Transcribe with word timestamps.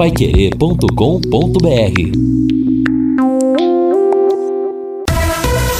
paiquerê.com.br 0.00 2.00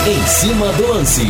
Em 0.07 0.27
cima 0.27 0.71
do 0.75 0.89
lance. 0.89 1.23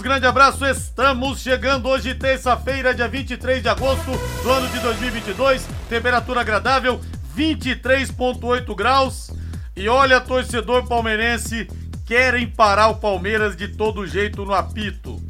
Grande 0.00 0.26
abraço, 0.26 0.66
estamos 0.66 1.38
chegando 1.38 1.88
hoje, 1.88 2.16
terça-feira, 2.16 2.92
dia 2.92 3.06
23 3.06 3.62
de 3.62 3.68
agosto 3.68 4.10
do 4.42 4.50
ano 4.50 4.66
de 4.70 4.80
2022. 4.80 5.64
Temperatura 5.88 6.40
agradável, 6.40 7.00
23,8 7.38 8.74
graus. 8.74 9.30
E 9.76 9.88
olha, 9.88 10.20
torcedor 10.20 10.88
palmeirense, 10.88 11.68
querem 12.04 12.48
parar 12.48 12.88
o 12.88 12.96
Palmeiras 12.96 13.54
de 13.54 13.68
todo 13.68 14.04
jeito 14.04 14.44
no 14.44 14.52
apito. 14.52 15.21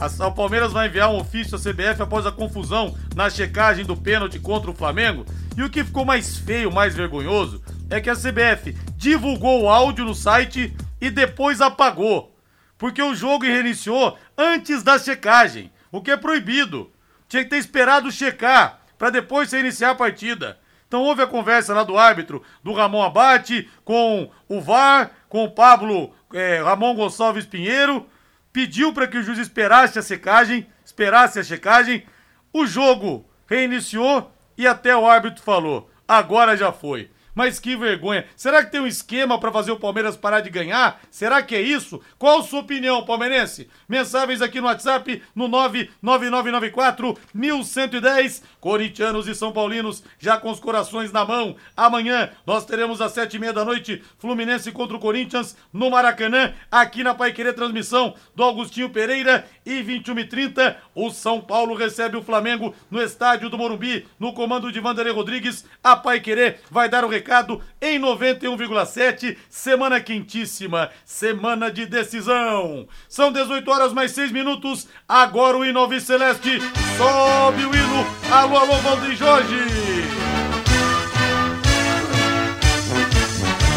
O 0.00 0.32
Palmeiras 0.32 0.72
vai 0.72 0.88
enviar 0.88 1.10
um 1.10 1.18
ofício 1.18 1.56
à 1.56 1.60
CBF 1.60 2.00
após 2.00 2.24
a 2.24 2.32
confusão 2.32 2.96
na 3.14 3.28
checagem 3.28 3.84
do 3.84 3.94
pênalti 3.94 4.38
contra 4.38 4.70
o 4.70 4.74
Flamengo. 4.74 5.26
E 5.54 5.62
o 5.62 5.68
que 5.68 5.84
ficou 5.84 6.06
mais 6.06 6.38
feio, 6.38 6.72
mais 6.72 6.94
vergonhoso, 6.94 7.62
é 7.90 8.00
que 8.00 8.08
a 8.08 8.16
CBF 8.16 8.72
divulgou 8.96 9.62
o 9.62 9.68
áudio 9.68 10.06
no 10.06 10.14
site 10.14 10.74
e 10.98 11.10
depois 11.10 11.60
apagou. 11.60 12.34
Porque 12.78 13.02
o 13.02 13.14
jogo 13.14 13.44
reiniciou 13.44 14.16
antes 14.38 14.82
da 14.82 14.98
checagem, 14.98 15.70
o 15.92 16.00
que 16.00 16.10
é 16.10 16.16
proibido. 16.16 16.90
Tinha 17.28 17.44
que 17.44 17.50
ter 17.50 17.58
esperado 17.58 18.10
checar 18.10 18.80
para 18.96 19.10
depois 19.10 19.52
reiniciar 19.52 19.90
a 19.90 19.94
partida. 19.94 20.58
Então 20.88 21.02
houve 21.02 21.20
a 21.20 21.26
conversa 21.26 21.74
lá 21.74 21.84
do 21.84 21.98
árbitro, 21.98 22.42
do 22.64 22.72
Ramon 22.72 23.02
Abate, 23.02 23.68
com 23.84 24.30
o 24.48 24.62
VAR, 24.62 25.10
com 25.28 25.44
o 25.44 25.50
Pablo 25.50 26.14
é, 26.32 26.62
Ramon 26.62 26.94
Gonçalves 26.94 27.44
Pinheiro 27.44 28.06
pediu 28.52 28.92
para 28.92 29.06
que 29.06 29.18
o 29.18 29.22
juiz 29.22 29.38
esperasse 29.38 29.98
a 29.98 30.02
secagem, 30.02 30.66
esperasse 30.84 31.38
a 31.38 31.42
checagem. 31.42 32.04
O 32.52 32.66
jogo 32.66 33.28
reiniciou 33.46 34.32
e 34.56 34.66
até 34.66 34.96
o 34.96 35.06
árbitro 35.06 35.42
falou: 35.42 35.90
agora 36.06 36.56
já 36.56 36.72
foi. 36.72 37.10
Mas 37.40 37.58
que 37.58 37.74
vergonha. 37.74 38.26
Será 38.36 38.62
que 38.62 38.70
tem 38.70 38.82
um 38.82 38.86
esquema 38.86 39.40
para 39.40 39.50
fazer 39.50 39.72
o 39.72 39.78
Palmeiras 39.78 40.14
parar 40.14 40.40
de 40.40 40.50
ganhar? 40.50 41.00
Será 41.10 41.42
que 41.42 41.54
é 41.54 41.60
isso? 41.62 41.98
Qual 42.18 42.40
a 42.40 42.42
sua 42.42 42.60
opinião, 42.60 43.02
palmeirense? 43.02 43.66
Mensagens 43.88 44.42
aqui 44.42 44.60
no 44.60 44.66
WhatsApp 44.66 45.22
no 45.34 45.48
99994 45.48 47.16
1110. 47.32 48.42
Corintianos 48.60 49.26
e 49.26 49.34
São 49.34 49.52
Paulinos 49.52 50.04
já 50.18 50.36
com 50.36 50.50
os 50.50 50.60
corações 50.60 51.12
na 51.12 51.24
mão. 51.24 51.56
Amanhã 51.74 52.28
nós 52.46 52.66
teremos 52.66 53.00
às 53.00 53.12
sete 53.12 53.38
e 53.38 53.40
meia 53.40 53.54
da 53.54 53.64
noite 53.64 54.04
Fluminense 54.18 54.70
contra 54.70 54.98
o 54.98 55.00
Corinthians 55.00 55.56
no 55.72 55.88
Maracanã, 55.90 56.52
aqui 56.70 57.02
na 57.02 57.14
Pai 57.14 57.32
Querer 57.32 57.54
transmissão 57.54 58.14
do 58.36 58.42
Augustinho 58.42 58.90
Pereira 58.90 59.46
e 59.70 59.82
21 59.82 60.18
e 60.18 60.24
30 60.24 60.76
o 60.94 61.10
São 61.10 61.40
Paulo 61.40 61.74
recebe 61.74 62.16
o 62.16 62.22
Flamengo 62.22 62.74
no 62.90 63.00
estádio 63.00 63.48
do 63.48 63.56
Morumbi, 63.56 64.06
no 64.18 64.32
comando 64.32 64.72
de 64.72 64.80
Vanderlei 64.80 65.12
Rodrigues. 65.12 65.64
A 65.82 65.96
Pai 65.96 66.20
Querer 66.20 66.60
vai 66.70 66.88
dar 66.88 67.04
o 67.04 67.08
recado 67.08 67.60
em 67.80 67.98
91,7. 68.00 69.36
Semana 69.48 70.00
quentíssima, 70.00 70.90
semana 71.04 71.70
de 71.70 71.86
decisão. 71.86 72.86
São 73.08 73.32
18 73.32 73.70
horas 73.70 73.92
mais 73.92 74.10
6 74.12 74.32
minutos. 74.32 74.88
Agora 75.08 75.56
o 75.56 75.64
hino 75.64 75.80
Celeste 76.00 76.60
sobe 76.96 77.64
o 77.64 77.74
hino. 77.74 78.06
Alô, 78.30 78.56
alô, 78.56 78.74
Valdir 78.76 79.16
Jorge. 79.16 79.56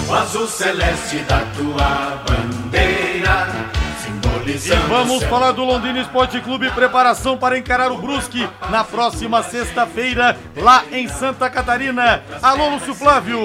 O 0.07 0.13
azul 0.13 0.47
celeste 0.47 1.17
da 1.23 1.39
tua 1.55 2.23
bandeira 2.27 2.42
e 4.53 4.75
vamos 4.87 5.23
falar 5.23 5.51
do 5.51 5.63
Londrina 5.63 5.99
Esporte 5.99 6.39
Clube, 6.39 6.69
preparação 6.69 7.35
para 7.35 7.57
encarar 7.57 7.91
o 7.91 7.97
Brusque 7.97 8.47
na 8.69 8.83
próxima 8.83 9.41
sexta-feira, 9.41 10.37
lá 10.55 10.83
em 10.91 11.07
Santa 11.07 11.49
Catarina. 11.49 12.21
Alô, 12.39 12.69
Lúcio 12.69 12.93
Flávio. 12.93 13.39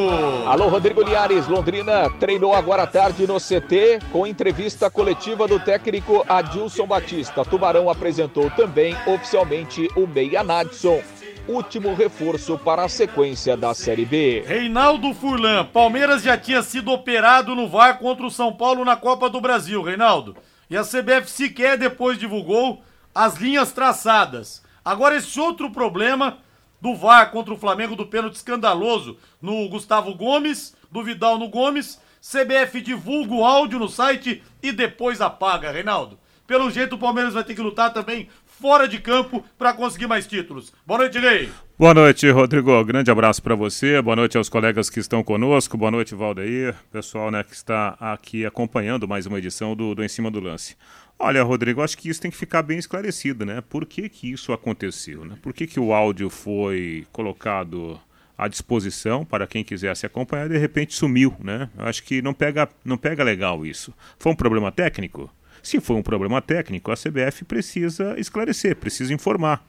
Alô, 0.47 0.69
Rodrigo 0.69 1.03
Liares. 1.03 1.49
Londrina 1.49 2.11
treinou 2.21 2.55
agora 2.55 2.83
à 2.83 2.87
tarde 2.87 3.27
no 3.27 3.39
CT 3.39 4.01
com 4.13 4.27
entrevista 4.27 4.91
coletiva 4.91 5.49
do 5.49 5.59
técnico 5.59 6.27
Adilson 6.29 6.87
Batista. 6.87 7.43
Tubarão 7.43 7.89
apresentou 7.89 8.51
também 8.51 8.95
oficialmente 9.07 9.89
o 9.97 10.07
Meia 10.07 10.45
Nadson 10.45 11.01
último 11.49 11.95
reforço 11.95 12.59
para 12.59 12.85
a 12.85 12.89
sequência 12.91 13.57
da 13.57 13.73
Série 13.73 14.05
B. 14.05 14.45
Reinaldo 14.47 15.15
Furlan, 15.15 15.65
Palmeiras 15.65 16.23
já 16.23 16.37
tinha 16.37 16.63
sido 16.63 16.93
operado 16.93 17.55
no 17.55 17.67
VAR 17.67 17.99
contra 17.99 18.27
o 18.27 18.31
São 18.31 18.53
Paulo 18.53 18.85
na 18.85 18.97
Copa 18.97 19.31
do 19.31 19.41
Brasil, 19.41 19.83
Reinaldo. 19.83 20.37
E 20.71 20.77
a 20.77 20.83
CBF 20.83 21.31
sequer 21.31 21.79
depois 21.79 22.19
divulgou 22.19 22.83
as 23.15 23.37
linhas 23.37 23.73
traçadas. 23.73 24.63
Agora, 24.85 25.17
esse 25.17 25.39
outro 25.41 25.71
problema 25.71 26.39
do 26.81 26.95
VAR 26.95 27.31
contra 27.31 27.53
o 27.53 27.59
Flamengo, 27.59 27.97
do 27.97 28.07
pênalti 28.07 28.37
escandaloso 28.37 29.17
no 29.41 29.69
Gustavo 29.69 30.15
Gomes, 30.15 30.75
do 30.91 31.03
Vidal 31.03 31.39
no 31.39 31.49
Gomes. 31.49 32.01
CBF 32.21 32.81
divulga 32.81 33.35
o 33.35 33.45
áudio 33.45 33.79
no 33.79 33.89
site 33.89 34.43
e 34.63 34.73
depois 34.73 35.21
apaga, 35.21 35.71
Reinaldo. 35.71 36.19
Pelo 36.47 36.71
jeito, 36.71 36.97
o 36.97 36.99
Palmeiras 36.99 37.35
vai 37.35 37.45
ter 37.45 37.55
que 37.55 37.61
lutar 37.61 37.93
também 37.93 38.29
fora 38.61 38.89
de 38.89 38.99
campo 38.99 39.45
para 39.57 39.73
conseguir 39.73 40.07
mais 40.07 40.27
títulos. 40.27 40.73
Boa 40.85 40.99
noite, 40.99 41.19
Rei. 41.19 41.49
Boa 41.79 41.95
noite, 41.95 42.29
Rodrigo. 42.29 42.85
Grande 42.85 43.11
abraço 43.11 43.43
para 43.43 43.55
você. 43.55 44.03
Boa 44.03 44.17
noite 44.17 44.37
aos 44.37 44.49
colegas 44.49 44.91
que 44.91 44.99
estão 44.99 45.23
conosco. 45.23 45.77
Boa 45.77 45.91
noite, 45.91 46.15
Valdeir. 46.15 46.75
Pessoal 46.91 47.31
né, 47.31 47.45
que 47.45 47.55
está 47.55 47.97
aqui 48.01 48.45
acompanhando 48.45 49.07
mais 49.07 49.27
uma 49.27 49.39
edição 49.39 49.77
do, 49.77 49.95
do 49.95 50.03
Em 50.03 50.09
Cima 50.09 50.31
do 50.31 50.41
Lance. 50.41 50.77
Olha, 51.19 51.43
Rodrigo, 51.43 51.83
acho 51.83 51.97
que 51.97 52.09
isso 52.09 52.21
tem 52.21 52.31
que 52.31 52.37
ficar 52.37 52.63
bem 52.63 52.79
esclarecido, 52.79 53.45
né? 53.45 53.61
Por 53.61 53.87
que, 53.87 54.09
que 54.09 54.31
isso 54.31 54.53
aconteceu? 54.53 55.25
Né? 55.25 55.37
Por 55.41 55.53
que, 55.53 55.67
que 55.67 55.81
o 55.81 55.93
áudio 55.93 56.31
foi 56.31 57.07
colocado 57.13 58.01
à 58.37 58.47
disposição 58.47 59.25
para 59.25 59.47
quem 59.47 59.65
quisesse 59.65 60.07
acompanhar 60.07 60.49
de 60.49 60.57
repente 60.57 60.95
sumiu, 60.95 61.35
né? 61.41 61.69
Acho 61.77 62.05
que 62.05 62.23
não 62.23 62.33
pega, 62.33 62.69
não 62.85 62.97
pega 62.97 63.25
legal 63.25 63.67
isso. 63.67 63.93
Foi 64.19 64.31
um 64.31 64.37
problema 64.37 64.71
técnico? 64.71 65.29
Se 65.69 65.81
foi 65.81 65.97
um 65.97 66.03
problema 66.03 66.41
técnico, 66.41 66.91
a 66.91 66.95
CBF 66.95 67.45
precisa 67.45 68.19
esclarecer, 68.19 68.75
precisa 68.75 69.13
informar. 69.13 69.63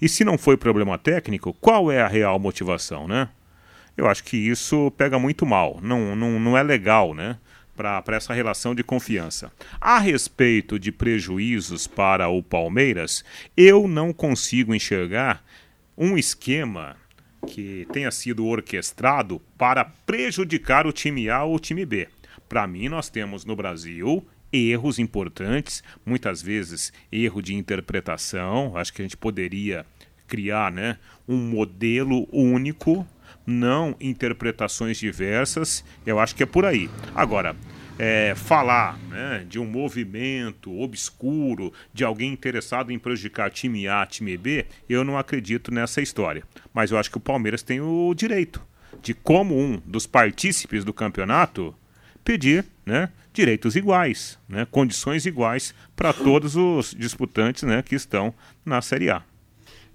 E 0.00 0.08
se 0.08 0.24
não 0.24 0.38
foi 0.38 0.56
problema 0.56 0.96
técnico, 0.96 1.52
qual 1.60 1.92
é 1.92 2.00
a 2.00 2.08
real 2.08 2.38
motivação, 2.38 3.06
né? 3.06 3.28
Eu 3.94 4.08
acho 4.08 4.24
que 4.24 4.38
isso 4.38 4.90
pega 4.92 5.18
muito 5.18 5.44
mal, 5.44 5.80
não, 5.82 6.16
não, 6.16 6.40
não 6.40 6.56
é 6.56 6.62
legal, 6.62 7.12
né? 7.12 7.36
Para 7.76 8.16
essa 8.16 8.32
relação 8.32 8.74
de 8.74 8.82
confiança. 8.82 9.52
A 9.78 9.98
respeito 9.98 10.78
de 10.78 10.90
prejuízos 10.90 11.86
para 11.86 12.26
o 12.26 12.42
Palmeiras, 12.42 13.22
eu 13.54 13.86
não 13.86 14.14
consigo 14.14 14.74
enxergar 14.74 15.44
um 15.94 16.16
esquema 16.16 16.96
que 17.46 17.86
tenha 17.92 18.10
sido 18.10 18.46
orquestrado 18.46 19.42
para 19.58 19.84
prejudicar 19.84 20.86
o 20.86 20.92
time 20.92 21.28
A 21.28 21.44
ou 21.44 21.56
o 21.56 21.60
time 21.60 21.84
B. 21.84 22.08
Para 22.48 22.66
mim, 22.66 22.88
nós 22.88 23.10
temos 23.10 23.44
no 23.44 23.54
Brasil 23.54 24.26
erros 24.54 24.98
importantes, 24.98 25.82
muitas 26.06 26.40
vezes 26.40 26.92
erro 27.10 27.42
de 27.42 27.54
interpretação. 27.54 28.76
Acho 28.76 28.92
que 28.92 29.02
a 29.02 29.04
gente 29.04 29.16
poderia 29.16 29.84
criar 30.26 30.70
né, 30.70 30.98
um 31.28 31.36
modelo 31.36 32.28
único, 32.32 33.06
não 33.46 33.96
interpretações 34.00 34.98
diversas. 34.98 35.84
Eu 36.06 36.18
acho 36.18 36.34
que 36.34 36.42
é 36.42 36.46
por 36.46 36.64
aí. 36.64 36.88
Agora, 37.14 37.56
é, 37.98 38.34
falar 38.34 38.98
né, 39.08 39.44
de 39.48 39.58
um 39.58 39.66
movimento 39.66 40.76
obscuro, 40.80 41.72
de 41.92 42.04
alguém 42.04 42.32
interessado 42.32 42.90
em 42.90 42.98
prejudicar 42.98 43.50
time 43.50 43.86
A, 43.88 44.06
time 44.06 44.36
B, 44.36 44.66
eu 44.88 45.04
não 45.04 45.18
acredito 45.18 45.72
nessa 45.72 46.00
história. 46.00 46.42
Mas 46.72 46.90
eu 46.90 46.98
acho 46.98 47.10
que 47.10 47.18
o 47.18 47.20
Palmeiras 47.20 47.62
tem 47.62 47.80
o 47.80 48.14
direito 48.14 48.62
de, 49.02 49.14
como 49.14 49.58
um 49.58 49.80
dos 49.84 50.06
partícipes 50.06 50.84
do 50.84 50.92
campeonato, 50.92 51.74
pedir 52.24 52.64
né, 52.86 53.10
direitos 53.34 53.74
iguais, 53.74 54.38
né, 54.48 54.64
condições 54.70 55.26
iguais 55.26 55.74
para 55.94 56.12
todos 56.12 56.54
os 56.54 56.94
disputantes 56.96 57.64
né, 57.64 57.82
que 57.82 57.96
estão 57.96 58.32
na 58.64 58.80
Série 58.80 59.10
A. 59.10 59.22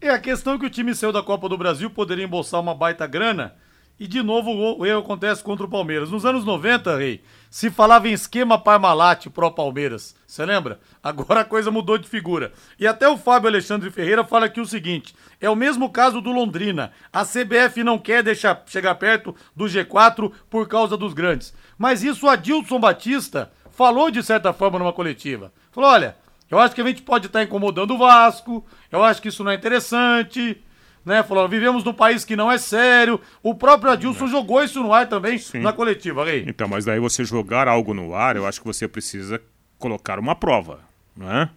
É 0.01 0.09
a 0.09 0.19
questão 0.19 0.59
que 0.59 0.65
o 0.65 0.69
time 0.69 0.93
saiu 0.93 1.11
da 1.11 1.23
Copa 1.23 1.49
do 1.49 1.57
Brasil, 1.57 1.89
poderia 1.89 2.25
embolsar 2.25 2.59
uma 2.59 2.75
baita 2.75 3.07
grana, 3.07 3.55
e 3.97 4.07
de 4.07 4.21
novo 4.21 4.51
o 4.51 4.85
erro 4.85 4.99
acontece 4.99 5.41
contra 5.41 5.65
o 5.65 5.69
Palmeiras. 5.69 6.11
Nos 6.11 6.25
anos 6.25 6.45
90, 6.45 6.97
Rei, 6.97 7.21
se 7.49 7.71
falava 7.71 8.07
em 8.07 8.13
esquema 8.13 8.59
Parmalat 8.59 9.27
pro 9.27 9.51
Palmeiras. 9.51 10.15
Você 10.27 10.45
lembra? 10.45 10.79
Agora 11.03 11.41
a 11.41 11.45
coisa 11.45 11.71
mudou 11.71 11.97
de 11.97 12.07
figura. 12.07 12.53
E 12.79 12.85
até 12.85 13.07
o 13.07 13.17
Fábio 13.17 13.49
Alexandre 13.49 13.89
Ferreira 13.89 14.23
fala 14.23 14.45
aqui 14.45 14.61
o 14.61 14.65
seguinte: 14.65 15.15
é 15.41 15.49
o 15.49 15.55
mesmo 15.55 15.89
caso 15.89 16.21
do 16.21 16.31
Londrina. 16.31 16.91
A 17.11 17.25
CBF 17.25 17.83
não 17.83 17.97
quer 17.97 18.21
deixar 18.21 18.63
chegar 18.67 18.95
perto 18.95 19.35
do 19.55 19.65
G4 19.65 20.31
por 20.49 20.67
causa 20.67 20.95
dos 20.95 21.13
grandes. 21.13 21.53
Mas 21.77 22.03
isso 22.03 22.27
o 22.27 22.29
Adilson 22.29 22.79
Batista 22.79 23.51
falou 23.71 24.11
de 24.11 24.21
certa 24.21 24.53
forma 24.53 24.77
numa 24.77 24.93
coletiva. 24.93 25.51
Falou: 25.71 25.89
olha, 25.89 26.15
eu 26.49 26.59
acho 26.59 26.75
que 26.75 26.81
a 26.81 26.85
gente 26.85 27.01
pode 27.01 27.27
estar 27.27 27.43
incomodando 27.43 27.95
o 27.95 27.97
Vasco, 27.97 28.65
eu 28.91 29.03
acho 29.03 29.21
que 29.21 29.29
isso 29.29 29.43
não 29.43 29.51
é 29.51 29.55
interessante 29.55 30.61
né? 31.05 31.23
Falou, 31.23 31.47
vivemos 31.47 31.83
num 31.83 31.93
país 31.93 32.23
que 32.25 32.35
não 32.35 32.51
é 32.51 32.57
sério. 32.57 33.19
O 33.41 33.55
próprio 33.55 33.91
Adilson 33.91 34.25
é. 34.25 34.29
jogou 34.29 34.63
isso 34.63 34.81
no 34.81 34.93
ar 34.93 35.07
também 35.07 35.37
Sim. 35.37 35.59
na 35.59 35.73
coletiva, 35.73 36.25
Rei. 36.25 36.45
Então, 36.47 36.67
mas 36.67 36.85
daí 36.85 36.99
você 36.99 37.23
jogar 37.23 37.67
algo 37.67 37.93
no 37.93 38.13
ar, 38.13 38.35
eu 38.35 38.45
acho 38.45 38.59
que 38.59 38.67
você 38.67 38.87
precisa 38.87 39.41
colocar 39.77 40.19
uma 40.19 40.35
prova, 40.35 40.79
né? 41.15 41.49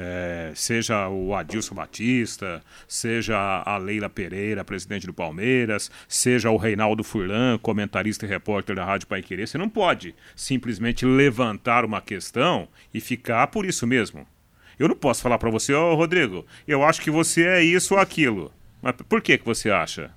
É, 0.00 0.52
seja 0.54 1.08
o 1.08 1.34
Adilson 1.34 1.74
Batista, 1.74 2.62
seja 2.86 3.36
a 3.66 3.76
Leila 3.78 4.08
Pereira, 4.08 4.62
presidente 4.62 5.06
do 5.06 5.12
Palmeiras, 5.12 5.90
seja 6.06 6.50
o 6.50 6.56
Reinaldo 6.56 7.02
Furlan, 7.02 7.58
comentarista 7.58 8.24
e 8.24 8.28
repórter 8.28 8.76
da 8.76 8.84
Rádio 8.84 9.08
Pai 9.08 9.22
Querer, 9.22 9.48
você 9.48 9.58
não 9.58 9.68
pode 9.68 10.14
simplesmente 10.36 11.04
levantar 11.04 11.84
uma 11.84 12.00
questão 12.00 12.68
e 12.94 13.00
ficar 13.00 13.48
por 13.48 13.66
isso 13.66 13.88
mesmo. 13.88 14.24
Eu 14.78 14.86
não 14.86 14.94
posso 14.94 15.20
falar 15.20 15.38
para 15.38 15.50
você, 15.50 15.72
ô 15.74 15.92
oh, 15.92 15.94
Rodrigo, 15.96 16.46
eu 16.66 16.84
acho 16.84 17.00
que 17.00 17.10
você 17.10 17.44
é 17.44 17.62
isso 17.62 17.94
ou 17.94 18.00
aquilo. 18.00 18.52
Mas 18.80 18.94
por 19.08 19.20
que, 19.20 19.38
que 19.38 19.44
você 19.44 19.70
acha? 19.70 20.10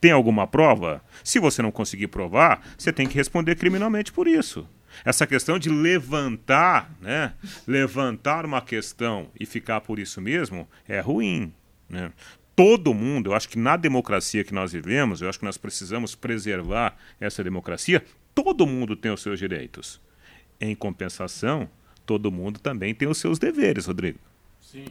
Tem 0.00 0.10
alguma 0.12 0.46
prova? 0.46 1.02
Se 1.22 1.38
você 1.38 1.62
não 1.62 1.70
conseguir 1.70 2.08
provar, 2.08 2.62
você 2.76 2.92
tem 2.92 3.06
que 3.06 3.14
responder 3.14 3.56
criminalmente 3.56 4.12
por 4.12 4.26
isso. 4.26 4.68
Essa 5.04 5.26
questão 5.26 5.58
de 5.58 5.70
levantar, 5.70 6.92
né? 7.00 7.32
Levantar 7.66 8.44
uma 8.44 8.60
questão 8.60 9.28
e 9.38 9.46
ficar 9.46 9.80
por 9.80 9.98
isso 9.98 10.20
mesmo 10.20 10.68
é 10.86 11.00
ruim. 11.00 11.52
Né? 11.88 12.12
Todo 12.54 12.94
mundo, 12.94 13.30
eu 13.30 13.34
acho 13.34 13.48
que 13.48 13.58
na 13.58 13.76
democracia 13.76 14.44
que 14.44 14.54
nós 14.54 14.72
vivemos, 14.72 15.20
eu 15.20 15.28
acho 15.28 15.38
que 15.38 15.44
nós 15.44 15.56
precisamos 15.56 16.14
preservar 16.14 16.96
essa 17.18 17.42
democracia. 17.42 18.04
Todo 18.34 18.66
mundo 18.66 18.94
tem 18.94 19.10
os 19.10 19.22
seus 19.22 19.38
direitos. 19.38 20.00
Em 20.60 20.74
compensação, 20.74 21.68
todo 22.06 22.30
mundo 22.30 22.60
também 22.60 22.94
tem 22.94 23.08
os 23.08 23.18
seus 23.18 23.38
deveres, 23.38 23.86
Rodrigo. 23.86 24.18
Sim. 24.60 24.84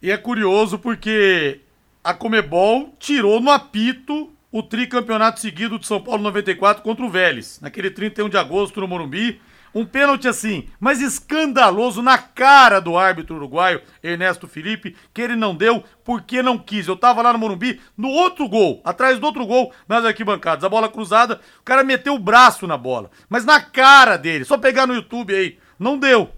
E 0.00 0.10
é 0.10 0.16
curioso 0.16 0.78
porque 0.78 1.60
a 2.06 2.14
Comebol 2.14 2.94
tirou 3.00 3.40
no 3.40 3.50
apito 3.50 4.32
o 4.52 4.62
tricampeonato 4.62 5.40
seguido 5.40 5.76
de 5.76 5.88
São 5.88 6.00
Paulo 6.00 6.22
94 6.22 6.80
contra 6.80 7.04
o 7.04 7.10
Vélez, 7.10 7.58
naquele 7.60 7.90
31 7.90 8.28
de 8.28 8.38
agosto 8.38 8.80
no 8.80 8.86
Morumbi. 8.86 9.40
Um 9.74 9.84
pênalti 9.84 10.28
assim, 10.28 10.68
mas 10.78 11.02
escandaloso 11.02 12.00
na 12.00 12.16
cara 12.16 12.80
do 12.80 12.96
árbitro 12.96 13.34
uruguaio, 13.34 13.82
Ernesto 14.04 14.46
Felipe, 14.46 14.94
que 15.12 15.20
ele 15.20 15.34
não 15.34 15.52
deu 15.52 15.82
porque 16.04 16.44
não 16.44 16.56
quis. 16.56 16.86
Eu 16.86 16.96
tava 16.96 17.22
lá 17.22 17.32
no 17.32 17.40
Morumbi, 17.40 17.80
no 17.98 18.08
outro 18.08 18.48
gol, 18.48 18.80
atrás 18.84 19.18
do 19.18 19.26
outro 19.26 19.44
gol, 19.44 19.72
nas 19.88 20.04
arquibancadas. 20.04 20.62
A 20.62 20.68
bola 20.68 20.88
cruzada, 20.88 21.40
o 21.58 21.64
cara 21.64 21.82
meteu 21.82 22.14
o 22.14 22.20
braço 22.20 22.68
na 22.68 22.78
bola, 22.78 23.10
mas 23.28 23.44
na 23.44 23.60
cara 23.60 24.16
dele. 24.16 24.44
Só 24.44 24.56
pegar 24.56 24.86
no 24.86 24.94
YouTube 24.94 25.34
aí, 25.34 25.58
não 25.76 25.98
deu. 25.98 26.30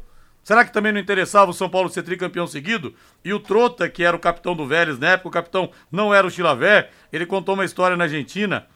Será 0.49 0.65
que 0.65 0.73
também 0.73 0.93
não 0.93 0.99
interessava 0.99 1.50
o 1.50 1.53
São 1.53 1.69
Paulo 1.69 1.91
ser 1.91 2.03
tricampeão 2.03 2.47
seguido? 2.47 2.95
E 3.23 3.35
o 3.35 3.39
Trota, 3.39 3.87
que 3.87 4.03
era 4.03 4.17
o 4.17 4.19
capitão 4.19 4.56
do 4.56 4.67
Vélez 4.67 4.99
na 4.99 5.09
época, 5.09 5.29
o 5.29 5.31
capitão 5.31 5.71
não 5.93 6.15
era 6.15 6.27
o 6.27 6.31
Chilaver, 6.31 6.89
ele 7.12 7.27
contou 7.27 7.55
uma 7.55 7.67
história 7.67 7.99
na 7.99 8.05
Argentina. 8.05 8.67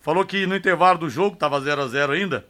Falou 0.00 0.24
que 0.24 0.44
no 0.44 0.56
intervalo 0.56 0.98
do 0.98 1.08
jogo, 1.08 1.36
tava 1.36 1.60
0 1.60 1.82
a 1.82 1.86
0 1.86 2.14
ainda. 2.14 2.44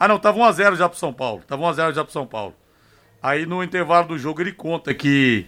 Ah, 0.00 0.08
não, 0.08 0.18
tava 0.18 0.36
1 0.36 0.44
a 0.46 0.50
0 0.50 0.74
já 0.74 0.88
pro 0.88 0.98
São 0.98 1.12
Paulo. 1.12 1.44
Tava 1.46 1.62
1 1.62 1.68
a 1.68 1.72
0 1.74 1.94
já 1.94 2.02
pro 2.02 2.12
São 2.12 2.26
Paulo. 2.26 2.56
Aí 3.22 3.46
no 3.46 3.62
intervalo 3.62 4.08
do 4.08 4.18
jogo 4.18 4.40
ele 4.40 4.50
conta 4.50 4.92
que 4.92 5.46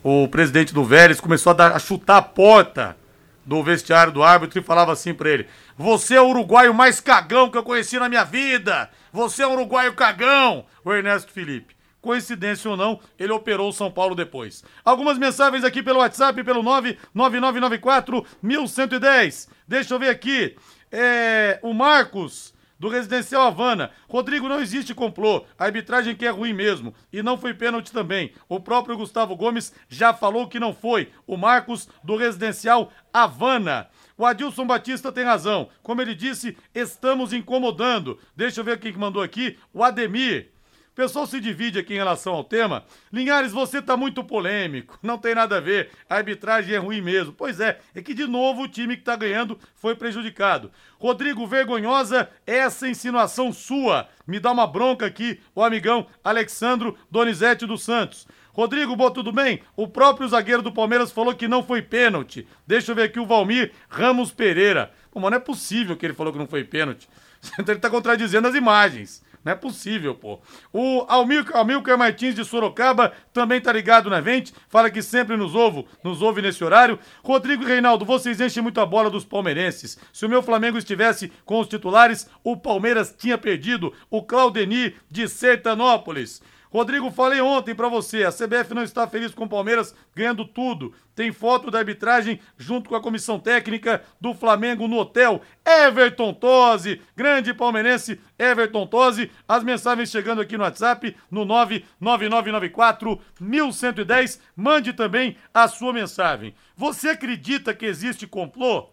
o 0.00 0.28
presidente 0.28 0.72
do 0.72 0.84
Vélez 0.84 1.20
começou 1.20 1.50
a, 1.50 1.54
dar, 1.54 1.72
a 1.72 1.80
chutar 1.80 2.18
a 2.18 2.22
porta 2.22 2.96
do 3.44 3.60
vestiário 3.64 4.12
do 4.12 4.22
árbitro 4.22 4.60
e 4.60 4.62
falava 4.62 4.92
assim 4.92 5.12
para 5.12 5.28
ele: 5.28 5.48
Você 5.76 6.14
é 6.14 6.20
o 6.20 6.28
uruguaio 6.28 6.72
mais 6.72 7.00
cagão 7.00 7.50
que 7.50 7.58
eu 7.58 7.64
conheci 7.64 7.98
na 7.98 8.08
minha 8.08 8.22
vida! 8.22 8.88
Você 9.12 9.42
é 9.42 9.46
um 9.48 9.54
uruguaio 9.54 9.94
cagão! 9.94 10.64
O 10.84 10.92
Ernesto 10.92 11.32
Felipe. 11.32 11.81
Coincidência 12.02 12.68
ou 12.68 12.76
não, 12.76 13.00
ele 13.16 13.32
operou 13.32 13.68
o 13.68 13.72
São 13.72 13.88
Paulo 13.88 14.16
depois. 14.16 14.64
Algumas 14.84 15.16
mensagens 15.16 15.62
aqui 15.62 15.82
pelo 15.82 16.00
WhatsApp, 16.00 16.42
pelo 16.42 16.60
99994 16.62 18.26
1110. 18.42 19.48
Deixa 19.68 19.94
eu 19.94 19.98
ver 20.00 20.08
aqui. 20.08 20.56
É, 20.90 21.60
o 21.62 21.72
Marcos, 21.72 22.52
do 22.76 22.88
Residencial 22.88 23.46
Havana. 23.46 23.92
Rodrigo, 24.08 24.48
não 24.48 24.60
existe 24.60 24.92
complô. 24.92 25.44
A 25.56 25.66
arbitragem 25.66 26.16
que 26.16 26.26
é 26.26 26.30
ruim 26.30 26.52
mesmo. 26.52 26.92
E 27.12 27.22
não 27.22 27.38
foi 27.38 27.54
pênalti 27.54 27.92
também. 27.92 28.32
O 28.48 28.58
próprio 28.58 28.96
Gustavo 28.96 29.36
Gomes 29.36 29.72
já 29.88 30.12
falou 30.12 30.48
que 30.48 30.58
não 30.58 30.74
foi. 30.74 31.08
O 31.24 31.36
Marcos, 31.36 31.88
do 32.02 32.16
Residencial 32.16 32.90
Havana. 33.12 33.88
O 34.18 34.26
Adilson 34.26 34.66
Batista 34.66 35.12
tem 35.12 35.22
razão. 35.22 35.68
Como 35.80 36.02
ele 36.02 36.16
disse, 36.16 36.56
estamos 36.74 37.32
incomodando. 37.32 38.18
Deixa 38.34 38.58
eu 38.58 38.64
ver 38.64 38.80
quem 38.80 38.92
que 38.92 38.98
mandou 38.98 39.22
aqui. 39.22 39.56
O 39.72 39.84
Ademir. 39.84 40.50
O 40.92 40.94
pessoal 40.94 41.26
se 41.26 41.40
divide 41.40 41.78
aqui 41.78 41.94
em 41.94 41.96
relação 41.96 42.34
ao 42.34 42.44
tema. 42.44 42.84
Linhares, 43.10 43.50
você 43.50 43.80
tá 43.80 43.96
muito 43.96 44.22
polêmico. 44.22 44.98
Não 45.02 45.16
tem 45.16 45.34
nada 45.34 45.56
a 45.56 45.60
ver. 45.60 45.88
A 46.08 46.16
arbitragem 46.16 46.74
é 46.74 46.78
ruim 46.78 47.00
mesmo. 47.00 47.32
Pois 47.32 47.60
é, 47.60 47.80
é 47.94 48.02
que 48.02 48.12
de 48.12 48.26
novo 48.26 48.60
o 48.60 48.68
time 48.68 48.94
que 48.98 49.02
tá 49.02 49.16
ganhando 49.16 49.58
foi 49.74 49.96
prejudicado. 49.96 50.70
Rodrigo, 50.98 51.46
vergonhosa 51.46 52.28
essa 52.46 52.86
insinuação 52.86 53.50
sua. 53.54 54.06
Me 54.26 54.38
dá 54.38 54.52
uma 54.52 54.66
bronca 54.66 55.06
aqui, 55.06 55.40
o 55.54 55.64
amigão 55.64 56.06
Alexandro 56.22 56.94
Donizete 57.10 57.64
dos 57.64 57.82
Santos. 57.82 58.28
Rodrigo, 58.52 58.94
boa, 58.94 59.10
tudo 59.10 59.32
bem? 59.32 59.62
O 59.74 59.88
próprio 59.88 60.28
zagueiro 60.28 60.60
do 60.60 60.74
Palmeiras 60.74 61.10
falou 61.10 61.34
que 61.34 61.48
não 61.48 61.62
foi 61.62 61.80
pênalti. 61.80 62.46
Deixa 62.66 62.92
eu 62.92 62.96
ver 62.96 63.04
aqui 63.04 63.18
o 63.18 63.24
Valmir 63.24 63.72
Ramos 63.88 64.30
Pereira. 64.30 64.92
Pô, 65.10 65.20
mas 65.20 65.30
não 65.30 65.38
é 65.38 65.40
possível 65.40 65.96
que 65.96 66.04
ele 66.04 66.12
falou 66.12 66.34
que 66.34 66.38
não 66.38 66.46
foi 66.46 66.64
pênalti. 66.64 67.08
Ele 67.58 67.78
tá 67.80 67.90
contradizendo 67.90 68.46
as 68.46 68.54
imagens. 68.54 69.22
Não 69.44 69.52
é 69.52 69.54
possível, 69.54 70.14
pô. 70.14 70.40
O 70.72 71.04
Almilcar, 71.08 71.56
Almilcar 71.56 71.98
Martins 71.98 72.34
de 72.34 72.44
Sorocaba 72.44 73.12
também 73.32 73.60
tá 73.60 73.72
ligado 73.72 74.08
na 74.08 74.20
Vente, 74.20 74.54
fala 74.68 74.90
que 74.90 75.02
sempre 75.02 75.36
nos 75.36 75.54
ouve, 75.54 75.84
nos 76.04 76.22
ouve 76.22 76.40
nesse 76.40 76.62
horário. 76.62 76.98
Rodrigo 77.24 77.64
e 77.64 77.66
Reinaldo, 77.66 78.04
vocês 78.04 78.40
enchem 78.40 78.62
muito 78.62 78.80
a 78.80 78.86
bola 78.86 79.10
dos 79.10 79.24
palmeirenses. 79.24 79.98
Se 80.12 80.24
o 80.24 80.28
meu 80.28 80.42
Flamengo 80.42 80.78
estivesse 80.78 81.32
com 81.44 81.58
os 81.58 81.66
titulares, 81.66 82.28
o 82.44 82.56
Palmeiras 82.56 83.14
tinha 83.16 83.36
perdido. 83.36 83.92
O 84.08 84.22
Claudeni 84.22 84.94
de 85.10 85.28
Sertanópolis. 85.28 86.40
Rodrigo, 86.72 87.10
falei 87.10 87.38
ontem 87.38 87.74
para 87.74 87.86
você, 87.86 88.24
a 88.24 88.32
CBF 88.32 88.72
não 88.72 88.82
está 88.82 89.06
feliz 89.06 89.34
com 89.34 89.44
o 89.44 89.48
Palmeiras 89.48 89.94
ganhando 90.16 90.42
tudo. 90.46 90.94
Tem 91.14 91.30
foto 91.30 91.70
da 91.70 91.78
arbitragem 91.78 92.40
junto 92.56 92.88
com 92.88 92.96
a 92.96 93.00
comissão 93.00 93.38
técnica 93.38 94.02
do 94.18 94.32
Flamengo 94.32 94.88
no 94.88 94.96
hotel. 94.96 95.42
Everton 95.62 96.32
Tosi, 96.32 97.02
grande 97.14 97.52
palmeirense 97.52 98.18
Everton 98.38 98.86
Tosi. 98.86 99.30
As 99.46 99.62
mensagens 99.62 100.10
chegando 100.10 100.40
aqui 100.40 100.56
no 100.56 100.64
WhatsApp 100.64 101.14
no 101.30 101.44
99994 101.44 103.20
1110. 103.38 104.40
Mande 104.56 104.94
também 104.94 105.36
a 105.52 105.68
sua 105.68 105.92
mensagem. 105.92 106.54
Você 106.74 107.10
acredita 107.10 107.74
que 107.74 107.84
existe 107.84 108.26
complô? 108.26 108.91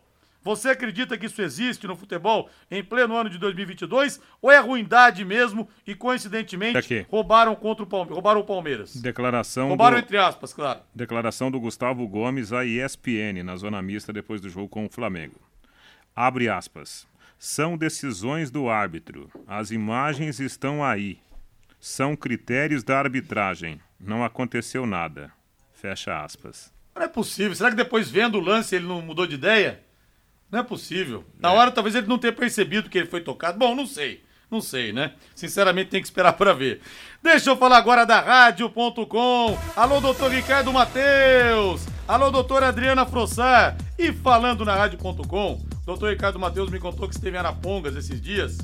Você 0.49 0.69
acredita 0.69 1.15
que 1.15 1.27
isso 1.27 1.43
existe 1.43 1.85
no 1.85 1.95
futebol 1.95 2.49
em 2.71 2.83
pleno 2.83 3.15
ano 3.15 3.29
de 3.29 3.37
2022 3.37 4.19
ou 4.41 4.51
é 4.51 4.57
ruindade 4.57 5.23
mesmo 5.23 5.69
e 5.85 5.93
coincidentemente 5.93 6.75
Aqui. 6.75 7.05
roubaram 7.07 7.55
contra 7.55 7.83
o 7.83 7.87
Palmeiras, 7.87 8.15
roubaram 8.15 8.41
o 8.41 8.43
Palmeiras? 8.43 8.95
Declaração 8.95 9.67
Roubaram 9.67 9.97
do... 9.97 9.99
entre 9.99 10.17
aspas, 10.17 10.51
claro. 10.51 10.79
Declaração 10.95 11.51
do 11.51 11.59
Gustavo 11.59 12.07
Gomes 12.07 12.51
à 12.51 12.65
ESPN 12.65 13.43
na 13.43 13.55
zona 13.57 13.79
mista 13.79 14.11
depois 14.11 14.41
do 14.41 14.49
jogo 14.49 14.67
com 14.67 14.87
o 14.87 14.89
Flamengo. 14.89 15.39
Abre 16.15 16.49
aspas. 16.49 17.05
São 17.37 17.77
decisões 17.77 18.49
do 18.49 18.69
árbitro. 18.69 19.29
As 19.45 19.69
imagens 19.69 20.39
estão 20.39 20.83
aí. 20.83 21.19
São 21.79 22.15
critérios 22.15 22.83
da 22.83 22.97
arbitragem. 22.97 23.79
Não 23.99 24.25
aconteceu 24.25 24.87
nada. 24.87 25.31
Fecha 25.73 26.23
aspas. 26.23 26.73
Não 26.95 27.03
é 27.03 27.07
possível. 27.07 27.53
Será 27.53 27.69
que 27.69 27.75
depois 27.75 28.09
vendo 28.09 28.39
o 28.39 28.41
lance 28.41 28.75
ele 28.75 28.87
não 28.87 28.99
mudou 28.99 29.27
de 29.27 29.35
ideia? 29.35 29.87
Não 30.51 30.59
é 30.59 30.63
possível. 30.63 31.23
Na 31.39 31.51
hora 31.51 31.71
talvez 31.71 31.95
ele 31.95 32.07
não 32.07 32.17
tenha 32.17 32.33
percebido 32.33 32.89
que 32.89 32.97
ele 32.97 33.07
foi 33.07 33.21
tocado. 33.21 33.57
Bom, 33.57 33.75
não 33.75 33.85
sei. 33.85 34.23
Não 34.49 34.61
sei, 34.61 34.91
né? 34.91 35.13
Sinceramente 35.35 35.91
tem 35.91 36.01
que 36.01 36.07
esperar 36.07 36.33
para 36.37 36.53
ver. 36.53 36.81
Deixa 37.21 37.51
eu 37.51 37.57
falar 37.57 37.77
agora 37.77 38.03
da 38.03 38.19
rádio.com. 38.19 39.57
Alô, 39.75 40.01
doutor 40.01 40.31
Ricardo 40.31 40.73
Mateus. 40.73 41.85
Alô, 42.07 42.31
doutora 42.31 42.69
Adriana 42.69 43.05
Frossar. 43.05 43.77
E 43.97 44.11
falando 44.11 44.65
na 44.65 44.75
rádio.com, 44.75 45.61
doutor 45.85 46.09
Ricardo 46.09 46.39
Mateus 46.39 46.71
me 46.71 46.79
contou 46.79 47.07
que 47.07 47.13
esteve 47.13 47.35
em 47.35 47.39
Arapongas 47.39 47.95
esses 47.95 48.19
dias 48.19 48.57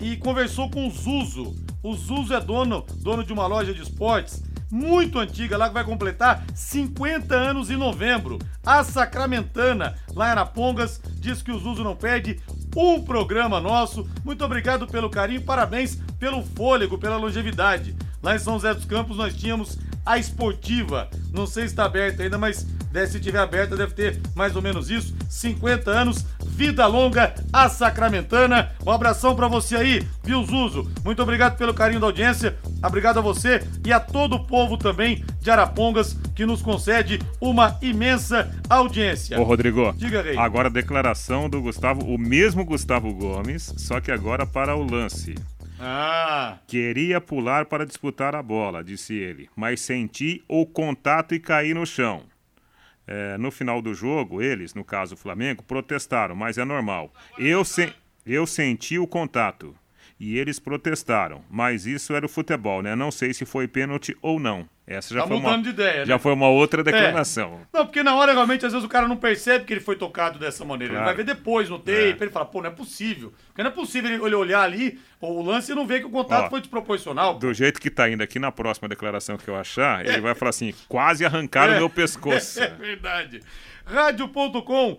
e 0.00 0.16
conversou 0.16 0.70
com 0.70 0.86
o 0.86 0.90
Zuzo. 0.90 1.56
O 1.82 1.94
Zuzo 1.94 2.32
é 2.34 2.40
dono, 2.40 2.86
dono 2.98 3.24
de 3.24 3.32
uma 3.32 3.46
loja 3.48 3.74
de 3.74 3.82
esportes 3.82 4.42
muito 4.70 5.18
antiga, 5.18 5.56
lá 5.56 5.68
que 5.68 5.74
vai 5.74 5.84
completar 5.84 6.44
50 6.54 7.34
anos 7.34 7.70
em 7.70 7.76
novembro. 7.76 8.38
A 8.64 8.84
Sacramentana, 8.84 9.94
lá 10.14 10.28
em 10.28 10.30
Arapongas, 10.30 11.00
diz 11.14 11.42
que 11.42 11.52
o 11.52 11.58
Zuzo 11.58 11.82
não 11.82 11.96
perde 11.96 12.40
um 12.76 13.02
programa 13.02 13.60
nosso. 13.60 14.08
Muito 14.24 14.44
obrigado 14.44 14.86
pelo 14.86 15.10
carinho, 15.10 15.42
parabéns 15.42 15.96
pelo 16.18 16.42
fôlego, 16.42 16.98
pela 16.98 17.16
longevidade. 17.16 17.96
Lá 18.22 18.34
em 18.34 18.38
São 18.38 18.54
José 18.54 18.74
dos 18.74 18.84
Campos 18.84 19.16
nós 19.16 19.34
tínhamos 19.34 19.78
a 20.08 20.16
esportiva. 20.18 21.08
Não 21.32 21.46
sei 21.46 21.64
se 21.64 21.68
está 21.74 21.84
aberta 21.84 22.22
ainda, 22.22 22.38
mas 22.38 22.66
se 23.06 23.20
tiver 23.20 23.38
aberta 23.38 23.76
deve 23.76 23.92
ter 23.92 24.20
mais 24.34 24.56
ou 24.56 24.62
menos 24.62 24.90
isso. 24.90 25.14
50 25.28 25.90
anos, 25.90 26.24
vida 26.46 26.86
longa, 26.86 27.34
a 27.52 27.68
Sacramentana. 27.68 28.72
Um 28.84 28.90
abração 28.90 29.36
para 29.36 29.46
você 29.46 29.76
aí, 29.76 30.06
viu, 30.24 30.42
Zuzo? 30.44 30.90
Muito 31.04 31.22
obrigado 31.22 31.56
pelo 31.56 31.74
carinho 31.74 32.00
da 32.00 32.06
audiência. 32.06 32.56
Obrigado 32.82 33.18
a 33.18 33.22
você 33.22 33.62
e 33.84 33.92
a 33.92 34.00
todo 34.00 34.36
o 34.36 34.44
povo 34.46 34.76
também 34.78 35.24
de 35.40 35.50
Arapongas 35.50 36.16
que 36.34 36.46
nos 36.46 36.62
concede 36.62 37.20
uma 37.40 37.76
imensa 37.82 38.50
audiência. 38.68 39.38
Ô, 39.38 39.44
Rodrigo, 39.44 39.92
Diga, 39.96 40.22
Rei. 40.22 40.36
agora 40.38 40.68
a 40.68 40.72
declaração 40.72 41.48
do 41.48 41.60
Gustavo, 41.60 42.02
o 42.02 42.16
mesmo 42.18 42.64
Gustavo 42.64 43.12
Gomes, 43.12 43.74
só 43.76 44.00
que 44.00 44.10
agora 44.10 44.46
para 44.46 44.74
o 44.74 44.82
lance. 44.82 45.34
Ah. 45.80 46.58
Queria 46.66 47.20
pular 47.20 47.66
para 47.66 47.86
disputar 47.86 48.34
a 48.34 48.42
bola, 48.42 48.82
disse 48.82 49.14
ele, 49.14 49.48
mas 49.54 49.80
senti 49.80 50.42
o 50.48 50.66
contato 50.66 51.34
e 51.34 51.40
caí 51.40 51.72
no 51.72 51.86
chão. 51.86 52.24
É, 53.06 53.38
no 53.38 53.50
final 53.50 53.80
do 53.80 53.94
jogo, 53.94 54.42
eles, 54.42 54.74
no 54.74 54.84
caso 54.84 55.14
o 55.14 55.18
Flamengo, 55.18 55.62
protestaram, 55.62 56.34
mas 56.34 56.58
é 56.58 56.64
normal. 56.64 57.12
Eu, 57.38 57.64
se... 57.64 57.92
eu 58.26 58.46
senti 58.46 58.98
o 58.98 59.06
contato 59.06 59.74
e 60.20 60.36
eles 60.38 60.58
protestaram, 60.58 61.42
mas 61.50 61.86
isso 61.86 62.12
era 62.14 62.26
o 62.26 62.28
futebol, 62.28 62.82
né? 62.82 62.94
Não 62.96 63.10
sei 63.10 63.32
se 63.32 63.44
foi 63.44 63.68
pênalti 63.68 64.16
ou 64.20 64.38
não. 64.40 64.68
Essa 64.86 65.12
já 65.14 65.20
Tá 65.20 65.28
foi 65.28 65.36
uma 65.36 65.58
de 65.62 65.68
ideia, 65.68 65.98
né? 66.00 66.06
já 66.06 66.18
foi 66.18 66.32
uma 66.32 66.48
outra 66.48 66.82
declaração. 66.82 67.60
Não, 67.70 67.84
porque 67.84 68.02
na 68.02 68.14
hora 68.14 68.32
realmente 68.32 68.64
às 68.64 68.72
vezes 68.72 68.86
o 68.86 68.88
cara 68.88 69.06
não 69.06 69.18
percebe 69.18 69.66
que 69.66 69.72
ele 69.74 69.80
foi 69.82 69.96
tocado 69.96 70.38
dessa 70.38 70.64
maneira. 70.64 70.94
Claro. 70.94 71.08
Ele 71.10 71.14
vai 71.16 71.24
ver 71.24 71.34
depois 71.34 71.68
no 71.68 71.78
tape, 71.78 71.92
É. 71.92 72.16
ele 72.22 72.30
fala, 72.30 72.46
pô, 72.46 72.62
não 72.62 72.68
é 72.70 72.72
possível. 72.72 73.30
Porque 73.48 73.62
não 73.62 73.70
é 73.70 73.74
possível 73.74 74.10
ele 74.26 74.34
olhar 74.34 74.62
ali 74.62 74.98
o 75.20 75.42
lance 75.42 75.70
e 75.70 75.74
não 75.74 75.86
ver 75.86 76.00
que 76.00 76.06
o 76.06 76.10
contato 76.10 76.46
Ó, 76.46 76.50
foi 76.50 76.60
desproporcional. 76.62 77.34
Do 77.38 77.52
jeito 77.52 77.78
que 77.78 77.90
tá 77.90 78.08
indo 78.08 78.22
aqui 78.22 78.38
na 78.38 78.50
próxima 78.50 78.88
declaração 78.88 79.36
que 79.36 79.46
eu 79.46 79.56
achar, 79.56 80.06
ele 80.06 80.22
vai 80.22 80.34
falar 80.34 80.50
assim: 80.50 80.72
quase 80.88 81.22
arrancaram 81.22 81.74
É. 81.74 81.78
meu 81.78 81.90
pescoço. 81.90 82.58
É 82.62 82.68
verdade. 82.68 83.40
Rádio.com, 83.84 84.98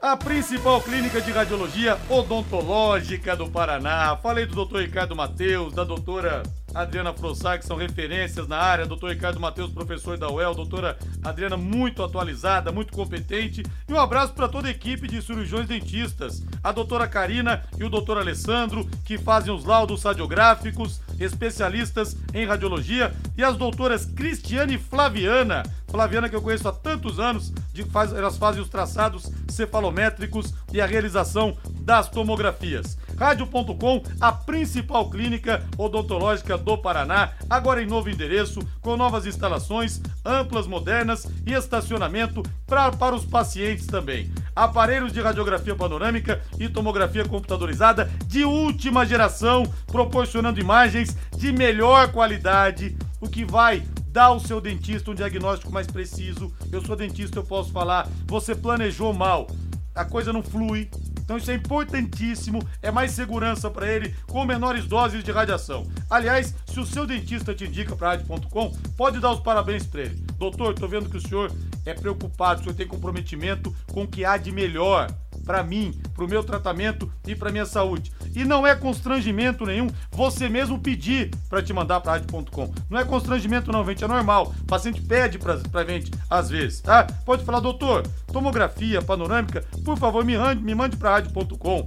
a 0.00 0.16
principal 0.16 0.80
clínica 0.80 1.20
de 1.20 1.32
radiologia 1.32 1.98
odontológica 2.08 3.34
do 3.34 3.50
Paraná. 3.50 4.16
Falei 4.22 4.46
do 4.46 4.54
doutor 4.54 4.82
Ricardo 4.82 5.16
Matheus, 5.16 5.72
da 5.74 5.82
doutora 5.82 6.44
Adriana 6.72 7.12
Frossar, 7.12 7.58
que 7.58 7.66
são 7.66 7.76
referências 7.76 8.46
na 8.46 8.58
área. 8.58 8.86
Doutor 8.86 9.10
Ricardo 9.10 9.40
Matheus, 9.40 9.72
professor 9.72 10.16
da 10.16 10.30
UEL. 10.30 10.54
Doutora 10.54 10.96
Adriana, 11.24 11.56
muito 11.56 12.04
atualizada, 12.04 12.70
muito 12.70 12.92
competente. 12.92 13.64
E 13.88 13.92
um 13.92 13.98
abraço 13.98 14.34
para 14.34 14.46
toda 14.46 14.68
a 14.68 14.70
equipe 14.70 15.08
de 15.08 15.20
cirurgiões 15.20 15.66
dentistas. 15.66 16.44
A 16.62 16.70
doutora 16.70 17.08
Karina 17.08 17.64
e 17.76 17.82
o 17.82 17.90
doutor 17.90 18.18
Alessandro, 18.18 18.88
que 19.04 19.18
fazem 19.18 19.52
os 19.52 19.64
laudos 19.64 20.04
radiográficos, 20.04 21.00
especialistas 21.18 22.16
em 22.32 22.46
radiologia. 22.46 23.14
E 23.36 23.44
as 23.44 23.56
doutoras 23.56 24.04
Cristiane 24.04 24.74
e 24.74 24.78
Flaviana. 24.78 25.62
Flaviana, 25.88 26.28
que 26.28 26.36
eu 26.36 26.42
conheço 26.42 26.68
há 26.68 26.72
tantos 26.72 27.18
anos, 27.18 27.52
de, 27.72 27.84
faz, 27.84 28.12
elas 28.12 28.36
fazem 28.36 28.60
os 28.60 28.68
traçados 28.68 29.30
cefalométricos 29.48 30.52
e 30.72 30.80
a 30.80 30.86
realização 30.86 31.56
das 31.80 32.08
tomografias. 32.08 32.98
Rádio.com, 33.18 34.02
a 34.20 34.30
principal 34.30 35.10
clínica 35.10 35.64
odontológica 35.76 36.56
do 36.56 36.78
Paraná, 36.78 37.32
agora 37.50 37.82
em 37.82 37.86
novo 37.86 38.08
endereço, 38.08 38.60
com 38.80 38.96
novas 38.96 39.26
instalações, 39.26 40.00
amplas, 40.24 40.68
modernas 40.68 41.26
e 41.44 41.52
estacionamento 41.52 42.42
pra, 42.64 42.92
para 42.92 43.16
os 43.16 43.24
pacientes 43.24 43.86
também. 43.86 44.32
Aparelhos 44.54 45.12
de 45.12 45.20
radiografia 45.20 45.74
panorâmica 45.74 46.40
e 46.60 46.68
tomografia 46.68 47.24
computadorizada 47.24 48.08
de 48.26 48.44
última 48.44 49.04
geração, 49.04 49.64
proporcionando 49.88 50.60
imagens 50.60 51.16
de 51.36 51.52
melhor 51.52 52.12
qualidade, 52.12 52.96
o 53.20 53.28
que 53.28 53.44
vai 53.44 53.82
dar 54.10 54.26
ao 54.26 54.40
seu 54.40 54.60
dentista 54.60 55.10
um 55.10 55.14
diagnóstico 55.14 55.72
mais 55.72 55.86
preciso. 55.86 56.52
Eu 56.70 56.84
sou 56.84 56.94
dentista, 56.94 57.38
eu 57.38 57.44
posso 57.44 57.72
falar, 57.72 58.08
você 58.26 58.54
planejou 58.54 59.12
mal, 59.12 59.48
a 59.94 60.04
coisa 60.04 60.32
não 60.32 60.42
flui. 60.42 60.88
Então 61.28 61.36
isso 61.36 61.50
é 61.50 61.54
importantíssimo, 61.54 62.66
é 62.80 62.90
mais 62.90 63.10
segurança 63.10 63.70
para 63.70 63.86
ele 63.86 64.14
com 64.28 64.46
menores 64.46 64.86
doses 64.86 65.22
de 65.22 65.30
radiação. 65.30 65.86
Aliás, 66.08 66.54
se 66.64 66.80
o 66.80 66.86
seu 66.86 67.06
dentista 67.06 67.54
te 67.54 67.66
indica 67.66 67.94
para 67.94 68.12
rádio.com, 68.12 68.72
pode 68.96 69.20
dar 69.20 69.32
os 69.32 69.40
parabéns 69.40 69.84
para 69.84 70.00
ele. 70.00 70.24
Doutor, 70.38 70.72
tô 70.74 70.88
vendo 70.88 71.10
que 71.10 71.18
o 71.18 71.20
senhor 71.20 71.52
é 71.84 71.92
preocupado, 71.92 72.60
o 72.60 72.64
senhor 72.64 72.74
tem 72.74 72.86
comprometimento 72.86 73.76
com 73.92 74.04
o 74.04 74.08
que 74.08 74.24
há 74.24 74.38
de 74.38 74.50
melhor 74.50 75.14
para 75.48 75.64
mim, 75.64 75.98
para 76.14 76.26
o 76.26 76.28
meu 76.28 76.44
tratamento 76.44 77.10
e 77.26 77.34
para 77.34 77.50
minha 77.50 77.64
saúde. 77.64 78.12
E 78.36 78.44
não 78.44 78.66
é 78.66 78.76
constrangimento 78.76 79.64
nenhum 79.64 79.88
você 80.12 80.46
mesmo 80.46 80.78
pedir 80.78 81.30
para 81.48 81.62
te 81.62 81.72
mandar 81.72 82.02
para 82.02 82.12
rádio.com. 82.12 82.70
Não 82.90 82.98
é 83.00 83.04
constrangimento 83.06 83.72
não, 83.72 83.82
gente, 83.86 84.04
é 84.04 84.06
normal. 84.06 84.52
O 84.60 84.66
paciente 84.66 85.00
pede 85.00 85.38
para 85.38 85.84
gente 85.86 86.10
às 86.28 86.50
vezes, 86.50 86.82
tá? 86.82 87.06
Pode 87.24 87.46
falar, 87.46 87.60
doutor, 87.60 88.06
tomografia 88.30 89.00
panorâmica, 89.00 89.64
por 89.82 89.96
favor, 89.96 90.22
me 90.22 90.36
mande, 90.36 90.62
me 90.62 90.74
mande 90.74 90.98
para 90.98 91.12
rádio.com. 91.12 91.86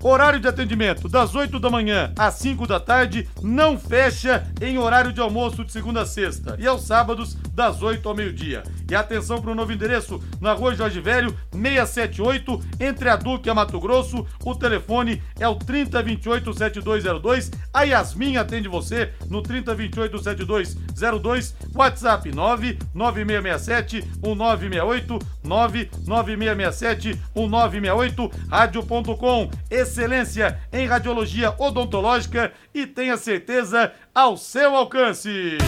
Horário 0.00 0.38
de 0.38 0.46
atendimento 0.46 1.08
das 1.08 1.34
8 1.34 1.58
da 1.58 1.68
manhã 1.68 2.12
às 2.16 2.34
5 2.34 2.68
da 2.68 2.78
tarde, 2.78 3.28
não 3.42 3.76
fecha 3.76 4.46
em 4.60 4.78
horário 4.78 5.12
de 5.12 5.20
almoço 5.20 5.64
de 5.64 5.72
segunda 5.72 6.02
a 6.02 6.06
sexta 6.06 6.54
e 6.56 6.68
aos 6.68 6.86
sábados 6.86 7.36
das 7.52 7.82
8 7.82 8.08
ao 8.08 8.14
meio-dia. 8.14 8.62
E 8.88 8.94
atenção 8.94 9.42
para 9.42 9.50
o 9.50 9.54
novo 9.56 9.72
endereço 9.72 10.22
na 10.40 10.52
Rua 10.52 10.74
Jorge 10.76 11.00
Velho, 11.00 11.36
678, 11.50 12.62
entre 12.78 13.08
a 13.08 13.16
Duque 13.16 13.48
e 13.48 13.50
a 13.50 13.54
Mato 13.54 13.80
Grosso. 13.80 14.24
O 14.44 14.54
telefone 14.54 15.20
é 15.38 15.48
o 15.48 15.56
3028 15.56 16.54
7202. 16.54 17.50
A 17.74 17.82
Yasmin 17.82 18.36
atende 18.36 18.68
você 18.68 19.12
no 19.28 19.42
3028 19.42 20.22
7202. 20.22 21.56
WhatsApp 21.74 22.32
99667 22.32 23.96
1968 24.22 25.18
99667 25.42 27.20
1968 27.34 28.30
rádio.com 28.48 29.50
excelência 29.88 30.60
em 30.70 30.86
radiologia 30.86 31.54
odontológica 31.58 32.52
e 32.74 32.86
tenha 32.86 33.16
certeza 33.16 33.92
ao 34.14 34.36
seu 34.36 34.76
alcance. 34.76 35.58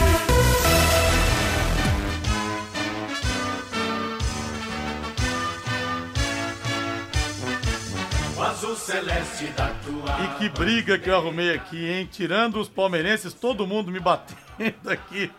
E 10.23 10.39
que 10.39 10.49
briga 10.49 10.97
que 10.97 11.09
eu 11.09 11.15
arrumei 11.15 11.53
aqui, 11.53 11.89
hein? 11.89 12.07
Tirando 12.11 12.59
os 12.59 12.69
palmeirenses, 12.69 13.33
todo 13.33 13.65
mundo 13.65 13.91
me 13.91 13.99
batendo 13.99 14.89
aqui. 14.89 15.31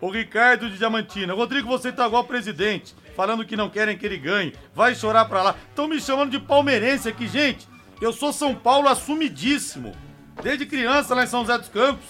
O 0.00 0.10
Ricardo 0.10 0.70
de 0.70 0.78
Diamantina. 0.78 1.34
Rodrigo, 1.34 1.68
você 1.68 1.92
tá 1.92 2.06
igual 2.06 2.24
presidente, 2.24 2.94
falando 3.14 3.44
que 3.44 3.56
não 3.56 3.68
querem 3.68 3.98
que 3.98 4.06
ele 4.06 4.16
ganhe. 4.16 4.54
Vai 4.74 4.94
chorar 4.94 5.26
pra 5.26 5.42
lá. 5.42 5.54
Estão 5.68 5.86
me 5.86 6.00
chamando 6.00 6.30
de 6.30 6.38
palmeirense 6.38 7.08
aqui, 7.08 7.26
gente. 7.26 7.68
Eu 8.00 8.12
sou 8.12 8.32
São 8.32 8.54
Paulo 8.54 8.88
assumidíssimo. 8.88 9.92
Desde 10.42 10.64
criança 10.64 11.14
lá 11.14 11.24
em 11.24 11.26
São 11.26 11.40
José 11.40 11.58
dos 11.58 11.68
Campos. 11.68 12.04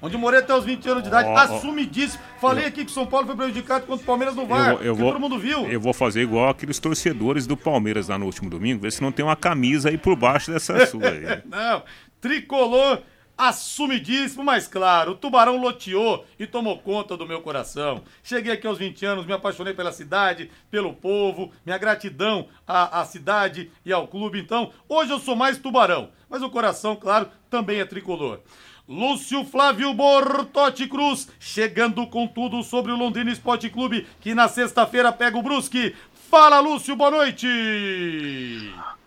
Onde 0.00 0.16
eu 0.16 0.20
morei 0.20 0.40
até 0.40 0.52
os 0.52 0.64
20 0.64 0.88
anos 0.88 1.02
de 1.04 1.08
idade, 1.08 1.28
ó. 1.28 1.36
assumidíssimo. 1.36 2.20
Falei 2.40 2.66
aqui 2.66 2.84
que 2.84 2.90
o 2.90 2.94
São 2.94 3.06
Paulo 3.06 3.26
foi 3.26 3.36
prejudicado 3.36 3.86
contra 3.86 4.02
o 4.02 4.06
Palmeiras 4.06 4.34
no 4.34 4.46
VAR. 4.46 4.70
Eu, 4.72 4.82
eu 4.82 4.94
vou, 4.96 5.12
todo 5.12 5.20
mundo 5.20 5.38
viu. 5.38 5.70
eu 5.70 5.80
vou 5.80 5.92
fazer 5.92 6.22
igual 6.22 6.48
aqueles 6.48 6.80
torcedores 6.80 7.46
do 7.46 7.56
Palmeiras 7.56 8.08
lá 8.08 8.18
no 8.18 8.26
último 8.26 8.50
domingo, 8.50 8.82
ver 8.82 8.90
se 8.90 9.00
não 9.00 9.12
tem 9.12 9.24
uma 9.24 9.36
camisa 9.36 9.90
aí 9.90 9.98
por 9.98 10.16
baixo 10.16 10.50
dessa 10.50 10.86
sua 10.86 11.08
aí. 11.08 11.22
Não, 11.48 11.84
tricolor 12.20 13.00
assumidíssimo, 13.48 14.44
mas 14.44 14.68
claro, 14.68 15.12
o 15.12 15.14
Tubarão 15.14 15.56
loteou 15.60 16.24
e 16.38 16.46
tomou 16.46 16.78
conta 16.78 17.16
do 17.16 17.26
meu 17.26 17.40
coração. 17.40 18.02
Cheguei 18.22 18.52
aqui 18.52 18.66
aos 18.66 18.78
20 18.78 19.04
anos, 19.04 19.26
me 19.26 19.32
apaixonei 19.32 19.74
pela 19.74 19.92
cidade, 19.92 20.50
pelo 20.70 20.94
povo, 20.94 21.50
minha 21.64 21.78
gratidão 21.78 22.48
à, 22.66 23.00
à 23.00 23.04
cidade 23.04 23.70
e 23.84 23.92
ao 23.92 24.06
clube. 24.06 24.38
Então, 24.38 24.72
hoje 24.88 25.12
eu 25.12 25.18
sou 25.18 25.34
mais 25.34 25.58
Tubarão, 25.58 26.10
mas 26.28 26.42
o 26.42 26.50
coração, 26.50 26.94
claro, 26.94 27.28
também 27.50 27.80
é 27.80 27.84
tricolor. 27.84 28.40
Lúcio 28.88 29.44
Flávio 29.44 29.94
Bortotti 29.94 30.86
Cruz, 30.86 31.28
chegando 31.38 32.06
com 32.06 32.26
tudo 32.26 32.62
sobre 32.62 32.92
o 32.92 32.96
Londrina 32.96 33.30
Esporte 33.30 33.70
Clube, 33.70 34.06
que 34.20 34.34
na 34.34 34.48
sexta-feira 34.48 35.12
pega 35.12 35.38
o 35.38 35.42
Brusque. 35.42 35.94
Fala, 36.28 36.60
Lúcio, 36.60 36.96
boa 36.96 37.10
noite! 37.10 37.46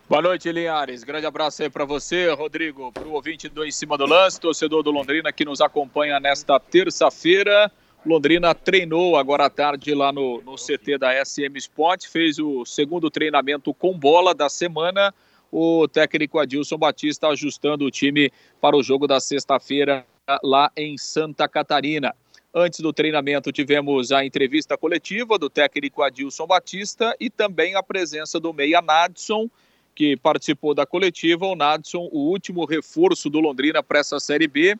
Boa 0.07 0.21
noite, 0.21 0.51
Linhares. 0.51 1.03
Grande 1.03 1.25
abraço 1.25 1.63
aí 1.63 1.69
para 1.69 1.83
você, 1.83 2.29
Rodrigo, 2.29 2.91
para 2.91 3.07
o 3.07 3.13
ouvinte 3.13 3.49
do 3.49 3.65
Em 3.65 3.71
Cima 3.71 3.97
do 3.97 4.05
Lance, 4.05 4.39
torcedor 4.39 4.83
do 4.83 4.91
Londrina 4.91 5.33
que 5.33 5.43
nos 5.43 5.61
acompanha 5.61 6.19
nesta 6.19 6.59
terça-feira. 6.59 7.71
Londrina 8.05 8.53
treinou 8.53 9.17
agora 9.17 9.45
à 9.45 9.49
tarde 9.49 9.95
lá 9.95 10.11
no, 10.11 10.43
no 10.43 10.57
CT 10.57 10.99
da 10.99 11.25
SM 11.25 11.57
Sport, 11.57 12.05
fez 12.05 12.37
o 12.37 12.63
segundo 12.65 13.09
treinamento 13.09 13.73
com 13.73 13.97
bola 13.97 14.35
da 14.35 14.47
semana. 14.47 15.11
O 15.51 15.87
técnico 15.87 16.37
Adilson 16.37 16.77
Batista 16.77 17.29
ajustando 17.29 17.83
o 17.83 17.89
time 17.89 18.31
para 18.61 18.77
o 18.77 18.83
jogo 18.83 19.07
da 19.07 19.19
sexta-feira 19.19 20.05
lá 20.43 20.71
em 20.77 20.99
Santa 20.99 21.47
Catarina. 21.47 22.13
Antes 22.53 22.79
do 22.79 22.93
treinamento, 22.93 23.51
tivemos 23.51 24.11
a 24.11 24.23
entrevista 24.23 24.77
coletiva 24.77 25.39
do 25.39 25.49
técnico 25.49 26.03
Adilson 26.03 26.45
Batista 26.45 27.15
e 27.19 27.27
também 27.27 27.73
a 27.73 27.81
presença 27.81 28.39
do 28.39 28.53
Meia 28.53 28.83
Nadson, 28.83 29.49
que 29.95 30.17
participou 30.17 30.73
da 30.73 30.85
coletiva. 30.85 31.45
O 31.45 31.55
Nadson, 31.55 32.09
o 32.11 32.29
último 32.29 32.65
reforço 32.65 33.29
do 33.29 33.39
Londrina 33.39 33.81
para 33.81 33.99
essa 33.99 34.19
Série 34.19 34.47
B, 34.47 34.75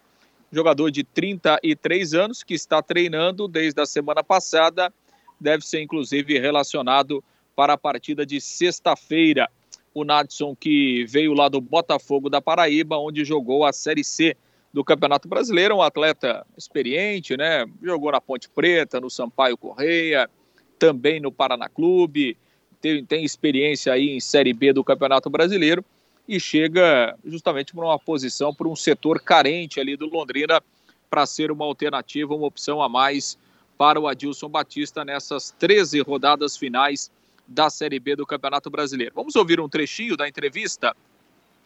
jogador 0.52 0.92
de 0.92 1.04
33 1.04 2.14
anos 2.14 2.44
que 2.44 2.54
está 2.54 2.82
treinando 2.82 3.48
desde 3.48 3.82
a 3.82 3.86
semana 3.86 4.24
passada, 4.24 4.94
deve 5.40 5.66
ser 5.66 5.82
inclusive 5.82 6.38
relacionado 6.38 7.24
para 7.56 7.74
a 7.74 7.78
partida 7.78 8.26
de 8.26 8.42
sexta-feira. 8.42 9.50
O 9.94 10.04
Nadson 10.04 10.56
que 10.56 11.06
veio 11.06 11.34
lá 11.34 11.48
do 11.48 11.62
Botafogo 11.62 12.30
da 12.30 12.42
Paraíba, 12.42 12.98
onde 12.98 13.24
jogou 13.24 13.66
a 13.66 13.72
Série 13.72 14.04
C 14.04 14.36
do 14.74 14.84
Campeonato 14.84 15.30
Brasileiro, 15.30 15.76
um 15.78 15.82
atleta 15.82 16.46
experiente, 16.58 17.38
né? 17.38 17.66
Jogou 17.82 18.12
na 18.12 18.20
Ponte 18.20 18.50
Preta, 18.50 19.00
no 19.00 19.10
Sampaio 19.10 19.58
Correia, 19.58 20.30
também 20.78 21.22
no 21.22 21.32
Paraná 21.32 21.70
Clube, 21.70 22.38
tem, 22.86 23.04
tem 23.04 23.26
experiência 23.26 23.92
aí 23.92 24.12
em 24.12 24.20
Série 24.20 24.54
B 24.54 24.72
do 24.72 24.84
Campeonato 24.84 25.28
Brasileiro 25.28 25.84
e 26.28 26.40
chega 26.40 27.18
justamente 27.26 27.74
para 27.74 27.84
uma 27.84 27.98
posição, 27.98 28.54
para 28.54 28.68
um 28.68 28.76
setor 28.76 29.20
carente 29.20 29.80
ali 29.80 29.98
do 29.98 30.06
Londrina, 30.06 30.62
para 31.10 31.26
ser 31.26 31.50
uma 31.50 31.66
alternativa, 31.66 32.36
uma 32.36 32.46
opção 32.46 32.84
a 32.84 32.88
mais 32.88 33.40
para 33.76 34.00
o 34.00 34.08
Adilson 34.08 34.50
Batista 34.50 35.04
nessas 35.04 35.50
13 35.58 36.00
rodadas 36.02 36.56
finais 36.56 37.10
da 37.48 37.72
Série 37.72 38.00
B 38.00 38.16
do 38.16 38.26
Campeonato 38.26 38.70
Brasileiro. 38.70 39.14
Vamos 39.16 39.36
ouvir 39.36 39.60
um 39.60 39.68
trechinho 39.68 40.16
da 40.16 40.28
entrevista 40.28 40.96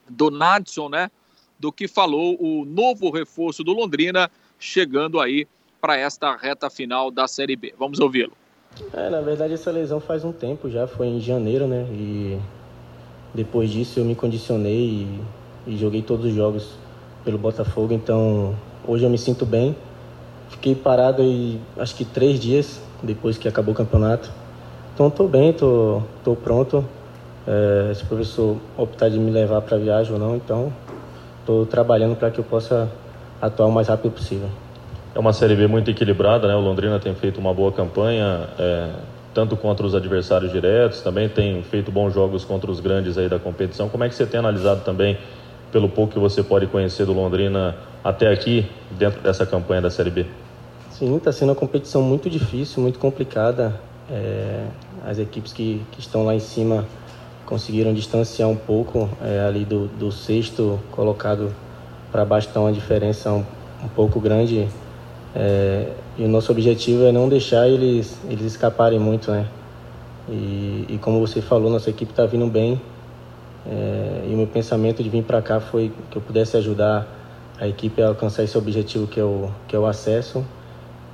do 0.07 0.31
Nadson, 0.31 0.87
né? 0.87 1.11
Do 1.59 1.69
que 1.69 1.85
falou 1.85 2.37
o 2.41 2.63
novo 2.63 3.09
reforço 3.09 3.61
do 3.61 3.73
Londrina 3.73 4.31
chegando 4.57 5.19
aí 5.19 5.45
para 5.81 5.97
esta 5.97 6.33
reta 6.37 6.69
final 6.69 7.11
da 7.11 7.27
Série 7.27 7.57
B. 7.57 7.73
Vamos 7.77 7.99
ouvi-lo. 7.99 8.38
É, 8.93 9.09
na 9.09 9.21
verdade 9.21 9.53
essa 9.53 9.71
lesão 9.71 9.99
faz 9.99 10.23
um 10.23 10.31
tempo 10.31 10.69
já, 10.69 10.87
foi 10.87 11.07
em 11.07 11.19
janeiro, 11.19 11.67
né? 11.67 11.85
E 11.91 12.39
depois 13.33 13.69
disso 13.69 13.99
eu 13.99 14.05
me 14.05 14.15
condicionei 14.15 14.73
e, 14.73 15.21
e 15.67 15.77
joguei 15.77 16.01
todos 16.01 16.25
os 16.25 16.33
jogos 16.33 16.71
pelo 17.23 17.37
Botafogo, 17.37 17.93
então 17.93 18.55
hoje 18.87 19.03
eu 19.03 19.09
me 19.09 19.17
sinto 19.17 19.45
bem. 19.45 19.75
Fiquei 20.49 20.73
parado 20.73 21.21
aí 21.21 21.61
acho 21.77 21.95
que 21.95 22.03
três 22.03 22.39
dias 22.39 22.81
depois 23.03 23.37
que 23.37 23.47
acabou 23.47 23.73
o 23.73 23.77
campeonato. 23.77 24.31
Então 24.93 25.07
estou 25.07 25.27
bem, 25.27 25.51
estou 25.51 26.03
tô, 26.23 26.35
tô 26.35 26.41
pronto. 26.41 26.83
É, 27.47 27.93
se 27.93 28.03
o 28.03 28.07
professor 28.07 28.57
optar 28.77 29.09
de 29.09 29.19
me 29.19 29.29
levar 29.29 29.61
para 29.61 29.77
viagem 29.77 30.13
ou 30.13 30.19
não, 30.19 30.35
então 30.35 30.73
estou 31.39 31.65
trabalhando 31.65 32.15
para 32.15 32.31
que 32.31 32.39
eu 32.39 32.43
possa 32.43 32.89
atuar 33.41 33.67
o 33.67 33.71
mais 33.71 33.87
rápido 33.87 34.11
possível. 34.11 34.49
É 35.13 35.19
uma 35.19 35.33
Série 35.33 35.55
B 35.55 35.67
muito 35.67 35.89
equilibrada, 35.89 36.47
né? 36.47 36.55
O 36.55 36.59
Londrina 36.59 36.99
tem 36.99 37.15
feito 37.15 37.39
uma 37.39 37.53
boa 37.53 37.71
campanha, 37.71 38.47
é, 38.59 38.89
tanto 39.33 39.57
contra 39.57 39.85
os 39.85 39.95
adversários 39.95 40.51
diretos, 40.51 41.01
também 41.01 41.27
tem 41.27 41.63
feito 41.63 41.91
bons 41.91 42.13
jogos 42.13 42.45
contra 42.45 42.69
os 42.69 42.79
grandes 42.79 43.17
aí 43.17 43.27
da 43.27 43.39
competição. 43.39 43.89
Como 43.89 44.03
é 44.03 44.09
que 44.09 44.15
você 44.15 44.25
tem 44.25 44.39
analisado 44.39 44.81
também, 44.81 45.17
pelo 45.71 45.89
pouco 45.89 46.13
que 46.13 46.19
você 46.19 46.43
pode 46.43 46.67
conhecer 46.67 47.05
do 47.05 47.13
Londrina 47.13 47.75
até 48.03 48.31
aqui, 48.31 48.65
dentro 48.91 49.19
dessa 49.21 49.45
campanha 49.45 49.81
da 49.81 49.89
Série 49.89 50.11
B? 50.11 50.25
Sim, 50.91 51.15
está 51.15 51.31
sendo 51.31 51.49
uma 51.49 51.55
competição 51.55 52.01
muito 52.01 52.29
difícil, 52.29 52.81
muito 52.81 52.99
complicada. 52.99 53.79
É, 54.11 54.65
as 55.05 55.17
equipes 55.17 55.53
que, 55.53 55.81
que 55.91 55.99
estão 55.99 56.25
lá 56.25 56.35
em 56.35 56.39
cima 56.39 56.85
conseguiram 57.45 57.93
distanciar 57.93 58.47
um 58.47 58.55
pouco 58.55 59.09
é, 59.23 59.39
ali 59.39 59.65
do, 59.65 59.87
do 59.87 60.11
sexto 60.11 60.79
colocado 60.91 61.51
para 62.11 62.23
baixo, 62.25 62.47
está 62.47 62.59
uma 62.59 62.71
diferença 62.71 63.31
um, 63.31 63.43
um 63.83 63.87
pouco 63.87 64.19
grande 64.19 64.67
é, 65.39 65.87
e 66.17 66.25
o 66.25 66.27
nosso 66.27 66.51
objetivo 66.51 67.05
é 67.05 67.13
não 67.13 67.29
deixar 67.29 67.65
eles, 67.65 68.19
eles 68.29 68.45
escaparem 68.45 68.99
muito, 68.99 69.31
né? 69.31 69.47
E, 70.27 70.85
e 70.89 70.99
como 71.01 71.25
você 71.25 71.41
falou, 71.41 71.71
nossa 71.71 71.89
equipe 71.89 72.11
está 72.11 72.25
vindo 72.25 72.45
bem. 72.47 72.79
É, 73.65 74.25
e 74.29 74.33
o 74.33 74.37
meu 74.37 74.47
pensamento 74.47 75.01
de 75.01 75.09
vir 75.09 75.23
para 75.23 75.41
cá 75.41 75.61
foi 75.61 75.93
que 76.11 76.17
eu 76.17 76.21
pudesse 76.21 76.57
ajudar 76.57 77.07
a 77.57 77.65
equipe 77.67 78.01
a 78.01 78.09
alcançar 78.09 78.43
esse 78.43 78.57
objetivo 78.57 79.07
que 79.07 79.17
é 79.17 79.23
o, 79.23 79.49
que 79.65 79.73
é 79.73 79.79
o 79.79 79.85
acesso. 79.85 80.45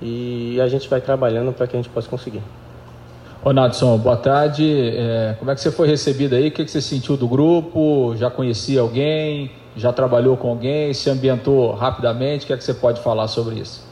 E 0.02 0.60
a 0.60 0.68
gente 0.68 0.90
vai 0.90 1.00
trabalhando 1.00 1.54
para 1.54 1.68
que 1.68 1.76
a 1.76 1.80
gente 1.80 1.90
possa 1.90 2.10
conseguir. 2.10 2.42
Ô 3.44 3.54
Nadson, 3.54 3.96
boa 4.00 4.18
tarde. 4.18 4.68
É, 4.98 5.36
como 5.38 5.52
é 5.52 5.56
que 5.56 5.62
você 5.62 5.70
foi 5.70 5.88
recebido 5.88 6.34
aí? 6.34 6.48
O 6.48 6.52
que, 6.52 6.66
que 6.66 6.72
você 6.72 6.82
sentiu 6.82 7.16
do 7.16 7.28
grupo? 7.28 8.16
Já 8.18 8.32
conhecia 8.32 8.82
alguém? 8.82 9.52
Já 9.78 9.94
trabalhou 9.94 10.36
com 10.36 10.50
alguém? 10.50 10.92
Se 10.96 11.12
ambientou 11.12 11.76
rapidamente? 11.76 12.46
O 12.46 12.48
que 12.48 12.54
é 12.54 12.58
que 12.58 12.64
você 12.64 12.74
pode 12.74 13.02
falar 13.02 13.28
sobre 13.28 13.60
isso? 13.60 13.85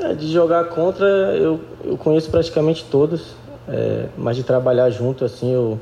É, 0.00 0.14
de 0.14 0.32
jogar 0.32 0.64
contra, 0.64 1.06
eu, 1.06 1.60
eu 1.84 1.98
conheço 1.98 2.30
praticamente 2.30 2.84
todos, 2.90 3.34
é, 3.68 4.06
mas 4.16 4.36
de 4.36 4.42
trabalhar 4.42 4.88
junto, 4.90 5.24
assim, 5.24 5.52
eu, 5.52 5.78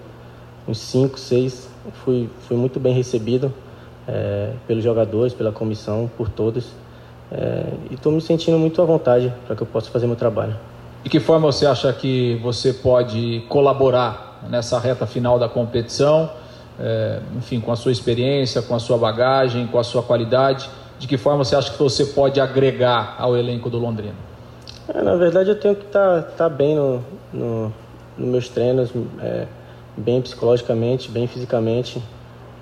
uns 0.66 0.78
5, 0.78 1.18
6, 1.18 1.68
fui, 2.04 2.28
fui 2.48 2.56
muito 2.56 2.80
bem 2.80 2.92
recebido 2.92 3.52
é, 4.08 4.52
pelos 4.66 4.82
jogadores, 4.82 5.32
pela 5.32 5.52
comissão, 5.52 6.10
por 6.16 6.28
todos. 6.28 6.66
É, 7.30 7.66
e 7.90 7.94
estou 7.94 8.10
me 8.10 8.20
sentindo 8.20 8.58
muito 8.58 8.82
à 8.82 8.84
vontade 8.84 9.32
para 9.46 9.54
que 9.54 9.62
eu 9.62 9.66
possa 9.66 9.88
fazer 9.90 10.06
meu 10.06 10.16
trabalho. 10.16 10.56
De 11.04 11.08
que 11.08 11.20
forma 11.20 11.50
você 11.50 11.64
acha 11.64 11.92
que 11.92 12.38
você 12.42 12.72
pode 12.72 13.44
colaborar 13.48 14.40
nessa 14.50 14.78
reta 14.80 15.06
final 15.06 15.38
da 15.38 15.48
competição? 15.48 16.28
É, 16.78 17.20
enfim, 17.36 17.60
com 17.60 17.70
a 17.70 17.76
sua 17.76 17.92
experiência, 17.92 18.60
com 18.60 18.74
a 18.74 18.80
sua 18.80 18.98
bagagem, 18.98 19.68
com 19.68 19.78
a 19.78 19.84
sua 19.84 20.02
qualidade 20.02 20.68
de 21.00 21.08
que 21.08 21.16
forma 21.16 21.42
você 21.42 21.56
acha 21.56 21.72
que 21.72 21.78
você 21.78 22.04
pode 22.04 22.38
agregar 22.38 23.16
ao 23.18 23.34
elenco 23.34 23.70
do 23.70 23.78
Londrina? 23.78 24.14
É, 24.86 25.02
na 25.02 25.16
verdade, 25.16 25.48
eu 25.48 25.58
tenho 25.58 25.74
que 25.74 25.86
estar 25.86 26.22
tá, 26.22 26.30
tá 26.30 26.48
bem 26.48 26.76
no, 26.76 27.02
no, 27.32 27.72
nos 28.18 28.28
meus 28.28 28.48
treinos, 28.50 28.90
é, 29.18 29.46
bem 29.96 30.20
psicologicamente, 30.20 31.10
bem 31.10 31.26
fisicamente. 31.26 32.02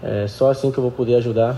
É 0.01 0.29
só 0.29 0.51
assim 0.51 0.71
que 0.71 0.79
eu 0.79 0.83
vou 0.83 0.93
poder 0.93 1.17
ajudar. 1.17 1.57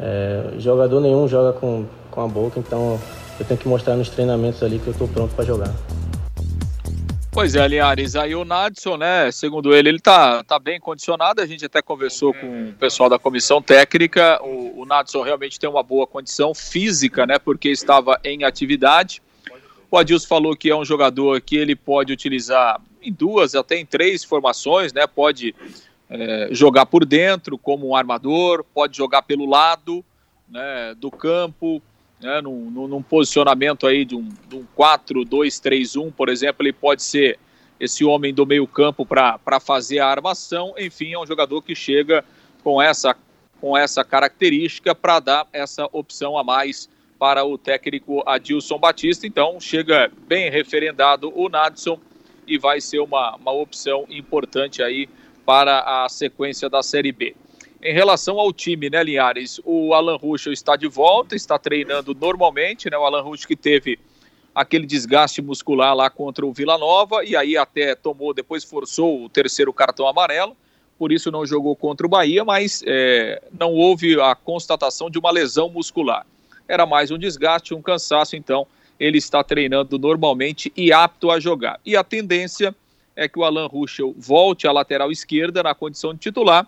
É, 0.00 0.54
jogador 0.58 0.98
nenhum 0.98 1.28
joga 1.28 1.52
com, 1.52 1.84
com 2.10 2.24
a 2.24 2.26
boca, 2.26 2.58
então 2.58 2.98
eu 3.38 3.44
tenho 3.44 3.60
que 3.60 3.68
mostrar 3.68 3.96
nos 3.96 4.08
treinamentos 4.08 4.62
ali 4.62 4.78
que 4.78 4.86
eu 4.86 4.92
estou 4.92 5.06
pronto 5.06 5.34
para 5.34 5.44
jogar. 5.44 5.70
Pois 7.36 7.54
é, 7.54 7.68
Linhares, 7.68 8.16
aí 8.16 8.34
o 8.34 8.46
Nadson, 8.46 8.96
né, 8.96 9.30
segundo 9.30 9.74
ele, 9.74 9.90
ele 9.90 10.00
tá, 10.00 10.42
tá 10.42 10.58
bem 10.58 10.80
condicionado, 10.80 11.42
a 11.42 11.46
gente 11.46 11.66
até 11.66 11.82
conversou 11.82 12.32
com 12.32 12.70
o 12.70 12.72
pessoal 12.72 13.10
da 13.10 13.18
comissão 13.18 13.60
técnica, 13.60 14.42
o, 14.42 14.80
o 14.80 14.86
Nadson 14.86 15.20
realmente 15.20 15.60
tem 15.60 15.68
uma 15.68 15.82
boa 15.82 16.06
condição 16.06 16.54
física, 16.54 17.26
né, 17.26 17.38
porque 17.38 17.68
estava 17.68 18.18
em 18.24 18.42
atividade. 18.42 19.20
O 19.90 19.98
Adilson 19.98 20.26
falou 20.26 20.56
que 20.56 20.70
é 20.70 20.74
um 20.74 20.84
jogador 20.84 21.38
que 21.42 21.56
ele 21.56 21.76
pode 21.76 22.10
utilizar 22.10 22.80
em 23.02 23.12
duas, 23.12 23.54
até 23.54 23.76
em 23.76 23.84
três 23.84 24.24
formações, 24.24 24.94
né, 24.94 25.06
pode 25.06 25.54
é, 26.08 26.48
jogar 26.52 26.86
por 26.86 27.04
dentro 27.04 27.58
como 27.58 27.86
um 27.86 27.94
armador, 27.94 28.64
pode 28.72 28.96
jogar 28.96 29.20
pelo 29.20 29.44
lado 29.44 30.02
né, 30.48 30.94
do 30.96 31.10
campo, 31.10 31.82
né, 32.20 32.40
num, 32.40 32.70
num, 32.70 33.02
posicionamento 33.02 33.86
aí 33.86 34.04
de 34.04 34.14
um, 34.14 34.28
um 34.52 34.64
4-2-3-1, 34.76 36.12
por 36.12 36.28
exemplo, 36.28 36.62
ele 36.64 36.72
pode 36.72 37.02
ser 37.02 37.38
esse 37.78 38.04
homem 38.04 38.32
do 38.32 38.46
meio 38.46 38.66
campo 38.66 39.04
para 39.04 39.60
fazer 39.60 39.98
a 39.98 40.08
armação, 40.08 40.74
enfim, 40.78 41.12
é 41.12 41.18
um 41.18 41.26
jogador 41.26 41.60
que 41.62 41.74
chega 41.74 42.24
com 42.64 42.80
essa, 42.80 43.14
com 43.60 43.76
essa 43.76 44.02
característica 44.02 44.94
para 44.94 45.20
dar 45.20 45.46
essa 45.52 45.86
opção 45.92 46.38
a 46.38 46.44
mais 46.44 46.88
para 47.18 47.44
o 47.44 47.56
técnico 47.56 48.22
Adilson 48.26 48.78
Batista, 48.78 49.26
então 49.26 49.60
chega 49.60 50.10
bem 50.26 50.50
referendado 50.50 51.32
o 51.34 51.48
Nadson 51.48 51.98
e 52.46 52.58
vai 52.58 52.80
ser 52.80 53.00
uma, 53.00 53.36
uma 53.36 53.52
opção 53.52 54.06
importante 54.08 54.82
aí 54.82 55.08
para 55.44 56.04
a 56.04 56.08
sequência 56.08 56.68
da 56.68 56.82
Série 56.82 57.12
B. 57.12 57.34
Em 57.82 57.92
relação 57.92 58.40
ao 58.40 58.52
time, 58.52 58.88
né, 58.88 59.02
Linhares? 59.02 59.60
O 59.64 59.92
Alan 59.92 60.16
Ruschel 60.16 60.52
está 60.52 60.76
de 60.76 60.88
volta, 60.88 61.36
está 61.36 61.58
treinando 61.58 62.14
normalmente, 62.14 62.88
né? 62.90 62.96
O 62.96 63.04
Alan 63.04 63.20
Ruschel 63.20 63.48
que 63.48 63.56
teve 63.56 63.98
aquele 64.54 64.86
desgaste 64.86 65.42
muscular 65.42 65.94
lá 65.94 66.08
contra 66.08 66.46
o 66.46 66.52
Vila 66.52 66.78
Nova 66.78 67.22
e 67.22 67.36
aí 67.36 67.58
até 67.58 67.94
tomou, 67.94 68.32
depois 68.32 68.64
forçou 68.64 69.24
o 69.24 69.28
terceiro 69.28 69.70
cartão 69.70 70.08
amarelo, 70.08 70.56
por 70.98 71.12
isso 71.12 71.30
não 71.30 71.44
jogou 71.44 71.76
contra 71.76 72.06
o 72.06 72.08
Bahia, 72.08 72.42
mas 72.42 72.82
é, 72.86 73.42
não 73.58 73.74
houve 73.74 74.18
a 74.18 74.34
constatação 74.34 75.10
de 75.10 75.18
uma 75.18 75.30
lesão 75.30 75.68
muscular. 75.68 76.26
Era 76.66 76.86
mais 76.86 77.10
um 77.10 77.18
desgaste, 77.18 77.74
um 77.74 77.82
cansaço, 77.82 78.34
então 78.34 78.66
ele 78.98 79.18
está 79.18 79.44
treinando 79.44 79.98
normalmente 79.98 80.72
e 80.74 80.90
apto 80.90 81.30
a 81.30 81.38
jogar. 81.38 81.78
E 81.84 81.94
a 81.94 82.02
tendência 82.02 82.74
é 83.14 83.28
que 83.28 83.38
o 83.38 83.44
Alan 83.44 83.66
Ruschel 83.66 84.14
volte 84.16 84.66
à 84.66 84.72
lateral 84.72 85.12
esquerda 85.12 85.62
na 85.62 85.74
condição 85.74 86.14
de 86.14 86.20
titular 86.20 86.66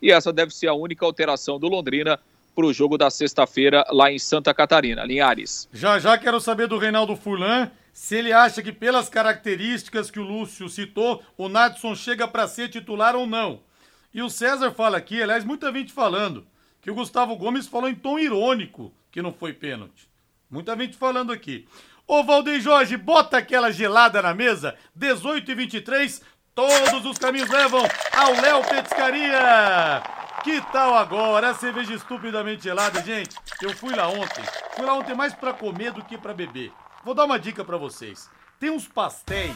e 0.00 0.10
essa 0.10 0.32
deve 0.32 0.54
ser 0.54 0.68
a 0.68 0.74
única 0.74 1.04
alteração 1.04 1.58
do 1.58 1.68
Londrina 1.68 2.18
para 2.54 2.66
o 2.66 2.72
jogo 2.72 2.98
da 2.98 3.08
sexta-feira 3.08 3.84
lá 3.90 4.10
em 4.10 4.18
Santa 4.18 4.52
Catarina. 4.52 5.04
Linhares. 5.04 5.68
Já 5.72 5.98
já 5.98 6.18
quero 6.18 6.40
saber 6.40 6.66
do 6.66 6.78
Reinaldo 6.78 7.14
Furlan 7.16 7.70
se 7.92 8.16
ele 8.16 8.32
acha 8.32 8.62
que 8.62 8.72
pelas 8.72 9.08
características 9.08 10.10
que 10.10 10.20
o 10.20 10.24
Lúcio 10.24 10.68
citou, 10.68 11.22
o 11.36 11.48
Nadson 11.48 11.96
chega 11.96 12.28
para 12.28 12.46
ser 12.46 12.68
titular 12.68 13.16
ou 13.16 13.26
não. 13.26 13.60
E 14.14 14.22
o 14.22 14.30
César 14.30 14.70
fala 14.70 14.96
aqui, 14.96 15.20
aliás, 15.20 15.44
muita 15.44 15.72
gente 15.72 15.92
falando, 15.92 16.46
que 16.80 16.90
o 16.90 16.94
Gustavo 16.94 17.36
Gomes 17.36 17.66
falou 17.66 17.88
em 17.88 17.94
tom 17.94 18.18
irônico 18.18 18.92
que 19.10 19.20
não 19.20 19.32
foi 19.32 19.52
pênalti. 19.52 20.08
Muita 20.48 20.76
gente 20.76 20.96
falando 20.96 21.32
aqui. 21.32 21.66
Ô 22.06 22.22
Valdeir 22.22 22.60
Jorge, 22.60 22.96
bota 22.96 23.36
aquela 23.36 23.70
gelada 23.70 24.22
na 24.22 24.32
mesa, 24.32 24.76
18 24.94 25.50
e 25.50 25.54
23, 25.54 26.22
Todos 26.58 27.06
os 27.06 27.18
caminhos 27.18 27.48
levam 27.48 27.86
ao 28.12 28.32
Léo 28.32 28.64
Petiscaria. 28.64 30.02
Que 30.42 30.60
tal 30.72 30.92
agora? 30.92 31.50
A 31.50 31.54
cerveja 31.54 31.94
estupidamente 31.94 32.64
gelada, 32.64 33.00
gente. 33.00 33.36
Eu 33.62 33.72
fui 33.76 33.94
lá 33.94 34.08
ontem. 34.08 34.42
Fui 34.74 34.84
lá 34.84 34.94
ontem 34.94 35.14
mais 35.14 35.32
para 35.32 35.52
comer 35.52 35.92
do 35.92 36.02
que 36.02 36.18
para 36.18 36.34
beber. 36.34 36.72
Vou 37.04 37.14
dar 37.14 37.26
uma 37.26 37.38
dica 37.38 37.64
para 37.64 37.76
vocês. 37.76 38.28
Tem 38.58 38.70
uns 38.70 38.88
pastéis. 38.88 39.54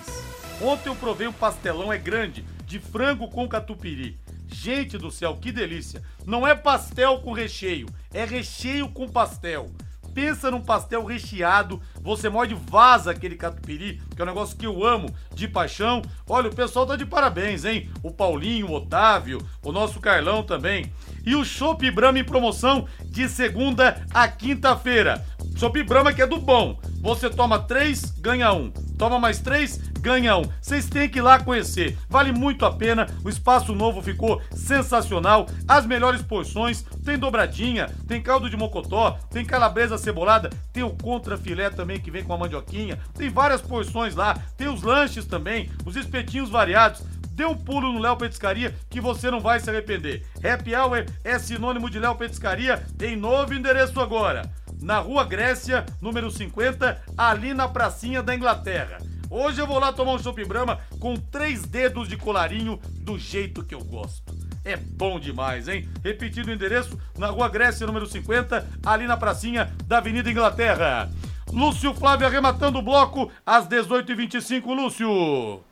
Ontem 0.61 0.91
eu 0.91 0.95
provei 0.95 1.27
um 1.27 1.33
pastelão, 1.33 1.93
é 1.93 1.99
grande, 1.99 2.43
de 2.67 2.79
frango 2.79 3.29
com 3.29 3.49
catupiry. 3.49 4.17
Gente 4.47 4.97
do 4.97 5.11
céu, 5.11 5.37
que 5.43 5.51
delícia. 5.51 6.05
Não 6.25 6.47
é 6.47 6.55
pastel 6.55 7.21
com 7.21 7.33
recheio, 7.33 7.89
é 8.15 8.25
recheio 8.25 8.89
com 8.89 9.09
pastel. 9.09 9.73
Pensa 10.15 10.51
num 10.51 10.61
pastel 10.61 11.05
recheado, 11.05 11.81
você 12.01 12.29
morde 12.29 12.55
vaza 12.55 13.11
aquele 13.11 13.37
catupiry, 13.37 14.01
que 14.15 14.21
é 14.21 14.25
um 14.25 14.29
negócio 14.29 14.57
que 14.57 14.67
eu 14.67 14.85
amo 14.85 15.13
de 15.35 15.49
paixão. 15.49 16.03
Olha, 16.29 16.49
o 16.49 16.55
pessoal 16.55 16.87
tá 16.87 16.97
de 16.97 17.07
parabéns, 17.07 17.65
hein? 17.65 17.91
O 18.03 18.11
Paulinho, 18.11 18.69
o 18.69 18.75
Otávio, 18.75 19.39
o 19.63 19.73
nosso 19.73 20.01
Carlão 20.01 20.43
também. 20.43 20.93
E 21.25 21.35
o 21.35 21.45
Chopp 21.45 21.91
Brahma 21.91 22.19
em 22.19 22.25
promoção 22.25 22.87
de 23.05 23.29
segunda 23.29 24.05
a 24.13 24.29
quinta-feira. 24.29 25.25
Chopp 25.57 25.83
Brahma 25.83 26.13
que 26.13 26.23
é 26.23 26.27
do 26.27 26.39
bom. 26.39 26.81
Você 27.01 27.29
toma 27.29 27.59
três, 27.59 28.11
ganha 28.19 28.53
um. 28.53 28.71
Toma 28.99 29.19
mais 29.19 29.39
três, 29.39 29.81
ganha 30.03 30.37
um. 30.37 30.43
Vocês 30.61 30.89
têm 30.89 31.09
que 31.09 31.21
ir 31.21 31.23
lá 31.23 31.39
conhecer. 31.39 31.97
Vale 32.11 32.33
muito 32.33 32.67
a 32.67 32.73
pena. 32.73 33.07
O 33.25 33.29
espaço 33.29 33.73
novo 33.73 34.03
ficou 34.03 34.43
sensacional. 34.51 35.47
As 35.67 35.87
melhores 35.87 36.21
porções. 36.21 36.85
Tem 37.05 37.17
dobradinha, 37.17 37.89
tem 38.09 38.21
caldo 38.21 38.51
de 38.51 38.57
mocotó, 38.57 39.19
tem 39.31 39.45
calabresa 39.45 39.99
cebolada, 39.99 40.51
tem 40.73 40.83
o 40.83 40.91
contra 40.91 41.37
filé 41.37 41.71
também 41.71 42.01
que 42.01 42.11
vem 42.11 42.25
com 42.25 42.33
a 42.33 42.39
mandioquinha. 42.39 42.99
Tem 43.15 43.31
várias 43.31 43.63
porções 43.63 44.17
lá. 44.17 44.35
Tem 44.57 44.69
os 44.69 44.83
lanches 44.83 45.25
também, 45.25 45.71
os 45.87 45.95
espetinhos 45.95 46.51
variados. 46.51 47.03
Dê 47.33 47.47
um 47.47 47.57
pulo 47.57 47.93
no 47.93 47.99
Léo 47.99 48.17
Petiscaria 48.17 48.75
que 48.91 49.01
você 49.01 49.31
não 49.31 49.41
vai 49.41 49.61
se 49.61 49.71
arrepender. 49.71 50.27
Happy 50.45 50.75
Hour 50.75 51.07
é 51.25 51.39
sinônimo 51.39 51.89
de 51.89 51.99
Léo 51.99 52.15
Petiscaria 52.17 52.85
em 53.01 53.17
novo 53.17 53.55
endereço 53.55 54.01
agora. 54.01 54.51
Na 54.81 54.99
Rua 54.99 55.25
Grécia, 55.25 55.87
número 56.01 56.31
50, 56.31 57.01
ali 57.17 57.55
na 57.55 57.69
pracinha 57.69 58.23
da 58.23 58.35
Inglaterra. 58.35 58.99
Hoje 59.35 59.63
eu 59.63 59.67
vou 59.67 59.79
lá 59.79 59.91
tomar 59.91 60.13
um 60.13 60.19
chopp 60.19 60.45
Brahma 60.45 60.79
com 61.01 61.17
três 61.17 61.65
dedos 61.65 62.07
de 62.07 62.19
colarinho 62.19 62.79
do 63.01 63.19
jeito 63.19 63.65
que 63.65 63.75
eu 63.75 63.83
gosto. 63.83 64.31
É 64.63 64.77
bom 64.77 65.19
demais, 65.19 65.69
hein? 65.69 65.89
Repetindo 66.05 66.49
o 66.49 66.53
endereço, 66.53 67.01
na 67.17 67.29
Rua 67.29 67.49
Grécia, 67.49 67.87
número 67.87 68.05
50, 68.05 68.69
ali 68.85 69.07
na 69.07 69.17
pracinha 69.17 69.75
da 69.87 69.97
Avenida 69.97 70.31
Inglaterra. 70.31 71.11
Lúcio 71.51 71.95
Flávio 71.95 72.27
arrematando 72.27 72.79
o 72.79 72.83
bloco 72.83 73.33
às 73.47 73.67
18h25, 73.67 74.67
Lúcio. 74.67 75.65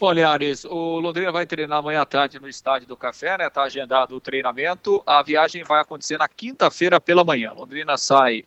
Bom, 0.00 0.12
Linhares, 0.12 0.64
o 0.64 0.98
Londrina 0.98 1.30
vai 1.30 1.44
treinar 1.44 1.80
amanhã 1.80 2.00
à 2.00 2.06
tarde 2.06 2.40
no 2.40 2.48
Estádio 2.48 2.88
do 2.88 2.96
Café, 2.96 3.36
né? 3.36 3.50
Tá 3.50 3.64
agendado 3.64 4.16
o 4.16 4.20
treinamento. 4.20 5.02
A 5.06 5.22
viagem 5.22 5.62
vai 5.62 5.82
acontecer 5.82 6.16
na 6.16 6.26
quinta-feira 6.26 6.98
pela 6.98 7.22
manhã. 7.22 7.52
Londrina 7.52 7.98
sai 7.98 8.46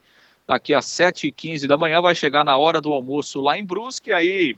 daqui 0.49 0.73
às 0.73 0.87
7h15 0.87 1.67
da 1.67 1.77
manhã, 1.77 2.01
vai 2.01 2.15
chegar 2.15 2.43
na 2.43 2.57
hora 2.57 2.81
do 2.81 2.91
almoço 2.91 3.39
lá 3.39 3.55
em 3.55 3.63
Brusque, 3.63 4.11
aí 4.11 4.57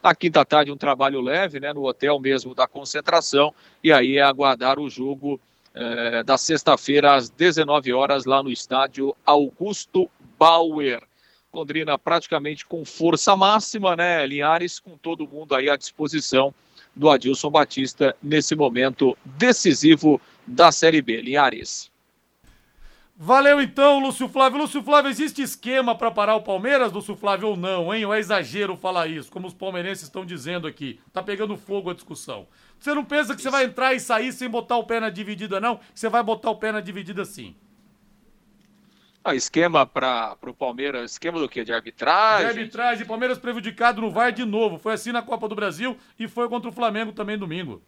na 0.00 0.14
quinta 0.14 0.44
tarde 0.44 0.70
um 0.70 0.76
trabalho 0.76 1.20
leve, 1.20 1.58
né? 1.58 1.72
No 1.72 1.84
hotel 1.84 2.20
mesmo 2.20 2.54
da 2.54 2.68
concentração, 2.68 3.52
e 3.82 3.92
aí 3.92 4.18
é 4.18 4.22
aguardar 4.22 4.78
o 4.78 4.88
jogo 4.88 5.40
eh, 5.74 6.22
da 6.22 6.38
sexta-feira 6.38 7.16
às 7.16 7.28
19 7.28 7.92
horas 7.92 8.24
lá 8.24 8.40
no 8.40 8.52
estádio 8.52 9.16
Augusto 9.26 10.08
Bauer. 10.38 11.02
Londrina 11.52 11.98
praticamente 11.98 12.64
com 12.64 12.84
força 12.84 13.36
máxima, 13.36 13.96
né? 13.96 14.24
Linhares 14.24 14.78
com 14.78 14.96
todo 14.96 15.26
mundo 15.26 15.56
aí 15.56 15.68
à 15.68 15.74
disposição 15.74 16.54
do 16.94 17.10
Adilson 17.10 17.50
Batista 17.50 18.14
nesse 18.22 18.54
momento 18.54 19.18
decisivo 19.24 20.20
da 20.46 20.70
Série 20.70 21.02
B. 21.02 21.20
Linhares. 21.20 21.91
Valeu 23.24 23.62
então, 23.62 24.00
Lúcio 24.00 24.28
Flávio. 24.28 24.58
Lúcio 24.58 24.82
Flávio, 24.82 25.08
existe 25.08 25.42
esquema 25.42 25.94
para 25.94 26.10
parar 26.10 26.34
o 26.34 26.42
Palmeiras, 26.42 26.90
Lúcio 26.90 27.14
Flávio, 27.14 27.50
ou 27.50 27.56
não, 27.56 27.94
hein? 27.94 28.04
Ou 28.04 28.12
é 28.12 28.18
exagero 28.18 28.76
falar 28.76 29.06
isso, 29.06 29.30
como 29.30 29.46
os 29.46 29.54
palmeirenses 29.54 30.02
estão 30.02 30.26
dizendo 30.26 30.66
aqui? 30.66 30.98
Tá 31.12 31.22
pegando 31.22 31.56
fogo 31.56 31.88
a 31.88 31.94
discussão. 31.94 32.48
Você 32.80 32.92
não 32.92 33.04
pensa 33.04 33.32
que 33.32 33.40
isso. 33.40 33.48
você 33.48 33.50
vai 33.50 33.64
entrar 33.66 33.94
e 33.94 34.00
sair 34.00 34.32
sem 34.32 34.50
botar 34.50 34.76
o 34.76 34.82
pé 34.82 34.98
na 34.98 35.08
dividida, 35.08 35.60
não? 35.60 35.78
Você 35.94 36.08
vai 36.08 36.20
botar 36.20 36.50
o 36.50 36.56
pé 36.56 36.72
na 36.72 36.80
dividida 36.80 37.24
sim. 37.24 37.54
Ah, 39.22 39.36
esquema 39.36 39.86
para 39.86 40.36
o 40.44 40.52
Palmeiras, 40.52 41.12
esquema 41.12 41.38
do 41.38 41.48
quê? 41.48 41.62
De 41.62 41.72
arbitragem? 41.72 42.52
De 42.52 42.58
arbitragem, 42.58 43.06
Palmeiras 43.06 43.38
prejudicado 43.38 44.00
no 44.00 44.10
VAR 44.10 44.32
de 44.32 44.44
novo. 44.44 44.78
Foi 44.78 44.94
assim 44.94 45.12
na 45.12 45.22
Copa 45.22 45.48
do 45.48 45.54
Brasil 45.54 45.96
e 46.18 46.26
foi 46.26 46.48
contra 46.48 46.68
o 46.68 46.72
Flamengo 46.72 47.12
também 47.12 47.38
domingo. 47.38 47.80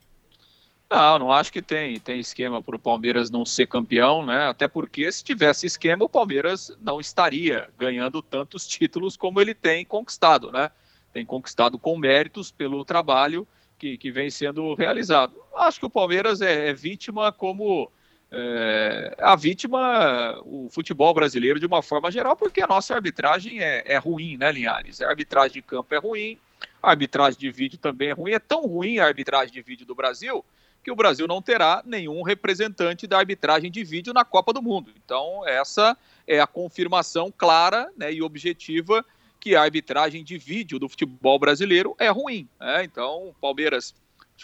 Não, 0.91 1.19
não 1.19 1.33
acho 1.33 1.53
que 1.53 1.63
tem, 1.63 1.99
tem 1.99 2.21
esquema 2.21 2.63
para 2.63 2.77
o 2.77 2.79
Palmeiras 2.79 3.31
não 3.31 3.45
ser 3.45 3.67
campeão, 3.67 4.25
né? 4.25 4.47
Até 4.49 4.69
porque 4.69 5.11
se 5.11 5.25
tivesse 5.25 5.67
esquema, 5.67 6.05
o 6.05 6.09
Palmeiras 6.09 6.77
não 6.81 7.01
estaria 7.01 7.69
ganhando 7.79 8.23
tantos 8.23 8.67
títulos 8.67 9.17
como 9.17 9.41
ele 9.41 9.55
tem 9.55 9.85
conquistado, 9.85 10.53
né? 10.53 10.71
Tem 11.13 11.25
conquistado 11.25 11.79
com 11.79 11.97
méritos 11.97 12.51
pelo 12.51 12.85
trabalho 12.85 13.47
que, 13.79 13.97
que 13.97 14.11
vem 14.11 14.31
sendo 14.31 14.75
realizado. 14.75 15.35
Acho 15.57 15.81
que 15.81 15.87
o 15.87 15.91
Palmeiras 15.91 16.41
é, 16.41 16.69
é 16.69 16.75
vítima 16.75 17.33
como 17.33 17.91
é, 18.31 19.17
a 19.19 19.35
vítima, 19.37 20.41
o 20.45 20.69
futebol 20.71 21.15
brasileiro 21.15 21.59
de 21.59 21.67
uma 21.67 21.83
forma 21.83 22.11
geral, 22.11 22.37
porque 22.37 22.61
a 22.61 22.67
nossa 22.67 22.95
arbitragem 22.95 23.61
é, 23.61 23.83
é 23.87 23.97
ruim, 23.97 24.37
né, 24.37 24.53
Linhares? 24.53 25.01
A 25.01 25.09
arbitragem 25.09 25.55
de 25.55 25.63
campo 25.63 25.95
é 25.95 25.99
ruim, 25.99 26.39
a 26.83 26.91
arbitragem 26.91 27.39
de 27.39 27.51
vídeo 27.51 27.79
também 27.79 28.11
é 28.11 28.13
ruim. 28.13 28.33
É 28.33 28.39
tão 28.39 28.63
ruim 28.67 28.99
a 28.99 29.07
arbitragem 29.07 29.53
de 29.53 29.63
vídeo 29.63 29.87
do 29.87 29.95
Brasil 29.95 30.45
que 30.85 30.91
o 30.91 30.97
Brasil 30.97 31.27
não 31.27 31.41
terá 31.41 31.83
nenhum 31.85 32.23
representante 32.23 33.07
da 33.07 33.19
arbitragem 33.19 33.71
de 33.71 33.83
vídeo 33.83 34.13
na 34.13 34.23
Copa 34.23 34.53
do 34.53 34.63
Mundo. 34.63 34.93
Então, 35.03 35.43
essa 35.47 35.97
é 36.27 36.39
a 36.39 36.47
confirmação 36.47 37.33
clara 37.37 37.91
né, 37.97 38.13
e 38.13 38.23
objetiva 38.23 39.05
que 39.41 39.57
a 39.57 39.63
arbitragem 39.63 40.23
de 40.23 40.37
vídeo 40.37 40.79
do 40.79 40.89
futebol 40.89 41.39
brasileiro 41.39 41.97
é 41.99 42.11
ruim. 42.11 42.47
Né? 42.61 42.85
Então, 42.85 43.29
o 43.29 43.35
Palmeiras 43.41 43.95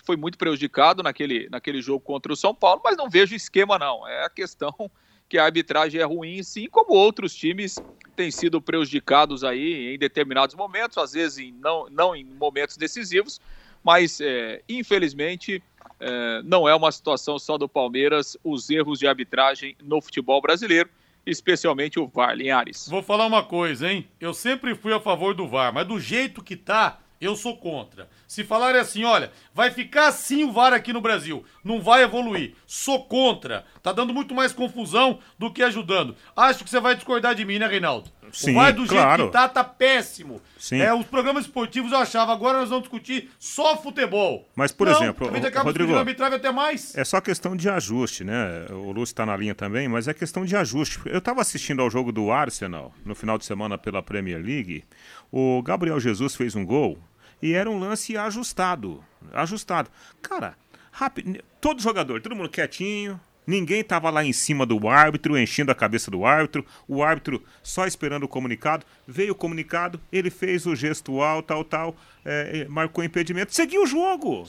foi 0.05 0.17
muito 0.17 0.39
prejudicado 0.39 1.03
naquele, 1.03 1.47
naquele 1.51 1.83
jogo 1.83 2.01
contra 2.01 2.33
o 2.33 2.37
São 2.37 2.55
Paulo, 2.55 2.81
mas 2.83 2.97
não 2.97 3.11
vejo 3.11 3.35
esquema, 3.35 3.79
não. 3.79 4.09
É 4.09 4.25
a 4.25 4.31
questão 4.31 4.73
que 5.29 5.37
a 5.37 5.45
arbitragem 5.45 6.01
é 6.01 6.05
ruim, 6.05 6.43
sim, 6.43 6.69
como 6.69 6.95
outros 6.95 7.35
times 7.35 7.77
têm 8.17 8.31
sido 8.31 8.63
prejudicados 8.63 9.45
aí 9.45 9.95
em 9.95 9.99
determinados 9.99 10.55
momentos, 10.55 10.97
às 10.97 11.13
vezes 11.13 11.39
em, 11.39 11.53
não, 11.53 11.89
não 11.91 12.17
em 12.17 12.25
momentos 12.25 12.77
decisivos, 12.77 13.41
mas 13.83 14.21
é, 14.21 14.63
infelizmente 14.69 15.63
é, 16.01 16.43
não 16.43 16.69
é 16.69 16.75
uma 16.75 16.91
situação 16.91 17.39
só 17.39 17.59
do 17.59 17.69
Palmeiras, 17.69 18.37
os 18.43 18.71
erros 18.71 18.99
de 18.99 19.07
arbitragem 19.07 19.77
no 19.83 20.01
futebol 20.01 20.41
brasileiro, 20.41 20.89
especialmente 21.27 22.01
o 22.01 22.09
VAR, 22.09 22.35
Linhares. 22.35 22.89
Vou 22.89 23.03
falar 23.03 23.27
uma 23.27 23.45
coisa, 23.45 23.91
hein? 23.91 24.09
Eu 24.19 24.33
sempre 24.33 24.75
fui 24.75 24.93
a 24.93 25.01
favor 25.01 25.35
do 25.35 25.47
VAR, 25.47 25.73
mas 25.73 25.87
do 25.87 26.01
jeito 26.01 26.43
que 26.43 26.57
tá, 26.57 26.99
eu 27.21 27.37
sou 27.37 27.57
contra. 27.57 28.09
Se 28.31 28.45
falarem 28.45 28.81
assim, 28.81 29.03
olha, 29.03 29.33
vai 29.53 29.73
ficar 29.73 30.07
assim 30.07 30.45
o 30.45 30.53
VAR 30.53 30.73
aqui 30.73 30.93
no 30.93 31.01
Brasil, 31.01 31.45
não 31.65 31.83
vai 31.83 32.05
evoluir. 32.05 32.55
Sou 32.65 33.03
contra. 33.03 33.65
Tá 33.83 33.93
dando 33.93 34.15
muito 34.15 34.37
mais 34.37 34.53
confusão 34.53 35.19
do 35.37 35.53
que 35.53 35.65
ajudando. 35.65 36.15
Acho 36.37 36.63
que 36.63 36.71
você 36.71 36.79
vai 36.79 36.95
discordar 36.95 37.35
de 37.35 37.45
mim, 37.45 37.59
né, 37.59 37.67
Reinaldo? 37.67 38.09
Sim, 38.33 38.53
o 38.53 38.55
VAR 38.55 38.73
do 38.73 38.87
claro. 38.87 39.23
jeito 39.23 39.27
que 39.27 39.33
tá, 39.33 39.49
tá 39.49 39.65
péssimo. 39.65 40.41
Sim. 40.57 40.81
É, 40.81 40.95
os 40.95 41.07
programas 41.07 41.47
esportivos 41.47 41.91
eu 41.91 41.99
achava, 41.99 42.33
agora 42.33 42.61
nós 42.61 42.69
vamos 42.69 42.85
discutir 42.85 43.29
só 43.37 43.77
futebol. 43.77 44.49
Mas, 44.55 44.71
por 44.71 44.87
não, 44.87 44.95
exemplo, 44.95 45.29
a 45.29 45.33
gente 45.33 45.49
acaba 45.49 45.65
Rodrigo, 45.65 45.97
arbitragem 45.97 46.37
até 46.37 46.53
mais. 46.53 46.97
É 46.97 47.03
só 47.03 47.21
questão 47.21 47.57
de 47.57 47.69
ajuste, 47.69 48.23
né? 48.23 48.67
O 48.71 48.93
Lúcio 48.93 49.13
está 49.13 49.27
na 49.27 49.37
linha 49.37 49.57
também, 49.57 49.89
mas 49.89 50.07
é 50.07 50.15
questão 50.15 50.45
de 50.45 50.55
ajuste. 50.55 51.01
Eu 51.07 51.19
estava 51.19 51.41
assistindo 51.41 51.83
ao 51.83 51.91
jogo 51.91 52.13
do 52.13 52.31
Arsenal 52.31 52.95
no 53.05 53.17
final 53.17 53.37
de 53.37 53.45
semana 53.45 53.77
pela 53.77 54.01
Premier 54.01 54.41
League. 54.41 54.85
O 55.33 55.61
Gabriel 55.65 55.99
Jesus 55.99 56.37
fez 56.37 56.55
um 56.55 56.65
gol 56.65 56.97
e 57.43 57.53
era 57.55 57.71
um 57.71 57.79
lance 57.79 58.17
ajustado. 58.17 59.05
Ajustado. 59.33 59.91
Cara, 60.23 60.57
rápido. 60.91 61.43
Todo 61.61 61.83
jogador, 61.83 62.21
todo 62.21 62.37
mundo 62.37 62.51
quietinho. 62.51 63.21
Ninguém 63.47 63.81
estava 63.81 64.11
lá 64.11 64.25
em 64.25 64.33
cima 64.33 64.65
do 64.65 64.89
árbitro, 64.89 65.37
enchendo 65.39 65.73
a 65.73 65.75
cabeça 65.75 66.11
do 66.11 66.25
árbitro. 66.25 66.65
O 66.87 67.03
árbitro 67.03 67.43
só 67.63 67.87
esperando 67.87 68.25
o 68.25 68.29
comunicado. 68.29 68.85
Veio 69.07 69.33
o 69.33 69.35
comunicado, 69.35 70.01
ele 70.13 70.31
fez 70.31 70.67
o 70.67 70.77
gestual, 70.77 71.43
tal, 71.43 71.65
tal, 71.65 71.97
é, 72.25 72.61
é, 72.61 72.69
marcou 72.69 73.03
impedimento. 73.03 73.55
Seguiu 73.55 73.83
o 73.83 73.87
jogo. 73.87 74.45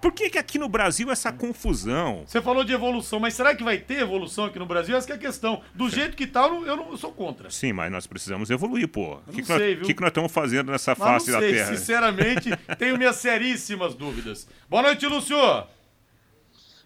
Por 0.00 0.12
que, 0.12 0.30
que 0.30 0.38
aqui 0.38 0.58
no 0.58 0.68
Brasil 0.68 1.10
essa 1.10 1.32
confusão? 1.32 2.22
Você 2.26 2.40
falou 2.40 2.64
de 2.64 2.72
evolução, 2.72 3.18
mas 3.18 3.34
será 3.34 3.54
que 3.54 3.64
vai 3.64 3.78
ter 3.78 4.00
evolução 4.00 4.44
aqui 4.44 4.58
no 4.58 4.66
Brasil? 4.66 4.96
Essa 4.96 5.12
é 5.12 5.16
a 5.16 5.18
questão. 5.18 5.62
Do 5.74 5.88
jeito 5.88 6.16
que 6.16 6.26
tá, 6.26 6.42
eu 6.42 6.76
não, 6.76 6.90
eu 6.90 6.96
sou 6.96 7.12
contra. 7.12 7.50
Sim, 7.50 7.72
mas 7.72 7.90
nós 7.90 8.06
precisamos 8.06 8.50
evoluir, 8.50 8.88
pô. 8.88 9.14
O 9.26 9.32
que, 9.32 9.42
que, 9.42 9.48
nós, 9.48 9.58
sei, 9.58 9.76
que 9.76 9.94
que 9.94 10.00
nós 10.00 10.10
estamos 10.10 10.30
fazendo 10.30 10.70
nessa 10.70 10.92
Mas 10.92 10.98
face 10.98 11.32
da 11.32 11.40
Terra? 11.40 11.76
sinceramente, 11.76 12.50
tenho 12.78 12.96
minhas 12.96 13.16
seríssimas 13.16 13.94
dúvidas. 13.94 14.46
Boa 14.68 14.82
noite, 14.82 15.06
Lúcio. 15.06 15.36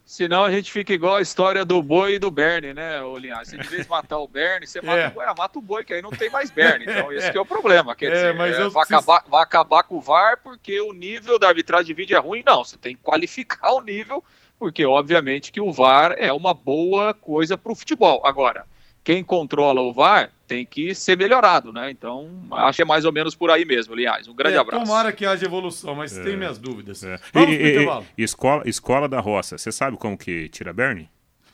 Senão 0.09 0.43
a 0.43 0.51
gente 0.51 0.73
fica 0.73 0.91
igual 0.91 1.17
a 1.17 1.21
história 1.21 1.67
do 1.67 1.83
boi 1.83 2.15
e 2.15 2.19
do 2.19 2.31
Bernie, 2.31 2.73
né, 2.73 2.99
Linhares? 3.21 3.51
Você 3.51 3.59
de 3.59 3.69
vez 3.69 3.87
matar 3.87 4.17
o 4.17 4.27
Bernie, 4.27 4.67
você 4.67 4.81
mata 4.81 4.99
É. 5.01 5.09
o 5.09 5.11
boi, 5.11 5.25
ah, 5.27 5.35
mata 5.37 5.59
o 5.59 5.61
boi, 5.63 5.85
que 5.85 5.93
aí 5.93 6.01
não 6.01 6.09
tem 6.11 6.31
mais 6.31 6.51
Bernie. 6.51 6.87
Então 6.89 7.13
esse 7.13 7.31
que 7.31 7.37
é 7.37 7.41
o 7.41 7.45
problema. 7.45 7.95
Quer 7.95 8.07
É, 8.07 8.15
dizer, 8.15 8.35
mas 8.35 8.55
é, 8.57 8.69
vai, 8.71 8.87
preciso- 8.87 8.97
acabar, 9.11 9.25
vai 9.29 9.43
acabar 9.43 9.83
com 9.83 9.97
o 9.97 10.01
VAR 10.01 10.39
porque 10.43 10.81
o 10.81 10.95
nível 10.95 11.39
da 11.39 11.49
arbitragem 11.49 11.85
de 11.89 11.93
vídeo 11.93 12.17
é 12.17 12.21
ruim? 12.21 12.43
Não, 12.47 12.65
você 12.65 12.79
tem 12.79 12.97
que 12.97 13.03
qualificar 13.03 13.73
o 13.75 13.83
nível, 13.83 14.25
porque 14.59 14.83
obviamente 14.87 15.53
que 15.53 15.61
o 15.61 15.71
VAR 15.71 16.15
é 16.17 16.33
uma 16.33 16.55
boa 16.55 17.13
coisa 17.13 17.59
para 17.59 17.71
o 17.71 17.77
futebol. 17.77 18.23
Agora, 18.25 18.65
quem 19.05 19.23
controla 19.23 19.83
o 19.83 19.93
VAR 19.93 20.31
tem 20.49 20.65
que 20.67 20.95
ser 20.95 21.17
melhorado, 21.17 21.73
né? 21.73 21.91
Então, 21.91 22.29
acho 22.53 22.77
que 22.77 22.83
é 22.83 22.85
mais 22.85 23.05
ou 23.05 23.13
menos 23.13 23.35
por 23.37 23.51
aí 23.51 23.65
mesmo, 23.65 23.93
aliás. 23.93 24.27
Um 24.27 24.35
grande 24.35 24.57
É, 24.57 24.59
abraço. 24.59 24.85
Tomara 24.85 25.13
que 25.13 25.25
haja 25.27 25.45
evolução, 25.45 25.95
mas 25.95 26.11
tenho 26.13 26.39
minhas 26.39 26.59
dúvidas. 26.59 27.05
É. 27.05 27.19
Vamos 27.33 27.51
E- 27.55 27.57
pro 27.59 27.67
e- 27.67 27.69
e- 27.69 27.73
intervalo. 27.75 28.07
escola, 28.17 28.63
escola 28.67 29.09
da 29.09 29.21
roça. 29.21 29.57
Você 29.59 29.71
sabe 29.71 29.97
como 29.99 30.17
que 30.19 30.49
tira 30.49 30.73
Bernie? 30.73 31.09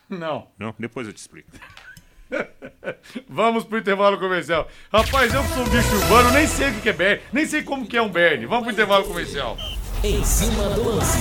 Não. 0.09 0.47
Não? 0.59 0.75
Depois 0.79 1.07
eu 1.07 1.13
te 1.13 1.19
explico. 1.19 1.51
Vamos 3.29 3.65
pro 3.65 3.79
intervalo 3.79 4.19
comercial. 4.19 4.69
Rapaz, 4.93 5.33
eu 5.35 5.43
que 5.43 5.49
sou 5.51 5.63
um 5.65 5.69
bicho 5.69 5.95
urbano, 5.97 6.31
nem 6.33 6.47
sei 6.47 6.71
o 6.71 6.81
que 6.81 6.89
é 6.89 6.93
Berne, 6.93 7.23
nem 7.33 7.47
sei 7.47 7.63
como 7.63 7.87
que 7.87 7.97
é 7.97 8.03
um 8.03 8.09
Berne. 8.09 8.47
Vamos 8.47 8.65
pro 8.65 8.73
intervalo 8.73 9.05
comercial. 9.05 9.57
Em 10.03 10.23
cima 10.25 10.69
do 10.71 10.89
lance. 10.89 11.19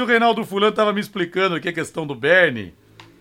O 0.00 0.04
Reinaldo 0.04 0.44
Fulano 0.44 0.72
tava 0.74 0.92
me 0.92 1.00
explicando 1.00 1.54
aqui 1.54 1.68
a 1.68 1.72
questão 1.72 2.06
do 2.06 2.14
Berne, 2.14 2.74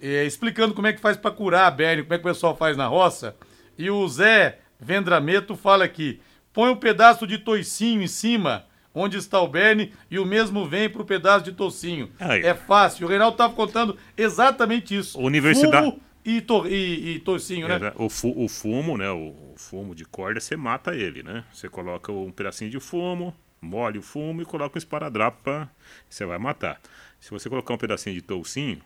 eh, 0.03 0.25
explicando 0.25 0.73
como 0.73 0.87
é 0.87 0.93
que 0.93 0.99
faz 1.01 1.15
pra 1.17 1.31
curar 1.31 1.65
a 1.67 1.71
Berne, 1.71 2.03
como 2.03 2.13
é 2.13 2.17
que 2.17 2.25
o 2.25 2.29
pessoal 2.29 2.55
faz 2.57 2.75
na 2.77 2.85
roça. 2.87 3.35
E 3.77 3.89
o 3.89 4.07
Zé 4.07 4.59
Vendrameto 4.79 5.55
fala 5.55 5.85
aqui: 5.85 6.19
põe 6.51 6.69
um 6.69 6.75
pedaço 6.75 7.25
de 7.25 7.37
toicinho 7.37 8.01
em 8.03 8.07
cima, 8.07 8.65
onde 8.93 9.17
está 9.17 9.39
o 9.41 9.47
Berne, 9.47 9.93
e 10.11 10.19
o 10.19 10.25
mesmo 10.25 10.67
vem 10.67 10.89
pro 10.89 11.05
pedaço 11.05 11.45
de 11.45 11.51
toicinho. 11.53 12.11
Aí. 12.19 12.43
É 12.43 12.53
fácil. 12.53 13.05
O 13.05 13.09
Reinaldo 13.09 13.37
tava 13.37 13.53
contando 13.53 13.97
exatamente 14.15 14.95
isso. 14.95 15.19
Universidade- 15.19 15.85
Fumo 15.87 16.01
e, 16.25 16.39
to, 16.41 16.67
e, 16.67 17.15
e 17.15 17.19
toicinho, 17.19 17.67
né? 17.67 17.79
É, 17.87 17.93
o, 17.95 18.09
fu- 18.09 18.33
o 18.37 18.47
fumo, 18.47 18.97
né? 18.97 19.09
O, 19.09 19.29
o 19.29 19.55
fumo 19.57 19.93
de 19.95 20.05
corda, 20.05 20.39
você 20.39 20.55
mata 20.55 20.95
ele, 20.95 21.21
né? 21.23 21.43
Você 21.51 21.67
coloca 21.67 22.11
um 22.11 22.31
pedacinho 22.31 22.69
de 22.71 22.79
fumo, 22.79 23.33
molha 23.61 23.99
o 23.99 24.03
fumo 24.03 24.41
e 24.41 24.45
coloca 24.45 24.77
um 24.77 24.79
esparadrapo. 24.79 25.67
Você 26.09 26.25
vai 26.25 26.37
matar. 26.37 26.79
Se 27.19 27.29
você 27.31 27.49
colocar 27.49 27.73
um 27.73 27.77
pedacinho 27.77 28.15
de 28.15 28.21
toucinho, 28.21 28.77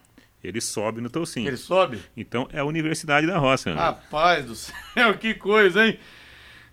ele 0.47 0.61
sobe 0.61 1.01
no 1.01 1.09
toucinho. 1.09 1.47
Ele 1.47 1.57
sobe. 1.57 1.99
Então 2.15 2.47
é 2.53 2.59
a 2.59 2.65
Universidade 2.65 3.27
da 3.27 3.37
Roça. 3.37 3.73
né? 3.73 3.75
Rapaz 3.75 4.45
do 4.45 4.55
céu, 4.55 5.13
que 5.19 5.33
coisa, 5.33 5.85
hein? 5.85 5.99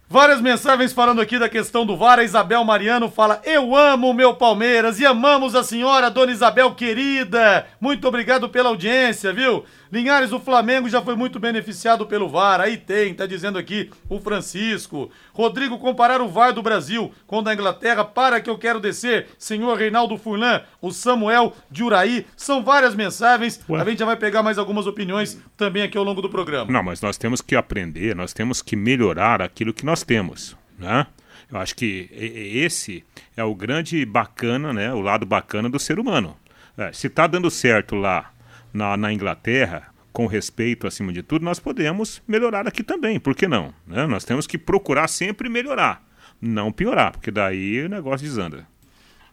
Várias 0.06 0.40
mensagens 0.40 0.92
falando 0.92 1.20
aqui 1.20 1.38
da 1.38 1.48
questão 1.48 1.84
do 1.86 1.96
VAR. 1.96 2.18
A 2.18 2.24
Isabel 2.24 2.62
Mariano 2.62 3.10
fala: 3.10 3.40
Eu 3.42 3.74
amo 3.74 4.10
o 4.10 4.14
meu 4.14 4.34
Palmeiras 4.34 5.00
e 5.00 5.06
amamos 5.06 5.54
a 5.54 5.64
senhora, 5.64 6.10
dona 6.10 6.30
Isabel 6.30 6.74
querida. 6.74 7.66
Muito 7.80 8.06
obrigado 8.06 8.48
pela 8.50 8.68
audiência, 8.68 9.32
viu? 9.32 9.64
Linhares, 9.90 10.30
o 10.30 10.38
Flamengo 10.38 10.88
já 10.90 11.00
foi 11.00 11.16
muito 11.16 11.40
beneficiado 11.40 12.04
pelo 12.06 12.28
VAR. 12.28 12.60
Aí 12.60 12.76
tem, 12.76 13.14
tá 13.14 13.24
dizendo 13.26 13.58
aqui 13.58 13.90
o 14.08 14.20
Francisco. 14.20 15.10
Rodrigo, 15.34 15.78
comparar 15.78 16.22
o 16.22 16.28
VAR 16.28 16.52
do 16.52 16.62
Brasil 16.62 17.12
com 17.26 17.38
o 17.38 17.42
da 17.42 17.52
Inglaterra, 17.52 18.04
para 18.04 18.40
que 18.40 18.48
eu 18.48 18.56
quero 18.56 18.80
descer. 18.80 19.26
Senhor 19.36 19.76
Reinaldo 19.76 20.16
Furlan, 20.16 20.62
o 20.80 20.92
Samuel 20.92 21.54
de 21.68 21.82
Uraí. 21.82 22.24
São 22.36 22.62
várias 22.62 22.94
mensagens. 22.94 23.60
Ué. 23.68 23.80
A 23.80 23.84
gente 23.84 23.98
já 23.98 24.06
vai 24.06 24.16
pegar 24.16 24.42
mais 24.42 24.58
algumas 24.58 24.86
opiniões 24.86 25.38
também 25.56 25.82
aqui 25.82 25.98
ao 25.98 26.04
longo 26.04 26.22
do 26.22 26.30
programa. 26.30 26.72
Não, 26.72 26.82
mas 26.82 27.00
nós 27.00 27.18
temos 27.18 27.40
que 27.40 27.56
aprender, 27.56 28.14
nós 28.14 28.32
temos 28.32 28.62
que 28.62 28.76
melhorar 28.76 29.42
aquilo 29.42 29.74
que 29.74 29.84
nós 29.84 30.04
temos, 30.04 30.56
né? 30.78 31.06
Eu 31.50 31.58
acho 31.58 31.74
que 31.76 32.08
esse 32.12 33.04
é 33.36 33.44
o 33.44 33.54
grande 33.54 34.04
bacana, 34.06 34.72
né? 34.72 34.92
O 34.92 35.00
lado 35.00 35.26
bacana 35.26 35.68
do 35.68 35.78
ser 35.78 35.98
humano. 35.98 36.36
É, 36.76 36.92
se 36.92 37.08
está 37.08 37.26
dando 37.26 37.50
certo 37.50 37.94
lá 37.94 38.30
na, 38.72 38.96
na 38.96 39.12
Inglaterra, 39.12 39.93
com 40.14 40.26
respeito 40.26 40.86
acima 40.86 41.12
de 41.12 41.24
tudo, 41.24 41.44
nós 41.44 41.58
podemos 41.58 42.22
melhorar 42.26 42.68
aqui 42.68 42.84
também, 42.84 43.18
por 43.18 43.34
que 43.34 43.48
não? 43.48 43.74
né? 43.84 44.06
Nós 44.06 44.24
temos 44.24 44.46
que 44.46 44.56
procurar 44.56 45.08
sempre 45.08 45.48
melhorar, 45.48 46.02
não 46.40 46.70
piorar, 46.70 47.10
porque 47.10 47.32
daí 47.32 47.84
o 47.84 47.88
negócio 47.88 48.24
desanda. 48.24 48.64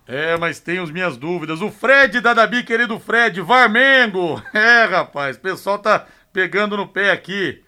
É, 0.08 0.36
mas 0.38 0.60
tenho 0.60 0.82
as 0.82 0.90
minhas 0.90 1.16
dúvidas. 1.16 1.62
O 1.62 1.70
Fred 1.70 2.20
da 2.20 2.34
Dabi, 2.34 2.64
querido 2.64 3.00
Fred, 3.00 3.40
Varmengo. 3.42 4.42
É, 4.54 4.86
rapaz, 4.86 5.38
o 5.38 5.40
pessoal 5.40 5.78
tá 5.78 6.08
pegando 6.34 6.76
no 6.76 6.88
pé 6.88 7.12
aqui. 7.12 7.62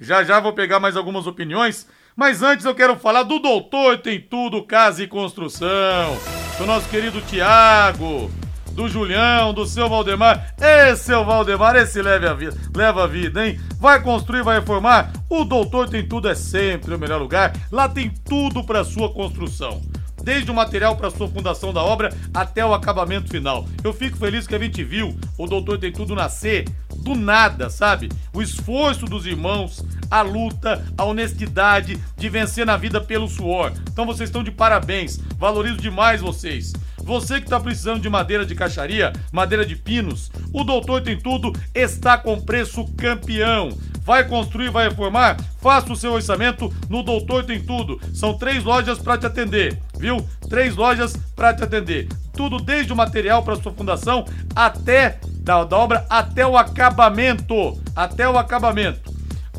Já 0.00 0.22
já 0.22 0.38
vou 0.38 0.52
pegar 0.52 0.78
mais 0.78 0.96
algumas 0.96 1.26
opiniões. 1.26 1.88
Mas 2.14 2.40
antes 2.40 2.64
eu 2.64 2.74
quero 2.74 2.96
falar 2.96 3.24
do 3.24 3.40
Doutor 3.40 3.98
Tem 3.98 4.20
Tudo 4.20 4.62
Casa 4.62 5.02
e 5.02 5.08
Construção. 5.08 6.16
Do 6.56 6.64
nosso 6.66 6.88
querido 6.88 7.20
Tiago. 7.22 8.30
Do 8.74 8.88
Julião, 8.88 9.52
do 9.52 9.66
seu 9.66 9.88
Valdemar. 9.88 10.54
Ê, 10.60 10.94
seu 10.96 11.24
Valdemar, 11.24 11.76
esse 11.76 12.00
leva 12.00 12.30
a 12.30 12.34
vida, 12.34 12.56
leva 12.74 13.04
a 13.04 13.06
vida, 13.06 13.46
hein? 13.46 13.60
Vai 13.78 14.02
construir, 14.02 14.42
vai 14.42 14.58
reformar? 14.60 15.12
O 15.28 15.44
Doutor 15.44 15.88
Tem 15.88 16.06
Tudo 16.06 16.28
é 16.28 16.34
sempre 16.34 16.94
o 16.94 16.98
melhor 16.98 17.20
lugar. 17.20 17.52
Lá 17.70 17.88
tem 17.88 18.10
tudo 18.10 18.64
para 18.64 18.84
sua 18.84 19.12
construção 19.12 19.80
desde 20.22 20.50
o 20.50 20.54
material 20.54 20.96
para 20.96 21.10
sua 21.10 21.28
fundação 21.28 21.72
da 21.72 21.82
obra 21.82 22.14
até 22.32 22.64
o 22.64 22.74
acabamento 22.74 23.30
final. 23.30 23.66
Eu 23.82 23.92
fico 23.92 24.16
feliz 24.16 24.46
que 24.46 24.54
a 24.54 24.58
gente 24.58 24.82
viu 24.84 25.18
o 25.38 25.46
doutor 25.46 25.78
tem 25.78 25.92
tudo 25.92 26.14
nascer 26.14 26.66
do 26.98 27.14
nada, 27.14 27.70
sabe? 27.70 28.10
O 28.32 28.42
esforço 28.42 29.06
dos 29.06 29.26
irmãos, 29.26 29.84
a 30.10 30.22
luta, 30.22 30.84
a 30.98 31.04
honestidade 31.04 31.98
de 32.16 32.28
vencer 32.28 32.66
na 32.66 32.76
vida 32.76 33.00
pelo 33.00 33.28
suor. 33.28 33.72
Então 33.90 34.04
vocês 34.04 34.28
estão 34.28 34.44
de 34.44 34.50
parabéns. 34.50 35.18
Valorizo 35.38 35.78
demais 35.78 36.20
vocês. 36.20 36.72
Você 36.98 37.40
que 37.40 37.46
está 37.46 37.58
precisando 37.58 38.02
de 38.02 38.08
madeira 38.08 38.44
de 38.44 38.54
caixaria, 38.54 39.12
madeira 39.32 39.64
de 39.64 39.74
pinos, 39.74 40.30
o 40.52 40.62
Doutor 40.62 41.00
Tem 41.00 41.18
Tudo 41.18 41.52
está 41.74 42.18
com 42.18 42.40
preço 42.40 42.84
campeão. 42.96 43.70
Vai 44.02 44.26
construir, 44.26 44.70
vai 44.70 44.88
reformar? 44.88 45.36
Faça 45.60 45.92
o 45.92 45.96
seu 45.96 46.12
orçamento 46.12 46.72
no 46.88 47.02
Doutor 47.02 47.44
Tem 47.44 47.60
Tudo. 47.60 48.00
São 48.12 48.36
três 48.36 48.62
lojas 48.64 48.98
para 48.98 49.16
te 49.16 49.26
atender, 49.26 49.78
viu? 50.00 50.26
Três 50.48 50.74
lojas 50.74 51.16
para 51.36 51.54
te 51.54 51.62
atender. 51.62 52.08
Tudo 52.32 52.58
desde 52.58 52.92
o 52.92 52.96
material 52.96 53.42
para 53.42 53.56
sua 53.56 53.72
fundação 53.72 54.24
até 54.56 55.20
da, 55.40 55.62
da 55.64 55.76
obra 55.76 56.06
até 56.08 56.46
o 56.46 56.56
acabamento, 56.56 57.80
até 57.94 58.28
o 58.28 58.38
acabamento. 58.38 59.10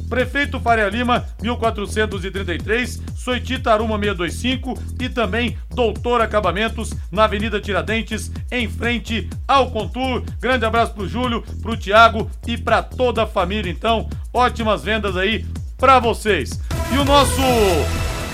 Prefeito 0.10 0.60
Faria 0.60 0.90
Lima, 0.90 1.26
1433, 1.42 3.02
Soitita 3.16 3.72
Aruma 3.72 3.98
625 3.98 4.78
e 5.00 5.08
também 5.08 5.58
Doutor 5.70 6.20
Acabamentos 6.20 6.94
na 7.10 7.24
Avenida 7.24 7.62
Tiradentes, 7.62 8.30
em 8.52 8.68
frente 8.68 9.30
ao 9.48 9.72
Contour. 9.72 10.22
Grande 10.42 10.66
abraço 10.66 10.94
pro 10.94 11.08
Júlio, 11.08 11.42
pro 11.62 11.78
Tiago 11.78 12.30
e 12.46 12.58
pra 12.58 12.84
toda 12.84 13.24
a 13.24 13.28
família. 13.28 13.72
Então, 13.72 14.10
ótimas 14.34 14.84
vendas 14.84 15.16
aí 15.16 15.46
pra 15.78 15.98
vocês. 15.98 16.60
E 16.94 16.98
o 16.98 17.06
nosso 17.06 17.42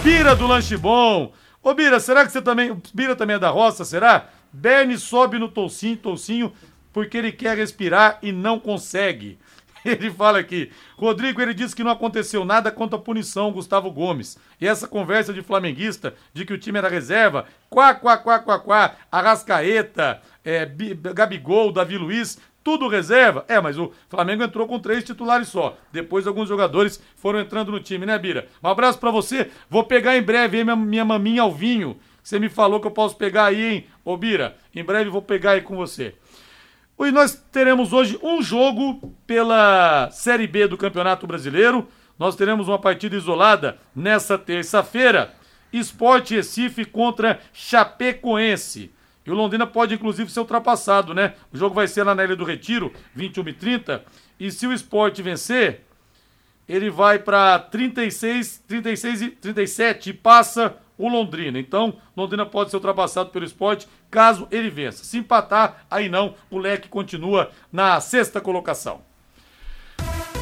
Bira 0.04 0.36
do 0.36 0.48
Lanche 0.48 0.78
Bom. 0.78 1.32
Ô 1.67 1.73
Bira, 1.73 1.99
será 1.99 2.25
que 2.25 2.32
você 2.32 2.41
também. 2.41 2.82
Bira 2.93 3.13
também 3.13 3.36
é 3.36 3.39
da 3.39 3.49
roça, 3.49 3.84
será? 3.84 4.30
Bernie 4.53 4.97
sobe 4.97 5.38
no 5.38 5.49
toucinho, 5.49 5.97
toucinho, 5.97 6.53
porque 6.93 7.17
ele 7.17 7.30
quer 7.30 7.58
respirar 7.58 8.19
e 8.21 8.32
não 8.32 8.58
consegue. 8.58 9.38
Ele 9.86 10.12
fala 10.12 10.39
aqui, 10.39 10.69
Rodrigo, 10.97 11.41
ele 11.41 11.53
disse 11.53 11.73
que 11.73 11.84
não 11.84 11.91
aconteceu 11.91 12.43
nada 12.43 12.71
quanto 12.71 12.95
à 12.97 12.99
punição, 12.99 13.53
Gustavo 13.53 13.89
Gomes. 13.89 14.38
E 14.60 14.67
essa 14.67 14.86
conversa 14.86 15.32
de 15.32 15.41
flamenguista, 15.41 16.13
de 16.34 16.43
que 16.43 16.51
o 16.51 16.58
time 16.58 16.77
era 16.77 16.89
reserva, 16.89 17.45
quá, 17.69 17.93
quá, 17.93 18.17
quá, 18.17 18.39
quá, 18.39 18.60
quá, 18.60 18.95
Arrascaeta, 19.10 20.21
é, 20.43 20.65
Bi- 20.65 20.93
Gabigol, 20.93 21.71
Davi 21.71 21.97
Luiz, 21.97 22.38
tudo 22.67 22.89
reserva. 22.89 23.45
É, 23.47 23.62
mas 23.62 23.77
o 23.77 23.93
Flamengo 24.10 24.43
entrou 24.43 24.67
com 24.67 24.77
três 24.77 25.01
titulares 25.01 25.47
só. 25.47 25.77
Depois 25.89 26.27
alguns 26.27 26.49
jogadores 26.49 27.01
foram 27.15 27.39
entrando 27.39 27.71
no 27.71 27.80
time, 27.80 28.06
né, 28.06 28.19
Bira? 28.19 28.49
Um 28.62 28.67
abraço 28.67 28.99
pra 28.99 29.10
você. 29.10 29.49
Vou 29.69 29.86
pegar 29.86 30.17
em 30.17 30.21
breve 30.21 30.58
aí 30.58 30.65
minha, 30.65 30.75
minha 30.75 31.06
maminha 31.06 31.43
Alvinho. 31.43 31.97
Você 32.21 32.38
me 32.38 32.49
falou 32.49 32.82
que 32.82 32.88
eu 32.88 32.91
posso 32.91 33.15
pegar 33.15 33.45
aí, 33.45 33.63
hein? 33.63 33.86
Ô, 34.03 34.17
Bira, 34.17 34.58
em 34.75 34.84
breve 34.84 35.10
vou 35.10 35.21
pegar 35.21 35.51
aí 35.51 35.62
com 35.62 35.77
você. 35.77 36.13
E 36.99 37.10
nós 37.10 37.41
teremos 37.53 37.93
hoje 37.93 38.19
um 38.21 38.41
jogo 38.41 39.15
pela 39.25 40.10
Série 40.12 40.45
B 40.45 40.67
do 40.67 40.75
Campeonato 40.75 41.25
Brasileiro. 41.25 41.88
Nós 42.19 42.36
teremos 42.36 42.67
uma 42.67 42.77
partida 42.77 43.15
isolada 43.15 43.80
nessa 43.95 44.38
terça-feira. 44.38 45.34
Esporte 45.71 46.36
Recife 46.36 46.84
contra 46.84 47.39
Chapecoense. 47.53 48.91
E 49.27 49.31
o 49.31 49.35
Londrina 49.35 49.67
pode, 49.67 49.93
inclusive, 49.93 50.31
ser 50.31 50.39
ultrapassado, 50.39 51.13
né? 51.13 51.33
O 51.51 51.57
jogo 51.57 51.75
vai 51.75 51.85
ser 51.85 52.03
lá 52.03 52.15
na 52.15 52.23
Ilha 52.23 52.37
do 52.37 52.45
Retiro, 52.45 52.93
21 53.13 53.49
e 53.49 53.53
30. 53.53 54.05
E 54.39 54.49
se 54.49 54.65
o 54.65 54.71
esporte 54.71 55.21
vencer, 55.21 55.81
ele 56.67 56.89
vai 56.89 57.19
para 57.19 57.59
36, 57.59 58.63
36 58.65 59.21
e 59.21 59.29
37 59.31 60.11
e 60.11 60.13
passa 60.13 60.77
o 60.97 61.09
Londrina. 61.09 61.59
Então, 61.59 61.97
Londrina 62.15 62.45
pode 62.45 62.69
ser 62.69 62.77
ultrapassado 62.77 63.29
pelo 63.29 63.43
esporte 63.43 63.85
caso 64.09 64.47
ele 64.49 64.69
vença. 64.69 65.03
Se 65.03 65.17
empatar, 65.17 65.85
aí 65.91 66.07
não, 66.07 66.33
o 66.49 66.57
leque 66.57 66.87
continua 66.87 67.51
na 67.69 67.99
sexta 67.99 68.39
colocação. 68.39 69.07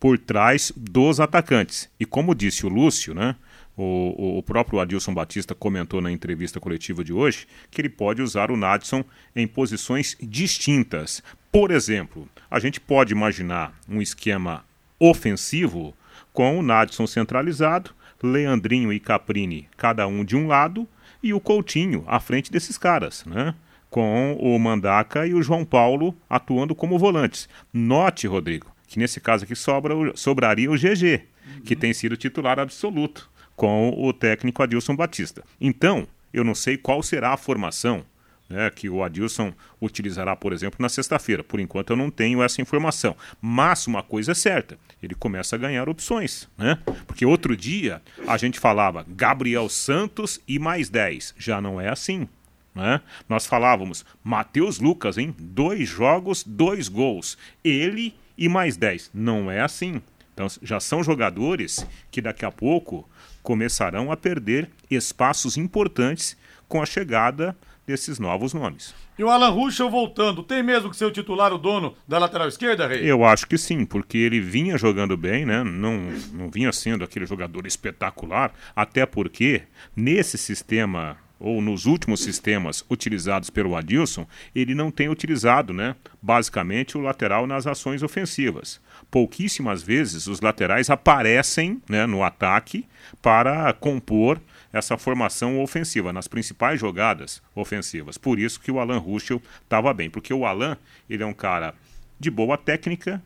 por 0.00 0.18
trás 0.18 0.72
dos 0.76 1.20
atacantes. 1.20 1.88
E 2.00 2.04
como 2.04 2.34
disse 2.34 2.66
o 2.66 2.68
Lúcio, 2.68 3.14
né? 3.14 3.36
O, 3.76 4.38
o, 4.38 4.42
próprio 4.42 4.80
Adilson 4.80 5.14
Batista 5.14 5.54
comentou 5.54 6.02
na 6.02 6.12
entrevista 6.12 6.60
coletiva 6.60 7.02
de 7.02 7.12
hoje 7.12 7.46
que 7.70 7.80
ele 7.80 7.88
pode 7.88 8.20
usar 8.20 8.50
o 8.50 8.56
Nadson 8.56 9.02
em 9.34 9.46
posições 9.46 10.16
distintas. 10.20 11.22
Por 11.50 11.70
exemplo, 11.70 12.28
a 12.50 12.58
gente 12.58 12.78
pode 12.78 13.12
imaginar 13.12 13.74
um 13.88 14.02
esquema 14.02 14.64
ofensivo 15.00 15.94
com 16.34 16.58
o 16.58 16.62
Nadson 16.62 17.06
centralizado, 17.06 17.92
Leandrinho 18.22 18.92
e 18.92 19.00
Caprini, 19.00 19.68
cada 19.76 20.06
um 20.06 20.22
de 20.22 20.36
um 20.36 20.46
lado, 20.46 20.86
e 21.22 21.32
o 21.32 21.40
Coutinho 21.40 22.04
à 22.06 22.20
frente 22.20 22.52
desses 22.52 22.76
caras, 22.76 23.24
né? 23.24 23.54
Com 23.88 24.36
o 24.40 24.58
Mandaca 24.58 25.26
e 25.26 25.34
o 25.34 25.42
João 25.42 25.64
Paulo 25.64 26.14
atuando 26.28 26.74
como 26.74 26.98
volantes. 26.98 27.48
Note, 27.72 28.26
Rodrigo, 28.26 28.70
que 28.86 28.98
nesse 28.98 29.20
caso 29.20 29.44
aqui 29.44 29.54
sobra, 29.54 29.94
sobraria 30.14 30.70
o 30.70 30.76
GG, 30.76 31.22
que 31.64 31.76
tem 31.76 31.92
sido 31.92 32.16
titular 32.16 32.58
absoluto 32.58 33.31
com 33.56 33.94
o 33.96 34.12
técnico 34.12 34.62
Adilson 34.62 34.96
Batista. 34.96 35.42
Então, 35.60 36.06
eu 36.32 36.44
não 36.44 36.54
sei 36.54 36.76
qual 36.76 37.02
será 37.02 37.32
a 37.32 37.36
formação 37.36 38.04
né, 38.52 38.70
que 38.70 38.88
o 38.88 39.02
Adilson 39.02 39.52
utilizará, 39.80 40.36
por 40.36 40.52
exemplo, 40.52 40.76
na 40.80 40.88
sexta-feira. 40.88 41.42
Por 41.42 41.58
enquanto 41.58 41.90
eu 41.90 41.96
não 41.96 42.10
tenho 42.10 42.42
essa 42.42 42.60
informação. 42.60 43.16
Mas 43.40 43.86
uma 43.86 44.02
coisa 44.02 44.32
é 44.32 44.34
certa, 44.34 44.78
ele 45.02 45.14
começa 45.14 45.56
a 45.56 45.58
ganhar 45.58 45.88
opções. 45.88 46.48
Né? 46.56 46.78
Porque 47.06 47.24
outro 47.24 47.56
dia 47.56 48.02
a 48.26 48.36
gente 48.36 48.60
falava 48.60 49.06
Gabriel 49.08 49.68
Santos 49.68 50.40
e 50.46 50.58
mais 50.58 50.88
10. 50.90 51.34
Já 51.38 51.60
não 51.60 51.80
é 51.80 51.88
assim. 51.88 52.28
Né? 52.74 53.00
Nós 53.28 53.46
falávamos 53.46 54.04
Matheus 54.22 54.78
Lucas, 54.78 55.18
em 55.18 55.34
dois 55.38 55.88
jogos, 55.88 56.44
dois 56.44 56.88
gols. 56.88 57.38
Ele 57.64 58.14
e 58.36 58.48
mais 58.48 58.76
10. 58.76 59.10
Não 59.14 59.50
é 59.50 59.60
assim. 59.60 60.00
Então 60.34 60.46
já 60.62 60.80
são 60.80 61.02
jogadores 61.02 61.86
que 62.10 62.20
daqui 62.20 62.44
a 62.44 62.50
pouco 62.50 63.08
começarão 63.42 64.12
a 64.12 64.16
perder 64.16 64.70
espaços 64.90 65.56
importantes 65.56 66.36
com 66.68 66.80
a 66.80 66.86
chegada 66.86 67.56
desses 67.86 68.18
novos 68.18 68.54
nomes. 68.54 68.94
E 69.18 69.24
o 69.24 69.28
Alan 69.28 69.50
Ruschel 69.50 69.90
voltando, 69.90 70.42
tem 70.42 70.62
mesmo 70.62 70.88
que 70.88 70.96
ser 70.96 71.04
o 71.04 71.10
titular, 71.10 71.52
o 71.52 71.58
dono 71.58 71.94
da 72.08 72.18
lateral 72.18 72.48
esquerda, 72.48 72.86
Rei? 72.86 73.00
Eu 73.04 73.24
acho 73.24 73.46
que 73.46 73.58
sim, 73.58 73.84
porque 73.84 74.16
ele 74.16 74.40
vinha 74.40 74.78
jogando 74.78 75.16
bem, 75.16 75.44
né? 75.44 75.62
Não, 75.62 75.98
não 76.32 76.50
vinha 76.50 76.72
sendo 76.72 77.04
aquele 77.04 77.26
jogador 77.26 77.66
espetacular, 77.66 78.52
até 78.74 79.04
porque 79.04 79.62
nesse 79.94 80.38
sistema 80.38 81.18
ou 81.38 81.60
nos 81.60 81.86
últimos 81.86 82.22
sistemas 82.22 82.84
utilizados 82.88 83.50
pelo 83.50 83.76
Adilson, 83.76 84.26
ele 84.54 84.76
não 84.76 84.92
tem 84.92 85.08
utilizado, 85.08 85.72
né, 85.72 85.96
basicamente 86.22 86.96
o 86.96 87.00
lateral 87.00 87.48
nas 87.48 87.66
ações 87.66 88.00
ofensivas 88.00 88.80
pouquíssimas 89.12 89.82
vezes 89.82 90.26
os 90.26 90.40
laterais 90.40 90.88
aparecem 90.88 91.82
né, 91.86 92.06
no 92.06 92.24
ataque 92.24 92.86
para 93.20 93.70
compor 93.74 94.40
essa 94.72 94.96
formação 94.96 95.62
ofensiva 95.62 96.14
nas 96.14 96.26
principais 96.26 96.80
jogadas 96.80 97.42
ofensivas. 97.54 98.16
Por 98.16 98.38
isso 98.38 98.58
que 98.58 98.72
o 98.72 98.80
Alan 98.80 98.96
Ruschel 98.96 99.40
estava 99.62 99.92
bem, 99.92 100.08
porque 100.08 100.32
o 100.32 100.46
Alan 100.46 100.78
ele 101.10 101.22
é 101.22 101.26
um 101.26 101.34
cara 101.34 101.74
de 102.18 102.30
boa 102.30 102.56
técnica 102.56 103.22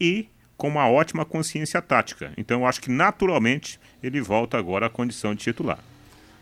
e 0.00 0.26
com 0.56 0.68
uma 0.68 0.88
ótima 0.88 1.22
consciência 1.22 1.82
tática. 1.82 2.32
Então 2.38 2.60
eu 2.60 2.66
acho 2.66 2.80
que 2.80 2.90
naturalmente 2.90 3.78
ele 4.02 4.22
volta 4.22 4.56
agora 4.56 4.86
à 4.86 4.90
condição 4.90 5.34
de 5.34 5.44
titular. 5.44 5.78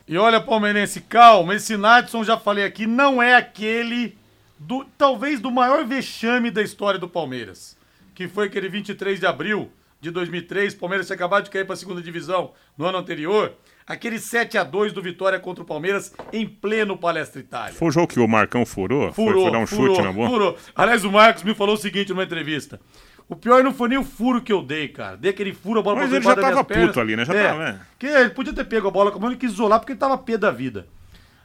E 0.06 0.16
olha, 0.16 0.40
palmeirense, 0.40 1.00
calma, 1.00 1.56
esse 1.56 1.76
Nadson, 1.76 2.22
já 2.22 2.38
falei 2.38 2.64
aqui, 2.64 2.86
não 2.86 3.20
é 3.20 3.34
aquele 3.34 4.16
do 4.56 4.84
talvez 4.96 5.40
do 5.40 5.50
maior 5.50 5.84
vexame 5.84 6.48
da 6.48 6.62
história 6.62 7.00
do 7.00 7.08
Palmeiras 7.08 7.73
que 8.14 8.28
foi 8.28 8.46
aquele 8.46 8.68
23 8.68 9.18
de 9.18 9.26
abril 9.26 9.70
de 10.00 10.10
2003, 10.10 10.74
Palmeiras 10.74 11.06
tinha 11.06 11.16
acabado 11.16 11.44
de 11.44 11.50
cair 11.50 11.64
para 11.64 11.74
a 11.74 11.76
segunda 11.76 12.02
divisão 12.02 12.52
no 12.76 12.84
ano 12.84 12.98
anterior, 12.98 13.54
aquele 13.86 14.18
7 14.18 14.58
a 14.58 14.64
2 14.64 14.92
do 14.92 15.00
Vitória 15.00 15.40
contra 15.40 15.64
o 15.64 15.66
Palmeiras 15.66 16.12
em 16.32 16.46
pleno 16.46 16.96
Palestra 16.96 17.40
Itália. 17.40 17.72
Foi 17.72 17.88
o 17.88 17.90
jogo 17.90 18.08
que 18.08 18.20
o 18.20 18.28
Marcão 18.28 18.66
furou? 18.66 19.12
Furou, 19.12 19.32
foi, 19.32 19.42
foi 19.42 19.50
dar 19.50 19.58
um 19.58 19.66
furou, 19.66 19.94
chute 19.94 20.02
na 20.02 20.12
bola? 20.12 20.28
Furou. 20.28 20.58
Aliás, 20.74 21.04
o 21.04 21.10
Marcos 21.10 21.42
me 21.42 21.54
falou 21.54 21.74
o 21.74 21.78
seguinte 21.78 22.10
numa 22.10 22.24
entrevista. 22.24 22.80
O 23.26 23.34
pior 23.34 23.64
não 23.64 23.72
foi 23.72 23.88
nem 23.88 23.98
o 23.98 24.04
furo 24.04 24.42
que 24.42 24.52
eu 24.52 24.62
dei, 24.62 24.88
cara. 24.88 25.16
Dei 25.16 25.30
aquele 25.30 25.54
furo, 25.54 25.80
a 25.80 25.82
bola 25.82 25.96
Mas 25.96 26.12
ele 26.12 26.22
já 26.22 26.36
tava 26.36 26.62
puto 26.62 27.00
ali, 27.00 27.16
né? 27.16 27.24
Já 27.24 27.34
é, 27.34 27.48
tava, 27.48 27.58
né? 27.58 27.80
Que 27.98 28.06
ele 28.06 28.30
podia 28.30 28.52
ter 28.52 28.64
pego 28.64 28.88
a 28.88 28.90
bola 28.90 29.10
com 29.10 29.16
a 29.16 29.20
mão, 29.20 29.30
ele 29.30 29.38
quis 29.38 29.52
isolar 29.52 29.80
porque 29.80 29.92
ele 29.92 29.98
tava 29.98 30.18
pé 30.18 30.36
da 30.36 30.50
vida. 30.50 30.86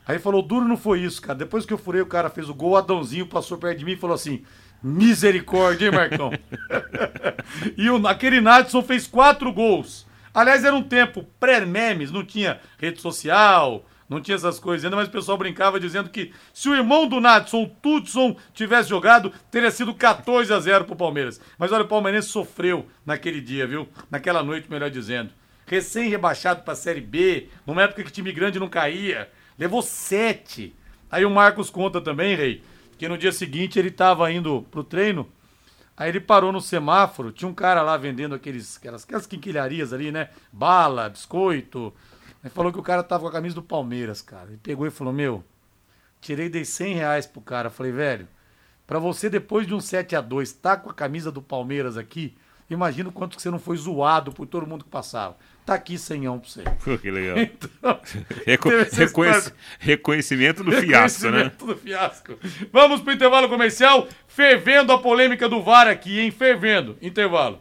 Aí 0.06 0.20
falou, 0.20 0.42
duro 0.42 0.66
não 0.66 0.76
foi 0.76 1.02
isso, 1.02 1.22
cara. 1.22 1.38
Depois 1.38 1.66
que 1.66 1.74
eu 1.74 1.78
furei, 1.78 2.02
o 2.02 2.06
cara 2.06 2.30
fez 2.30 2.50
o 2.50 2.54
gol, 2.54 2.72
o 2.72 2.76
Adãozinho 2.76 3.28
passou 3.28 3.58
perto 3.58 3.78
de 3.78 3.86
mim 3.86 3.92
e 3.92 3.96
falou 3.96 4.16
assim: 4.16 4.44
Misericórdia, 4.82 5.88
hein, 5.88 5.92
Marcão? 5.92 6.32
e 7.78 7.90
o, 7.90 8.08
aquele 8.08 8.42
Nadson 8.42 8.82
fez 8.82 9.06
quatro 9.08 9.52
gols. 9.52 10.08
Aliás, 10.34 10.64
era 10.64 10.76
um 10.76 10.84
tempo 10.84 11.26
pré-memes, 11.40 12.12
não 12.12 12.24
tinha 12.24 12.60
rede 12.78 13.02
social, 13.02 13.86
não 14.10 14.20
tinha 14.20 14.36
essas 14.36 14.60
coisas 14.60 14.84
ainda, 14.84 14.96
mas 14.96 15.08
o 15.08 15.12
pessoal 15.12 15.38
brincava 15.38 15.80
dizendo 15.80 16.10
que 16.10 16.32
se 16.54 16.68
o 16.68 16.76
irmão 16.76 17.08
do 17.08 17.20
Nadson, 17.20 17.64
o 17.64 17.68
Tutson, 17.68 18.36
tivesse 18.54 18.90
jogado, 18.90 19.32
teria 19.52 19.70
sido 19.70 19.94
14 19.94 20.52
a 20.52 20.60
0 20.60 20.86
pro 20.86 20.96
Palmeiras. 20.96 21.40
Mas 21.58 21.72
olha, 21.72 21.84
o 21.84 21.88
Palmeirense 21.88 22.30
sofreu 22.30 22.88
naquele 23.06 23.40
dia, 23.40 23.68
viu? 23.68 23.88
Naquela 24.10 24.42
noite, 24.42 24.70
melhor 24.70 24.90
dizendo. 24.90 25.30
Recém-rebaixado 25.68 26.64
pra 26.64 26.74
Série 26.74 27.02
B, 27.02 27.50
numa 27.68 27.84
época 27.84 28.04
que 28.04 28.12
time 28.12 28.32
grande 28.32 28.60
não 28.60 28.68
caía. 28.68 29.30
Levou 29.58 29.84
sete. 29.84 30.76
Aí 31.12 31.24
o 31.24 31.30
Marcos 31.30 31.70
conta 31.70 32.02
também, 32.02 32.36
Rei, 32.36 32.64
que 33.00 33.08
no 33.08 33.18
dia 33.18 33.32
seguinte 33.32 33.80
ele 33.80 33.88
estava 33.88 34.30
indo 34.30 34.62
pro 34.70 34.84
treino, 34.84 35.26
aí 35.96 36.10
ele 36.10 36.20
parou 36.20 36.52
no 36.52 36.60
semáforo, 36.60 37.32
tinha 37.32 37.48
um 37.48 37.54
cara 37.54 37.82
lá 37.82 37.96
vendendo 37.96 38.36
aqueles, 38.36 38.76
aquelas, 38.76 39.06
aquelas 39.06 39.26
quinquilharias 39.26 39.94
ali, 39.94 40.12
né? 40.12 40.30
Bala, 40.52 41.08
biscoito. 41.08 41.94
Aí 42.44 42.50
falou 42.50 42.74
que 42.74 42.80
o 42.80 42.84
cara 42.84 43.02
tava 43.02 43.24
com 43.24 43.30
a 43.30 43.32
camisa 43.32 43.56
do 43.56 43.64
Palmeiras, 43.64 44.22
cara. 44.22 44.50
Ele 44.50 44.60
pegou 44.62 44.86
e 44.86 44.92
falou, 44.92 45.14
meu, 45.14 45.42
tirei, 46.20 46.50
dei 46.50 46.66
100 46.66 46.94
reais 46.96 47.26
pro 47.26 47.40
cara. 47.40 47.70
Falei, 47.70 47.94
velho, 47.94 48.28
para 48.86 49.00
você 49.00 49.30
depois 49.30 49.66
de 49.66 49.74
um 49.74 49.80
7 49.80 50.18
a 50.18 50.22
2 50.22 50.52
tá 50.52 50.76
com 50.76 50.90
a 50.90 50.94
camisa 50.94 51.32
do 51.32 51.42
Palmeiras 51.42 51.96
aqui, 51.96 52.36
imagina 52.70 53.10
o 53.10 53.12
quanto 53.12 53.36
que 53.36 53.42
você 53.42 53.50
não 53.50 53.60
foi 53.60 53.78
zoado 53.78 54.32
por 54.32 54.46
todo 54.46 54.68
mundo 54.68 54.84
que 54.84 54.90
passava. 54.90 55.38
Tá 55.66 55.76
aqui 55.76 55.98
senhão 55.98 56.40
pra 56.40 56.50
você. 56.50 56.64
Pô, 56.84 56.98
que 56.98 57.12
legal. 57.12 57.38
Então, 57.80 58.00
Reco 58.46 58.70
reconhec 58.92 59.52
reconhecimento 59.80 60.64
do 60.64 60.72
fiasco, 60.72 61.30
né? 61.30 61.44
reconhecimento 61.44 61.66
né? 61.66 61.74
do 61.74 61.80
fiasco. 61.80 62.34
Vamos 62.72 63.02
pro 63.02 63.14
intervalo 63.14 63.48
comercial, 63.48 64.08
fervendo 64.28 64.92
a 64.92 64.98
polêmica 64.98 65.48
do 65.48 65.62
VAR 65.62 65.88
aqui, 65.88 66.20
hein? 66.20 66.32
Fervendo. 66.32 66.98
Intervalo. 67.02 67.60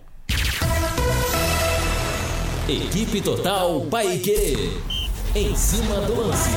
Equipe 2.68 3.22
Total 3.22 3.80
Paique. 3.86 4.70
Em 5.34 5.54
cima 5.54 6.00
do 6.02 6.20
lance. 6.20 6.50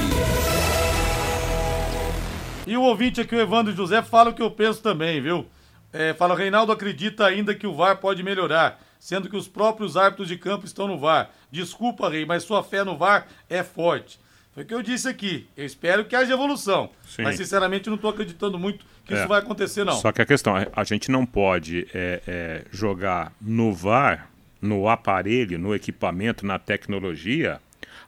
E 2.65 2.77
o 2.77 2.81
ouvinte 2.83 3.19
aqui, 3.19 3.35
o 3.35 3.39
Evandro 3.39 3.73
José, 3.75 4.01
fala 4.01 4.29
o 4.29 4.33
que 4.33 4.41
eu 4.41 4.51
penso 4.51 4.81
também, 4.81 5.21
viu? 5.21 5.45
É, 5.93 6.13
fala, 6.13 6.35
Reinaldo 6.35 6.71
acredita 6.71 7.25
ainda 7.25 7.53
que 7.53 7.67
o 7.67 7.73
VAR 7.73 7.97
pode 7.97 8.23
melhorar 8.23 8.79
sendo 9.01 9.27
que 9.27 9.35
os 9.35 9.47
próprios 9.47 9.97
árbitros 9.97 10.27
de 10.27 10.37
campo 10.37 10.63
estão 10.63 10.87
no 10.87 10.97
VAR. 10.97 11.31
Desculpa, 11.51 12.07
Rei, 12.07 12.23
mas 12.23 12.43
sua 12.43 12.63
fé 12.63 12.83
no 12.83 12.95
VAR 12.95 13.27
é 13.49 13.63
forte. 13.63 14.19
Foi 14.53 14.63
o 14.63 14.65
que 14.65 14.73
eu 14.73 14.83
disse 14.83 15.09
aqui. 15.09 15.49
Eu 15.57 15.65
espero 15.65 16.05
que 16.05 16.15
haja 16.15 16.31
evolução. 16.31 16.91
Sim. 17.07 17.23
Mas, 17.23 17.35
sinceramente, 17.37 17.89
não 17.89 17.95
estou 17.95 18.11
acreditando 18.11 18.59
muito 18.59 18.85
que 19.03 19.15
é. 19.15 19.17
isso 19.17 19.27
vai 19.27 19.39
acontecer, 19.39 19.83
não. 19.83 19.93
Só 19.93 20.11
que 20.11 20.21
a 20.21 20.25
questão 20.25 20.55
é, 20.55 20.67
a 20.71 20.83
gente 20.83 21.09
não 21.09 21.25
pode 21.25 21.87
é, 21.93 22.21
é, 22.27 22.65
jogar 22.71 23.33
no 23.41 23.73
VAR, 23.73 24.29
no 24.61 24.87
aparelho, 24.87 25.57
no 25.57 25.73
equipamento, 25.73 26.45
na 26.45 26.59
tecnologia, 26.59 27.59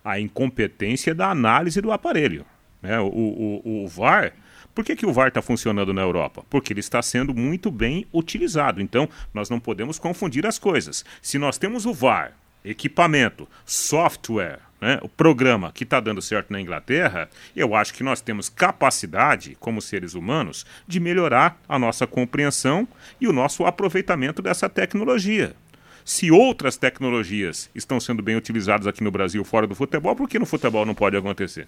a 0.05 0.19
incompetência 0.19 1.15
da 1.15 1.31
análise 1.31 1.81
do 1.81 1.91
aparelho. 1.91 2.45
Né? 2.83 2.99
O, 2.99 3.07
o, 3.07 3.84
o 3.84 3.88
VAR 3.88 4.34
por 4.74 4.84
que, 4.84 4.95
que 4.95 5.05
o 5.05 5.13
VAR 5.13 5.28
está 5.28 5.41
funcionando 5.41 5.93
na 5.93 6.01
Europa? 6.01 6.43
Porque 6.49 6.74
ele 6.74 6.80
está 6.80 7.01
sendo 7.01 7.34
muito 7.34 7.69
bem 7.69 8.07
utilizado. 8.13 8.82
Então, 8.82 9.07
nós 9.34 9.49
não 9.49 9.59
podemos 9.59 9.99
confundir 9.99 10.45
as 10.45 10.57
coisas. 10.57 11.05
Se 11.21 11.38
nós 11.38 11.57
temos 11.57 11.86
o 11.86 11.93
VAR, 11.93 12.34
equipamento, 12.65 13.47
software, 13.65 14.59
né, 14.82 14.99
o 15.01 15.07
programa 15.07 15.71
que 15.71 15.84
está 15.84 15.99
dando 15.99 16.21
certo 16.21 16.51
na 16.51 16.59
Inglaterra, 16.59 17.30
eu 17.55 17.76
acho 17.76 17.93
que 17.93 18.03
nós 18.03 18.19
temos 18.19 18.49
capacidade, 18.49 19.55
como 19.59 19.82
seres 19.82 20.13
humanos, 20.13 20.65
de 20.88 20.99
melhorar 20.99 21.61
a 21.69 21.78
nossa 21.80 22.05
compreensão 22.05 22.88
e 23.21 23.28
o 23.28 23.34
nosso 23.34 23.65
aproveitamento 23.65 24.41
dessa 24.41 24.67
tecnologia. 24.67 25.55
Se 26.03 26.32
outras 26.32 26.76
tecnologias 26.76 27.69
estão 27.74 27.99
sendo 27.99 28.21
bem 28.21 28.36
utilizadas 28.36 28.88
aqui 28.88 29.03
no 29.03 29.11
Brasil, 29.11 29.43
fora 29.45 29.65
do 29.65 29.76
futebol, 29.76 30.15
por 30.15 30.28
que 30.28 30.38
no 30.38 30.45
futebol 30.45 30.86
não 30.86 30.93
pode 30.93 31.15
acontecer? 31.15 31.67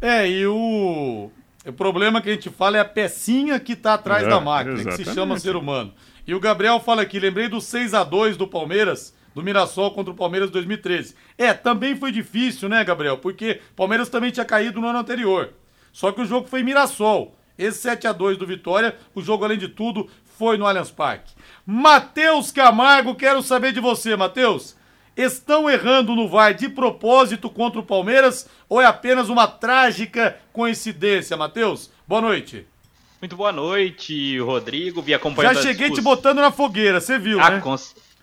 É, 0.00 0.28
e 0.28 0.46
o, 0.46 1.30
o 1.70 1.72
problema 1.72 2.20
que 2.20 2.28
a 2.30 2.32
gente 2.32 2.50
fala 2.50 2.76
é 2.76 2.80
a 2.80 2.84
pecinha 2.84 3.58
que 3.60 3.72
está 3.72 3.94
atrás 3.94 4.24
É, 4.24 4.28
da 4.28 4.40
máquina, 4.40 4.76
que 4.76 4.82
se 4.82 4.88
exatamente. 4.88 5.14
chama 5.14 5.38
ser 5.38 5.56
humano. 5.56 5.92
E 6.26 6.34
o 6.34 6.40
Gabriel 6.40 6.78
fala 6.80 7.02
aqui, 7.02 7.18
lembrei 7.18 7.48
do 7.48 7.60
6 7.60 7.94
a 7.94 8.04
2 8.04 8.36
do 8.36 8.46
Palmeiras, 8.46 9.14
do 9.34 9.42
Mirassol 9.42 9.92
contra 9.92 10.12
o 10.12 10.16
Palmeiras 10.16 10.50
2013. 10.50 11.14
É, 11.36 11.54
também 11.54 11.96
foi 11.96 12.12
difícil, 12.12 12.68
né, 12.68 12.84
Gabriel? 12.84 13.18
Porque 13.18 13.60
o 13.72 13.74
Palmeiras 13.74 14.08
também 14.08 14.30
tinha 14.30 14.44
caído 14.44 14.80
no 14.80 14.88
ano 14.88 14.98
anterior. 14.98 15.50
Só 15.92 16.12
que 16.12 16.20
o 16.20 16.26
jogo 16.26 16.48
foi 16.48 16.62
Mirassol. 16.62 17.34
Esse 17.56 17.78
7 17.78 18.06
a 18.06 18.12
2 18.12 18.36
do 18.36 18.46
Vitória, 18.46 18.94
o 19.14 19.20
jogo, 19.20 19.44
além 19.44 19.58
de 19.58 19.68
tudo, 19.68 20.08
foi 20.38 20.56
no 20.56 20.66
Allianz 20.66 20.90
Parque. 20.90 21.32
Matheus 21.66 22.52
Camargo, 22.52 23.14
quero 23.14 23.42
saber 23.42 23.72
de 23.72 23.80
você, 23.80 24.14
Matheus. 24.16 24.76
Estão 25.18 25.68
errando 25.68 26.14
no 26.14 26.28
VAR 26.28 26.54
de 26.54 26.68
propósito 26.68 27.50
contra 27.50 27.80
o 27.80 27.82
Palmeiras 27.82 28.48
ou 28.68 28.80
é 28.80 28.86
apenas 28.86 29.28
uma 29.28 29.48
trágica 29.48 30.36
coincidência, 30.52 31.36
Matheus? 31.36 31.90
Boa 32.06 32.20
noite. 32.20 32.64
Muito 33.20 33.34
boa 33.34 33.50
noite, 33.50 34.38
Rodrigo. 34.38 35.02
Vi 35.02 35.10
Já 35.10 35.16
acompanhando 35.16 35.58
a 35.58 35.62
cheguei 35.62 35.90
te 35.90 36.00
botando 36.00 36.38
na 36.38 36.52
fogueira, 36.52 37.00
você 37.00 37.18
viu, 37.18 37.40
Ah, 37.40 37.50
né? 37.50 37.60
com, 37.60 37.74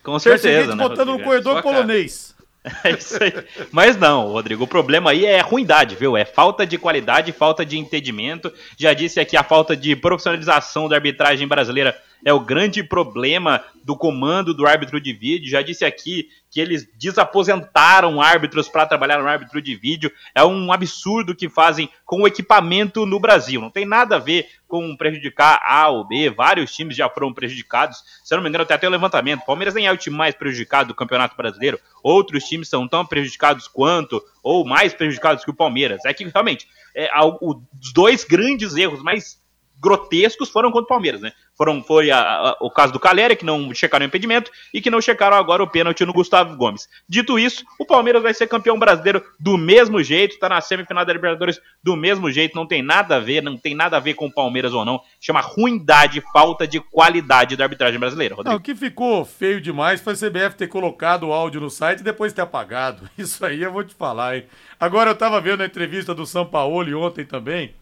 com 0.02 0.14
Já 0.14 0.20
certeza, 0.20 0.48
cheguei 0.48 0.64
te 0.72 0.78
né, 0.78 0.84
botando 0.88 1.08
no 1.08 1.12
Rodrigo? 1.12 1.30
corredor 1.30 1.54
Sua 1.56 1.62
cara. 1.64 1.76
polonês. 1.76 2.34
É 2.84 2.92
isso 2.92 3.24
aí. 3.24 3.32
Mas 3.72 3.96
não, 3.96 4.32
Rodrigo, 4.32 4.64
o 4.64 4.68
problema 4.68 5.12
aí 5.12 5.24
é 5.24 5.40
ruindade, 5.40 5.96
viu? 5.96 6.18
É 6.18 6.26
falta 6.26 6.66
de 6.66 6.80
qualidade, 6.80 7.32
falta 7.32 7.64
de 7.64 7.78
entendimento. 7.78 8.52
Já 8.76 8.92
disse 8.92 9.20
aqui 9.20 9.38
a 9.38 9.44
falta 9.44 9.76
de 9.78 9.96
profissionalização 9.96 10.90
da 10.90 10.96
arbitragem 10.96 11.48
brasileira 11.48 11.96
é 12.26 12.34
o 12.34 12.40
grande 12.40 12.84
problema 12.84 13.64
do 13.84 13.96
comando 13.96 14.52
do 14.52 14.66
árbitro 14.66 15.00
de 15.00 15.14
vídeo. 15.14 15.48
Já 15.48 15.62
disse 15.62 15.86
aqui 15.86 16.28
que 16.50 16.60
eles 16.60 16.88
desaposentaram 16.98 18.20
árbitros 18.20 18.68
para 18.68 18.88
trabalhar 18.88 19.20
no 19.20 19.28
árbitro 19.28 19.62
de 19.62 19.76
vídeo. 19.76 20.12
É 20.34 20.44
um 20.44 20.72
absurdo 20.72 21.36
que 21.36 21.48
fazem 21.48 21.88
com 22.04 22.22
o 22.24 22.28
equipamento 22.28 23.06
no 23.06 23.20
Brasil. 23.20 23.62
Não 23.62 23.70
tem 23.70 23.86
nada 23.86 24.16
a 24.16 24.20
ver 24.20 24.50
com 24.68 24.96
prejudicar 24.98 25.62
A 25.64 25.90
ou 25.90 26.04
B. 26.04 26.32
Vários 26.32 26.74
times 26.74 26.98
já 26.98 27.08
foram 27.08 27.32
prejudicados. 27.32 28.04
Se 28.24 28.34
eu 28.34 28.38
não 28.38 28.44
me 28.44 28.50
engano, 28.50 28.66
tem 28.66 28.74
até 28.74 28.88
o 28.88 28.92
levantamento. 28.92 29.46
Palmeiras 29.46 29.76
nem 29.76 29.86
é 29.86 29.92
o 29.92 29.98
time 29.98 30.18
mais 30.18 30.34
prejudicado 30.34 30.88
do 30.88 30.96
Campeonato 30.96 31.38
Brasileiro. 31.38 31.80
Outros 32.02 32.46
times 32.46 32.70
são 32.70 32.88
tão 32.88 33.06
prejudicados 33.06 33.68
quanto, 33.68 34.24
ou 34.42 34.66
mais 34.66 34.96
prejudicados 34.96 35.46
que 35.46 35.52
o 35.52 35.56
Palmeiras. 35.56 36.04
É 36.06 36.14
que 36.14 36.24
realmente 36.24 36.68
é, 36.96 37.08
os 37.40 37.94
dois 37.94 38.24
grandes 38.24 38.76
erros 38.76 39.04
mais 39.04 39.38
grotescos 39.80 40.50
foram 40.50 40.72
contra 40.72 40.86
o 40.86 40.88
Palmeiras, 40.88 41.22
né? 41.22 41.32
Foram, 41.58 41.82
foi 41.82 42.12
a- 42.12 42.20
a- 42.20 42.58
o 42.60 42.70
caso 42.70 42.92
do 42.92 43.00
Caleri, 43.00 43.36
que 43.36 43.46
não 43.46 43.74
checaram 43.74 44.04
o 44.04 44.08
impedimento, 44.08 44.52
e 44.74 44.82
que 44.82 44.90
não 44.90 45.00
checaram 45.00 45.38
agora 45.38 45.64
o 45.64 45.68
pênalti 45.70 46.04
no 46.06 46.12
Gustavo 46.12 46.56
Gomes. 46.58 46.88
Dito 47.08 47.40
isso, 47.40 47.64
o 47.80 47.86
Palmeiras 47.86 48.22
vai 48.22 48.34
ser 48.34 48.48
campeão 48.48 48.78
brasileiro 48.78 49.24
do 49.40 49.58
mesmo 49.58 50.04
jeito, 50.04 50.38
tá 50.40 50.50
na 50.50 50.60
semifinal 50.60 51.06
da 51.06 51.14
Libertadores 51.14 51.60
do 51.84 51.96
mesmo 51.96 52.30
jeito, 52.30 52.56
não 52.56 52.66
tem 52.66 52.82
nada 52.82 53.16
a 53.16 53.20
ver, 53.20 53.42
não 53.42 53.58
tem 53.58 53.74
nada 53.74 53.96
a 53.96 54.00
ver 54.02 54.16
com 54.16 54.26
o 54.26 54.32
Palmeiras 54.34 54.74
ou 54.74 54.84
não. 54.84 55.00
Chama 55.22 55.40
ruindade, 55.40 56.22
falta 56.34 56.68
de 56.68 56.80
qualidade 56.82 57.56
da 57.56 57.64
arbitragem 57.64 58.00
brasileira, 58.00 58.34
Não, 58.34 58.38
Rodrigo. 58.38 58.58
o 58.60 58.62
que 58.62 58.76
ficou 58.76 59.24
feio 59.24 59.62
demais 59.62 60.02
foi 60.02 60.14
a 60.14 60.18
CBF 60.18 60.56
ter 60.58 60.68
colocado 60.68 61.24
o 61.28 61.34
áudio 61.34 61.62
no 61.62 61.70
site 61.70 62.00
e 62.00 62.04
depois 62.04 62.34
ter 62.34 62.42
apagado. 62.42 63.08
Isso 63.18 63.46
aí 63.46 63.62
eu 63.64 63.72
vou 63.72 63.84
te 63.84 63.96
falar, 63.96 64.36
hein? 64.38 64.46
Agora 64.80 65.12
eu 65.12 65.16
tava 65.16 65.40
vendo 65.40 65.62
a 65.62 65.66
entrevista 65.66 66.14
do 66.14 66.26
São 66.26 66.46
Paulo 66.46 67.00
ontem 67.02 67.24
também. 67.26 67.74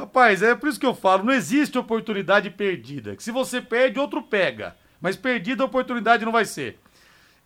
Rapaz, 0.00 0.42
é 0.42 0.54
por 0.54 0.68
isso 0.68 0.80
que 0.80 0.86
eu 0.86 0.94
falo, 0.94 1.24
não 1.24 1.32
existe 1.32 1.78
oportunidade 1.78 2.48
perdida. 2.48 3.14
Que 3.14 3.22
se 3.22 3.30
você 3.30 3.60
perde, 3.60 3.98
outro 3.98 4.22
pega. 4.22 4.74
Mas 4.98 5.14
perdida 5.14 5.62
a 5.62 5.66
oportunidade 5.66 6.24
não 6.24 6.32
vai 6.32 6.46
ser. 6.46 6.78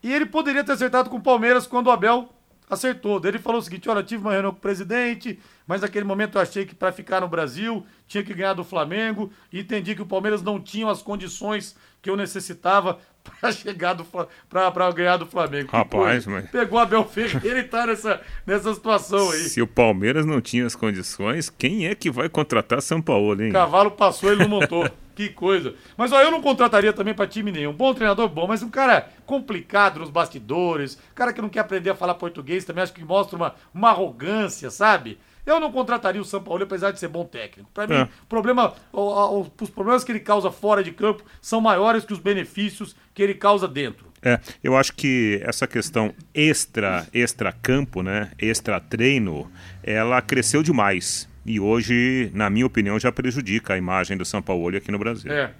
E 0.01 0.13
ele 0.13 0.27
poderia 0.27 0.63
ter 0.63 0.73
acertado 0.73 1.11
com 1.11 1.17
o 1.17 1.23
Palmeiras 1.23 1.67
quando 1.67 1.89
o 1.89 1.91
Abel 1.91 2.29
acertou. 2.71 3.21
Ele 3.25 3.39
falou 3.39 3.61
o 3.61 3.63
seguinte: 3.63 3.89
olha, 3.89 4.05
tive 4.05 4.23
uma 4.23 4.33
reunião 4.33 4.53
com 4.53 4.59
o 4.59 4.61
presidente, 4.61 5.39
mas 5.67 5.81
naquele 5.81 6.05
momento 6.05 6.37
eu 6.37 6.43
achei 6.43 6.65
que 6.67 6.75
para 6.75 6.93
ficar 6.93 7.21
no 7.21 7.29
Brasil 7.29 7.87
tinha 8.07 8.23
que 8.23 8.35
ganhar 8.35 8.55
do 8.55 8.65
Flamengo 8.65 9.31
e 9.53 9.61
entendi 9.61 9.95
que 9.95 10.03
o 10.03 10.07
Palmeiras 10.07 10.43
não 10.43 10.61
tinha 10.61 10.91
as 10.91 11.03
condições 11.03 11.77
que 12.03 12.11
eu 12.11 12.17
necessitava 12.17 12.99
para 13.41 13.51
chegar 13.51 13.95
do 13.95 14.05
para 14.49 14.91
ganhar 14.93 15.17
do 15.17 15.27
Flamengo. 15.27 15.71
Rapaz, 15.73 16.27
mas- 16.27 16.51
Pegou 16.51 16.79
Abel 16.79 17.05
Ferreira 17.05 17.61
e 17.61 17.65
tá 17.65 17.87
nessa, 17.87 18.21
nessa 18.47 18.75
situação 18.75 19.31
aí. 19.31 19.41
Se 19.41 19.63
o 19.63 19.67
Palmeiras 19.67 20.27
não 20.27 20.41
tinha 20.41 20.67
as 20.67 20.77
condições, 20.77 21.49
quem 21.49 21.87
é 21.87 21.95
que 21.95 22.11
vai 22.11 22.29
contratar 22.29 22.83
São 22.83 23.01
Paulo, 23.01 23.43
hein? 23.43 23.51
O 23.51 23.53
cavalo 23.53 23.91
passou, 23.91 24.31
ele 24.31 24.43
não 24.43 24.49
montou. 24.49 24.89
que 25.15 25.29
coisa. 25.29 25.75
Mas 25.97 26.13
ó, 26.13 26.21
eu 26.21 26.31
não 26.31 26.43
contrataria 26.43 26.93
também 26.93 27.15
pra 27.15 27.27
time 27.27 27.53
nenhum. 27.53 27.73
Bom 27.73 27.95
treinador, 27.95 28.29
bom, 28.29 28.47
mas 28.47 28.63
um 28.63 28.69
cara 28.69 29.09
complicado 29.25 30.01
nos 30.01 30.11
bastidores, 30.11 30.99
cara 31.15 31.33
que 31.33 31.41
não 31.41 31.49
quer 31.49 31.61
aprender 31.61 31.91
a 31.91 31.95
falar 31.95 32.15
português, 32.15 32.65
também 32.65 32.83
acho 32.83 32.93
que 32.93 33.05
mostra 33.05 33.37
uma, 33.37 33.55
uma 33.73 33.91
arrogância, 33.91 34.71
sabe? 34.71 35.19
Eu 35.47 35.61
não 35.61 35.71
contrataria 35.71 36.21
o 36.21 36.25
São 36.25 36.43
Paulo, 36.43 36.63
apesar 36.65 36.91
de 36.91 36.99
ser 36.99 37.09
bom 37.09 37.25
técnico. 37.25 37.69
Pra 37.75 37.87
mim, 37.87 37.95
É. 37.95 38.09
problema, 38.29 38.75
os 38.93 39.71
problemas 39.71 40.03
que 40.05 40.13
ele 40.13 40.21
causa 40.21 40.51
fora 40.51 40.83
de 40.83 40.91
campo 40.93 41.23
são 41.41 41.61
maiores 41.61 42.05
que 42.05 42.13
os 42.13 42.19
benefícios 42.19 42.97
que 43.13 43.23
ele 43.23 43.35
causa 43.35 43.69
dentro. 43.69 44.07
É, 44.23 44.41
eu 44.63 44.75
acho 44.75 44.95
que 44.95 45.39
essa 45.45 45.67
questão 45.67 46.15
extra, 46.35 47.07
extra 47.13 47.53
campo, 47.53 48.03
né, 48.03 48.31
extra 48.39 48.81
treino, 48.81 49.51
ela 49.83 50.23
cresceu 50.23 50.63
demais 50.63 51.29
e 51.45 51.61
hoje, 51.61 52.31
na 52.33 52.49
minha 52.49 52.65
opinião, 52.65 52.99
já 52.99 53.13
prejudica 53.13 53.75
a 53.75 53.77
imagem 53.77 54.17
do 54.17 54.25
São 54.25 54.41
Paulo 54.41 54.75
aqui 54.75 54.91
no 54.91 54.99
Brasil. 54.99 55.31
É. 55.31 55.53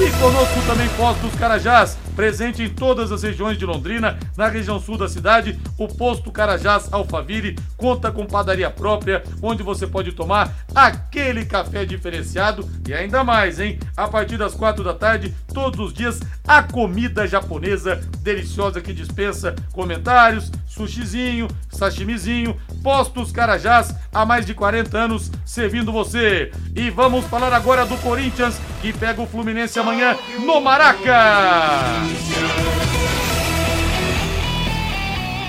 E 0.00 0.10
conosco 0.18 0.58
também 0.66 0.88
Postos 0.96 1.34
Carajás, 1.34 1.98
presente 2.14 2.62
em 2.62 2.68
todas 2.68 3.12
as 3.12 3.22
regiões 3.22 3.58
de 3.58 3.66
Londrina, 3.66 4.18
na 4.36 4.48
região 4.48 4.80
sul 4.80 4.96
da 4.96 5.08
cidade, 5.08 5.58
o 5.78 5.88
Posto 5.88 6.30
Carajás 6.30 6.92
Alfaville 6.92 7.56
conta 7.76 8.10
com 8.10 8.26
padaria 8.26 8.70
própria, 8.70 9.22
onde 9.42 9.62
você 9.62 9.86
pode 9.86 10.12
tomar 10.12 10.54
aquele 10.74 11.44
café 11.44 11.84
diferenciado 11.84 12.68
e 12.86 12.94
ainda 12.94 13.24
mais, 13.24 13.58
hein? 13.58 13.78
A 13.96 14.08
partir 14.08 14.36
das 14.36 14.54
quatro 14.54 14.84
da 14.84 14.94
tarde, 14.94 15.34
todos 15.52 15.78
os 15.80 15.92
dias, 15.92 16.20
a 16.46 16.62
comida 16.62 17.26
japonesa 17.26 18.00
deliciosa 18.20 18.80
que 18.80 18.92
dispensa 18.92 19.54
comentários, 19.72 20.50
sushizinho, 20.66 21.48
sashimizinho, 21.70 22.56
Postos 22.82 23.30
Carajás, 23.30 23.94
há 24.12 24.24
mais 24.26 24.44
de 24.44 24.54
40 24.54 24.98
anos 24.98 25.30
servindo 25.44 25.92
você. 25.92 26.50
E 26.74 26.90
vamos 26.90 27.24
falar 27.26 27.52
agora 27.52 27.86
do 27.86 27.96
Corinthians, 27.98 28.60
que 28.80 28.92
pega 28.92 29.22
o 29.22 29.26
Fluminense 29.26 29.78
amanhã 29.78 30.16
no 30.44 30.60
Maraca. 30.60 32.01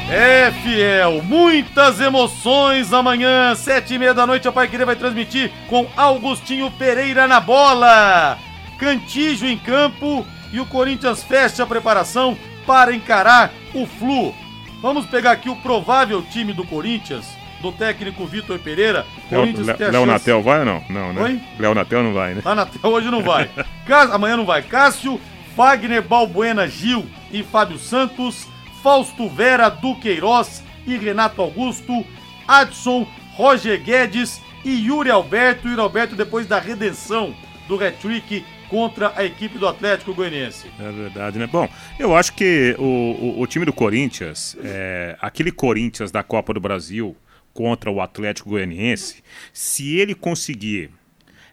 É, 0.10 0.51
fiel, 0.62 1.24
muitas 1.24 1.99
emoções 1.99 2.93
amanhã, 2.93 3.56
sete 3.56 3.95
e 3.95 3.97
meia 3.99 4.14
da 4.14 4.28
noite, 4.28 4.47
a 4.47 4.51
Pai 4.51 4.68
Querer 4.68 4.86
vai 4.86 4.95
transmitir 4.95 5.51
com 5.68 5.88
Augustinho 5.97 6.70
Pereira 6.72 7.26
na 7.28 7.39
bola. 7.39 8.38
Cantijo 8.78 9.47
em 9.47 9.58
campo 9.58 10.26
e 10.51 10.60
o 10.60 10.66
Corinthians 10.66 11.24
fecha 11.24 11.64
a 11.64 11.66
preparação 11.66 12.38
para 12.68 12.93
encarar 12.93 13.51
o 13.74 13.88
Flu. 13.88 14.36
Vamos 14.82 15.06
pegar 15.08 15.32
aqui 15.32 15.49
o 15.49 15.56
provável 15.56 16.22
time 16.22 16.54
do 16.54 16.66
Corinthians, 16.66 17.26
do 17.62 17.72
técnico 17.72 18.26
Vitor 18.26 18.60
Pereira, 18.60 19.06
Léo 19.32 19.45
Léo 19.91 20.06
Natel 20.06 20.41
vai 20.43 20.60
ou 20.60 20.66
não? 20.66 20.84
Não, 20.89 21.14
né? 21.14 21.41
Léo 21.58 21.74
Natel 21.74 22.04
não 22.04 22.14
vai, 22.14 22.34
né? 22.36 22.41
Lá 22.45 22.54
na 22.54 22.66
tela 22.66 22.89
hoje 22.93 23.10
não 23.10 23.24
vai. 23.24 23.49
Cá- 23.88 24.10
Amanhã 24.14 24.36
não 24.38 24.45
vai. 24.45 24.62
Cássio, 24.62 25.20
Wagner 25.56 26.01
Balbuena 26.01 26.68
Gil 26.68 27.06
e 27.32 27.43
Fábio 27.43 27.78
Santos, 27.78 28.47
Fausto 28.82 29.30
Vera 29.30 29.70
Duqueiroz 29.70 30.64
e 30.86 30.97
Renato 30.97 31.41
Augusto, 31.41 32.06
Adson, 32.47 33.08
Roger 33.36 33.82
Guedes 33.82 34.41
e 34.66 34.88
Yuri 34.88 35.10
Alberto. 35.10 35.68
Yuri 35.68 35.80
Alberto 35.80 36.16
depois 36.16 36.47
da 36.47 36.60
redenção 36.60 37.36
do 37.68 37.76
hat-trick 37.76 38.43
contra 38.68 39.14
a 39.16 39.24
equipe 39.24 39.58
do 39.60 39.68
Atlético 39.68 40.14
Goianiense. 40.14 40.68
É 40.80 40.91
verdade, 40.91 41.38
né? 41.38 41.45
Bom, 41.45 41.70
eu 41.99 42.16
acho 42.16 42.34
que 42.34 42.76
o, 42.80 42.84
o, 42.84 43.41
o 43.41 43.47
time 43.47 43.66
do 43.66 43.74
Corinthians, 43.74 44.58
é, 44.64 45.16
aquele 45.22 45.51
Corinthians 45.51 46.12
da 46.12 46.24
Copa 46.24 46.54
do 46.54 46.60
Brasil 46.60 47.16
contra 47.54 47.91
o 47.91 48.01
Atlético 48.01 48.49
Goianiense, 48.49 49.24
se 49.54 49.97
ele 49.97 50.16
conseguir 50.16 50.89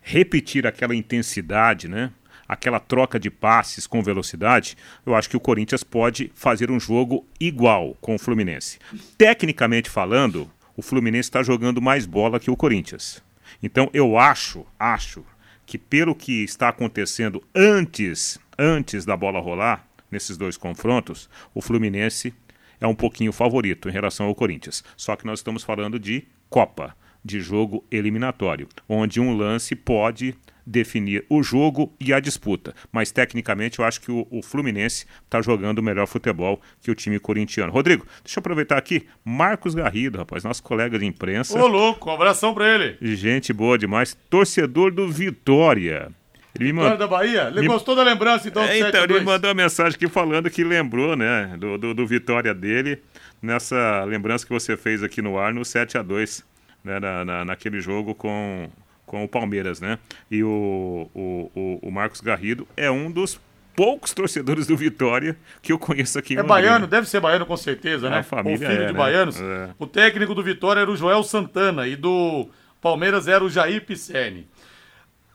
repetir 0.00 0.66
aquela 0.66 0.94
intensidade, 0.94 1.86
né? 1.86 2.10
Aquela 2.50 2.80
troca 2.80 3.16
de 3.16 3.30
passes 3.30 3.86
com 3.86 4.02
velocidade, 4.02 4.76
eu 5.06 5.14
acho 5.14 5.30
que 5.30 5.36
o 5.36 5.40
Corinthians 5.40 5.84
pode 5.84 6.32
fazer 6.34 6.68
um 6.68 6.80
jogo 6.80 7.24
igual 7.38 7.96
com 8.00 8.16
o 8.16 8.18
Fluminense. 8.18 8.80
Tecnicamente 9.16 9.88
falando, 9.88 10.50
o 10.76 10.82
Fluminense 10.82 11.28
está 11.28 11.44
jogando 11.44 11.80
mais 11.80 12.06
bola 12.06 12.40
que 12.40 12.50
o 12.50 12.56
Corinthians. 12.56 13.22
Então 13.62 13.88
eu 13.94 14.18
acho, 14.18 14.66
acho 14.76 15.24
que 15.64 15.78
pelo 15.78 16.12
que 16.12 16.42
está 16.42 16.70
acontecendo 16.70 17.40
antes, 17.54 18.36
antes 18.58 19.04
da 19.04 19.16
bola 19.16 19.38
rolar, 19.38 19.86
nesses 20.10 20.36
dois 20.36 20.56
confrontos, 20.56 21.30
o 21.54 21.62
Fluminense 21.62 22.34
é 22.80 22.86
um 22.88 22.96
pouquinho 22.96 23.30
favorito 23.30 23.88
em 23.88 23.92
relação 23.92 24.26
ao 24.26 24.34
Corinthians. 24.34 24.82
Só 24.96 25.14
que 25.14 25.24
nós 25.24 25.38
estamos 25.38 25.62
falando 25.62 26.00
de 26.00 26.26
Copa, 26.48 26.96
de 27.24 27.40
jogo 27.40 27.84
eliminatório, 27.92 28.66
onde 28.88 29.20
um 29.20 29.36
lance 29.36 29.76
pode 29.76 30.34
definir 30.70 31.24
o 31.28 31.42
jogo 31.42 31.92
e 31.98 32.12
a 32.12 32.20
disputa. 32.20 32.72
Mas 32.92 33.10
tecnicamente 33.10 33.80
eu 33.80 33.84
acho 33.84 34.00
que 34.00 34.10
o, 34.12 34.26
o 34.30 34.40
Fluminense 34.42 35.04
está 35.24 35.42
jogando 35.42 35.80
o 35.80 35.82
melhor 35.82 36.06
futebol 36.06 36.60
que 36.80 36.90
o 36.90 36.94
time 36.94 37.18
corintiano. 37.18 37.72
Rodrigo, 37.72 38.06
deixa 38.24 38.38
eu 38.38 38.40
aproveitar 38.40 38.78
aqui. 38.78 39.06
Marcos 39.24 39.74
Garrido, 39.74 40.18
rapaz, 40.18 40.44
nosso 40.44 40.62
colega 40.62 40.98
de 40.98 41.04
imprensa. 41.04 41.58
Ô, 41.60 41.66
louco, 41.66 42.08
um 42.08 42.12
abração 42.14 42.54
pra 42.54 42.68
ele. 42.72 42.96
Gente 43.16 43.52
boa 43.52 43.76
demais. 43.76 44.16
Torcedor 44.30 44.92
do 44.92 45.08
Vitória. 45.10 46.10
Ele 46.58 46.72
me 46.72 46.96
da 46.96 47.06
Bahia? 47.06 47.48
Ele 47.48 47.60
Me- 47.62 47.66
gostou 47.68 47.94
da 47.94 48.02
lembrança, 48.02 48.48
então, 48.48 48.62
do 48.64 48.68
É, 48.68 48.78
então, 48.78 48.90
7 49.02 49.12
ele 49.12 49.20
mandou 49.20 49.48
uma 49.50 49.54
mensagem 49.54 49.94
aqui 49.96 50.08
falando 50.08 50.50
que 50.50 50.64
lembrou, 50.64 51.14
né, 51.16 51.54
do, 51.58 51.78
do, 51.78 51.94
do 51.94 52.06
Vitória 52.06 52.52
dele, 52.52 52.98
nessa 53.40 54.04
lembrança 54.04 54.44
que 54.44 54.52
você 54.52 54.76
fez 54.76 55.02
aqui 55.02 55.22
no 55.22 55.38
ar 55.38 55.54
no 55.54 55.64
7 55.64 55.96
a 55.96 56.02
2 56.02 56.44
né, 56.82 56.98
na, 56.98 57.24
na- 57.24 57.44
naquele 57.44 57.80
jogo 57.80 58.14
com, 58.16 58.68
com 59.10 59.24
o 59.24 59.28
Palmeiras, 59.28 59.80
né? 59.80 59.98
E 60.30 60.44
o, 60.44 61.10
o, 61.12 61.50
o, 61.52 61.88
o 61.88 61.90
Marcos 61.90 62.20
Garrido 62.20 62.64
é 62.76 62.88
um 62.88 63.10
dos 63.10 63.40
poucos 63.74 64.14
torcedores 64.14 64.68
do 64.68 64.76
Vitória 64.76 65.36
que 65.60 65.72
eu 65.72 65.80
conheço 65.80 66.16
aqui 66.16 66.34
em 66.34 66.36
É 66.36 66.42
Londrina. 66.42 66.60
baiano, 66.60 66.86
deve 66.86 67.08
ser 67.08 67.18
baiano 67.18 67.44
com 67.44 67.56
certeza, 67.56 68.06
A 68.06 68.10
né? 68.10 68.22
família 68.22 68.54
o 68.68 68.70
filho 68.70 68.82
é, 68.84 68.86
de 68.86 68.92
né? 68.92 68.98
baianos. 68.98 69.40
É. 69.40 69.70
O 69.80 69.84
técnico 69.84 70.32
do 70.32 70.44
Vitória 70.44 70.82
era 70.82 70.90
o 70.90 70.94
Joel 70.94 71.24
Santana 71.24 71.88
e 71.88 71.96
do 71.96 72.48
Palmeiras 72.80 73.26
era 73.26 73.42
o 73.42 73.50
Jair 73.50 73.84
Pisserni. 73.84 74.46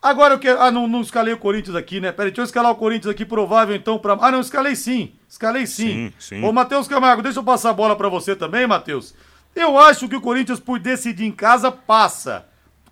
Agora 0.02 0.36
eu 0.36 0.40
quero. 0.40 0.62
Ah, 0.62 0.72
não, 0.72 0.88
não 0.88 1.02
escalei 1.02 1.34
o 1.34 1.38
Corinthians 1.38 1.76
aqui, 1.76 2.00
né? 2.00 2.14
Peraí, 2.14 2.32
deixa 2.32 2.42
eu 2.44 2.46
escalar 2.46 2.72
o 2.72 2.76
Corinthians 2.76 3.12
aqui, 3.12 3.26
provável 3.26 3.76
então 3.76 4.00
pra. 4.00 4.18
Ah, 4.22 4.32
não, 4.32 4.40
escalei 4.40 4.78
sim. 4.78 5.12
Escalei 5.28 5.68
sim. 5.68 6.14
Sim, 6.18 6.38
sim. 6.38 6.44
Ô, 6.46 6.54
Matheus 6.54 6.88
Camargo, 6.88 7.22
deixa 7.22 7.40
eu 7.40 7.44
passar 7.44 7.72
a 7.72 7.74
bola 7.74 7.94
pra 7.98 8.08
você 8.08 8.38
também, 8.38 8.66
Matheus. 8.66 9.14
Eu 9.54 9.78
acho 9.78 10.08
que 10.08 10.16
o 10.16 10.22
Corinthians, 10.22 10.62
por 10.62 10.80
decidir 10.80 11.26
em 11.26 11.32
casa, 11.34 11.70
passa 11.72 12.46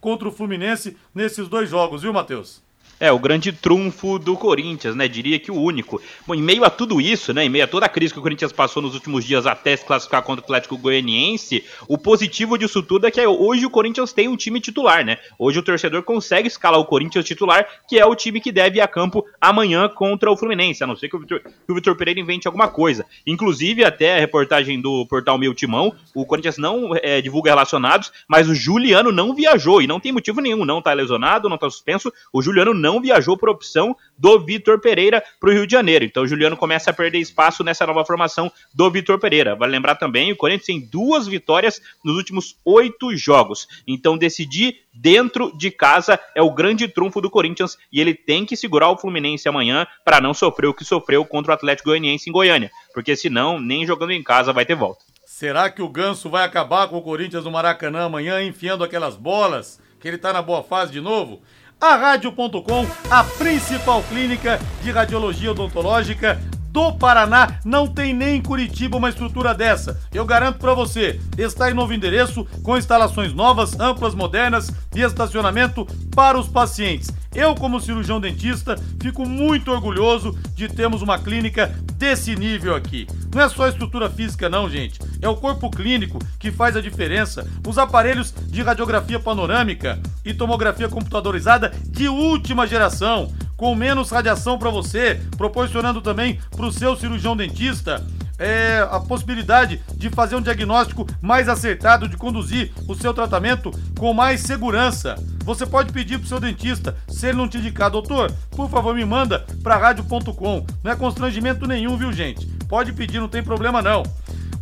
contra 0.04 0.28
o 0.28 0.32
Fluminense 0.32 0.97
nesses 1.16 1.47
dois 1.47 1.70
jogos, 1.70 2.01
viu, 2.01 2.12
Matheus? 2.12 2.62
É, 3.04 3.12
o 3.12 3.20
grande 3.20 3.51
trunfo 3.51 4.18
do 4.18 4.38
Corinthians, 4.38 4.95
né? 4.95 5.10
Diria 5.10 5.38
que 5.38 5.51
o 5.51 5.56
único. 5.56 6.01
Bom, 6.26 6.34
em 6.34 6.41
meio 6.41 6.64
a 6.64 6.70
tudo 6.70 7.01
isso, 7.01 7.34
né? 7.34 7.43
Em 7.43 7.49
meio 7.49 7.66
a 7.66 7.68
toda 7.68 7.86
a 7.86 7.89
crise 7.89 8.14
que 8.14 8.20
o 8.20 8.22
Corinthians 8.22 8.54
passou 8.54 8.82
nos 8.82 8.93
últimos 8.93 9.26
dias 9.26 9.45
até 9.45 9.76
se 9.76 9.84
classificar 9.84 10.24
contra 10.24 10.41
o 10.41 10.45
Atlético 10.45 10.78
Goianiense, 10.78 11.66
o 11.89 11.97
positivo 11.97 12.58
disso 12.58 12.82
tudo 12.82 13.06
é 13.06 13.12
que 13.12 13.20
hoje 13.28 13.66
o 13.66 13.70
Corinthians 13.70 14.14
tem 14.14 14.30
um 14.30 14.38
time 14.38 14.62
titular, 14.62 15.04
né? 15.04 15.18
Hoje 15.38 15.60
o 15.60 15.62
torcedor 15.62 16.01
consegue 16.04 16.47
escalar 16.47 16.80
o 16.80 16.86
Corinthians 16.86 17.26
titular, 17.26 17.68
que 17.89 17.99
é 17.99 18.06
o 18.06 18.16
time 18.16 18.39
que 18.39 18.54
deve 18.54 18.78
ir 18.78 18.82
a 18.82 18.88
campo 18.88 19.26
amanhã 19.41 19.89
contra 19.89 20.32
o 20.32 20.38
Fluminense, 20.38 20.82
a 20.82 20.88
não 20.88 20.95
ser 20.95 21.10
que 21.10 21.18
o 21.18 21.76
Vitor, 21.76 21.97
Pereira 21.97 22.22
invente 22.22 22.47
alguma 22.47 22.70
coisa. 22.70 23.06
Inclusive, 23.28 23.84
até 23.84 24.16
a 24.16 24.20
reportagem 24.22 24.80
do 24.80 25.06
portal 25.08 25.38
Meu 25.38 25.54
Timão, 25.54 25.93
o 26.16 26.26
Corinthians 26.26 26.58
não 26.58 26.95
é, 26.95 27.20
divulga 27.20 27.51
relacionados, 27.51 28.14
mas 28.30 28.47
o 28.47 28.56
Juliano 28.56 29.12
não 29.12 29.36
viajou 29.36 29.82
e 29.82 29.88
não 29.88 29.99
tem 29.99 30.14
motivo 30.14 30.39
nenhum, 30.39 30.64
não 30.64 30.82
tá 30.82 30.93
lesionado, 30.93 31.49
não 31.49 31.58
tá 31.58 31.70
suspenso. 31.70 32.10
O 32.32 32.41
Juliano 32.41 32.74
não 32.74 32.93
viajou 33.02 33.38
por 33.38 33.50
opção 33.50 33.96
do 34.18 34.39
Vitor 34.39 34.80
Pereira 34.80 35.24
para 35.39 35.50
o 35.50 35.54
Rio 35.54 35.68
de 35.68 35.72
Janeiro. 35.72 36.06
Então 36.06 36.24
o 36.24 36.28
Juliano 36.28 36.58
começa 36.58 36.89
a 36.89 36.94
perder 36.94 37.20
espaço 37.20 37.64
nessa 37.64 37.86
nova 37.86 38.06
formação 38.06 38.52
do 38.74 38.89
Vitor 38.89 39.20
Pereira. 39.20 39.56
Vale 39.56 39.72
lembrar 39.72 39.96
também, 39.96 40.32
o 40.32 40.36
Corinthians 40.36 40.66
tem 40.66 40.80
duas 40.80 41.28
vitórias 41.28 41.82
nos 42.04 42.16
últimos 42.16 42.58
oito 42.66 43.16
jogos. 43.16 43.68
Então 43.88 44.18
decidir 44.18 44.84
dentro 44.94 45.56
de 45.58 45.72
casa 45.72 46.20
é 46.36 46.41
o 46.41 46.54
grande 46.54 46.88
trunfo 46.88 47.20
do 47.20 47.30
Corinthians 47.30 47.78
e 47.91 48.00
ele 48.00 48.14
tem 48.14 48.46
que 48.46 48.56
segurar 48.56 48.89
o 48.89 48.98
Fluminense 48.98 49.48
amanhã 49.50 49.88
para 50.06 50.22
não 50.22 50.34
sofrer 50.34 50.68
o 50.68 50.74
que 50.74 50.86
sofreu 50.86 51.26
contra 51.26 51.52
o 51.52 51.56
Atlético 51.56 51.89
Goianiense 51.89 52.30
em 52.30 52.34
Goiânia, 52.34 52.72
porque 52.94 53.16
senão 53.16 53.60
nem 53.60 53.86
jogando 53.86 54.12
em 54.12 54.24
casa 54.24 54.54
vai 54.54 54.66
ter 54.66 54.76
volta. 54.76 55.04
Será 55.26 55.70
que 55.70 55.82
o 55.82 55.89
Ganso 55.89 56.30
vai 56.30 56.44
acabar 56.44 56.88
com 56.88 56.98
o 56.98 57.02
Corinthians 57.02 57.44
no 57.44 57.52
Maracanã 57.52 58.06
amanhã, 58.06 58.44
enfiando 58.44 58.84
aquelas 58.84 59.16
bolas? 59.16 59.82
Que 60.00 60.08
ele 60.08 60.18
tá 60.18 60.32
na 60.32 60.41
boa 60.41 60.62
fase 60.62 60.91
de 60.91 61.02
novo? 61.02 61.41
A 61.84 61.97
Rádio.com, 61.97 62.88
a 63.11 63.25
principal 63.25 64.01
clínica 64.03 64.57
de 64.81 64.89
radiologia 64.89 65.51
odontológica 65.51 66.39
do 66.74 66.91
Paraná, 66.91 67.59
não 67.63 67.86
tem 67.86 68.15
nem 68.15 68.38
em 68.38 68.41
Curitiba 68.41 68.97
uma 68.97 69.09
estrutura 69.09 69.53
dessa. 69.53 70.01
Eu 70.11 70.26
garanto 70.26 70.57
pra 70.57 70.74
você, 70.74 71.21
está 71.38 71.69
em 71.69 71.74
novo 71.76 71.93
endereço, 71.93 72.45
com 72.63 72.76
instalações 72.76 73.32
novas, 73.32 73.80
amplas, 73.80 74.15
modernas 74.15 74.74
e 74.95 75.01
estacionamento 75.01 75.86
para 76.15 76.38
os 76.38 76.47
pacientes. 76.47 77.11
Eu, 77.36 77.53
como 77.53 77.80
cirurgião 77.80 78.19
dentista, 78.19 78.76
fico 78.99 79.28
muito 79.28 79.71
orgulhoso 79.71 80.38
de 80.55 80.67
termos 80.67 81.03
uma 81.03 81.19
clínica 81.19 81.67
desse 81.93 82.36
nível 82.36 82.76
aqui. 82.76 83.07
Não 83.34 83.41
é 83.41 83.49
só 83.49 83.67
estrutura 83.67 84.09
física, 84.09 84.49
não, 84.49 84.67
gente. 84.67 84.99
É 85.21 85.30
o 85.30 85.36
corpo 85.36 85.69
clínico 85.69 86.19
que 86.39 86.51
faz 86.51 86.76
a 86.76 86.82
diferença. 86.82 87.47
Os 87.67 87.78
aparelhos 87.78 88.34
de 88.47 88.61
radiografia 88.61 89.19
panorâmica 89.19 89.99
e 90.26 90.34
tomografia 90.34 90.89
computadorizada 90.89 91.71
de 91.88 92.07
última 92.07 92.67
geração, 92.67 93.32
com 93.64 93.74
menos 93.76 94.09
radiação 94.09 94.59
para 94.59 94.70
você, 94.70 95.22
proporcionando 95.38 96.01
também 96.01 96.38
para 96.51 96.66
o 96.66 96.72
seu 96.72 96.97
cirurgião 96.97 97.34
dentista 97.34 98.05
é, 98.38 98.86
a 98.91 98.99
possibilidade 98.99 99.80
de 99.95 100.09
fazer 100.09 100.36
um 100.36 100.41
diagnóstico 100.41 101.07
mais 101.22 101.47
acertado, 101.47 102.09
de 102.09 102.18
conduzir 102.18 102.74
o 102.89 102.93
seu 102.93 103.14
tratamento 103.14 103.72
com 103.97 104.14
mais 104.14 104.41
segurança. 104.41 105.16
Você 105.45 105.66
pode 105.66 105.93
pedir 105.93 106.20
pro 106.20 106.28
seu 106.28 106.41
dentista, 106.41 106.93
se 107.07 107.28
ele 107.28 107.38
não 107.38 107.47
te 107.47 107.57
indicar, 107.57 107.89
doutor, 107.89 108.30
por 108.51 108.70
favor 108.70 108.93
me 108.93 109.05
manda 109.05 109.45
para 109.64 109.78
rádio.com. 109.78 110.66
Não 110.84 110.91
é 110.91 110.95
constrangimento 110.97 111.66
nenhum, 111.66 111.95
viu 111.95 112.11
gente? 112.11 112.45
Pode 112.68 112.91
pedir, 112.91 113.22
não 113.22 113.30
tem 113.30 113.41
problema 113.41 113.82
não. 113.82 114.03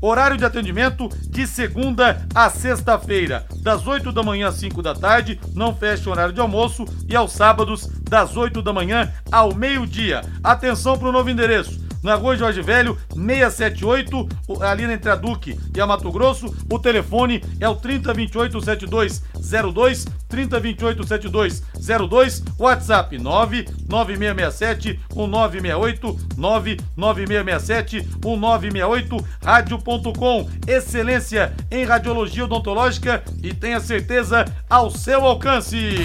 Horário 0.01 0.35
de 0.35 0.43
atendimento 0.43 1.07
de 1.29 1.45
segunda 1.45 2.25
a 2.33 2.49
sexta-feira, 2.49 3.45
das 3.61 3.85
8 3.85 4.11
da 4.11 4.23
manhã 4.23 4.47
às 4.47 4.55
5 4.55 4.81
da 4.81 4.95
tarde, 4.95 5.39
não 5.53 5.75
fecha 5.75 6.09
o 6.09 6.11
horário 6.11 6.33
de 6.33 6.39
almoço, 6.39 6.85
e 7.07 7.15
aos 7.15 7.31
sábados, 7.31 7.87
das 8.09 8.35
8 8.35 8.63
da 8.63 8.73
manhã 8.73 9.13
ao 9.31 9.53
meio-dia. 9.53 10.21
Atenção 10.43 10.97
para 10.97 11.07
o 11.07 11.11
novo 11.11 11.29
endereço. 11.29 11.79
Na 12.03 12.15
rua 12.15 12.35
Jorge 12.35 12.61
Velho, 12.61 12.97
678, 13.13 14.27
o- 14.47 14.63
ali 14.63 14.83
entre 14.83 15.09
a 15.09 15.15
Duque 15.15 15.57
e 15.75 15.79
a 15.79 15.85
Mato 15.85 16.11
Grosso. 16.11 16.53
O 16.71 16.79
telefone 16.79 17.43
é 17.59 17.69
o 17.69 17.75
3028-7202, 17.75 20.07
3028-7202, 20.29 22.41
WhatsApp 22.57 23.17
99667-1968, 23.19 26.17
99667-1968, 26.37 29.23
rádio.com, 29.43 30.49
excelência 30.67 31.53
em 31.69 31.83
radiologia 31.85 32.45
odontológica 32.45 33.23
e 33.43 33.53
tenha 33.53 33.79
certeza 33.79 34.45
ao 34.69 34.89
seu 34.89 35.23
alcance. 35.25 35.97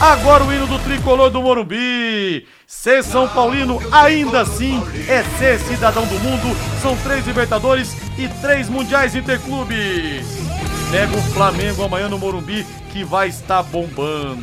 Agora 0.00 0.42
o 0.44 0.50
hino 0.50 0.66
do 0.66 0.78
tricolor 0.78 1.28
do 1.28 1.42
Morumbi. 1.42 2.46
Ser 2.66 3.04
São 3.04 3.28
Paulino 3.28 3.78
ainda 3.92 4.40
assim 4.40 4.82
é 5.06 5.22
ser 5.38 5.58
cidadão 5.58 6.06
do 6.06 6.18
mundo. 6.20 6.56
São 6.80 6.96
três 6.96 7.26
Libertadores 7.26 7.94
e 8.16 8.26
três 8.40 8.70
Mundiais 8.70 9.14
Interclubes. 9.14 10.26
Pega 10.90 11.14
o 11.14 11.22
Flamengo 11.34 11.84
amanhã 11.84 12.08
no 12.08 12.18
Morumbi 12.18 12.64
que 12.90 13.04
vai 13.04 13.28
estar 13.28 13.62
bombando. 13.62 14.42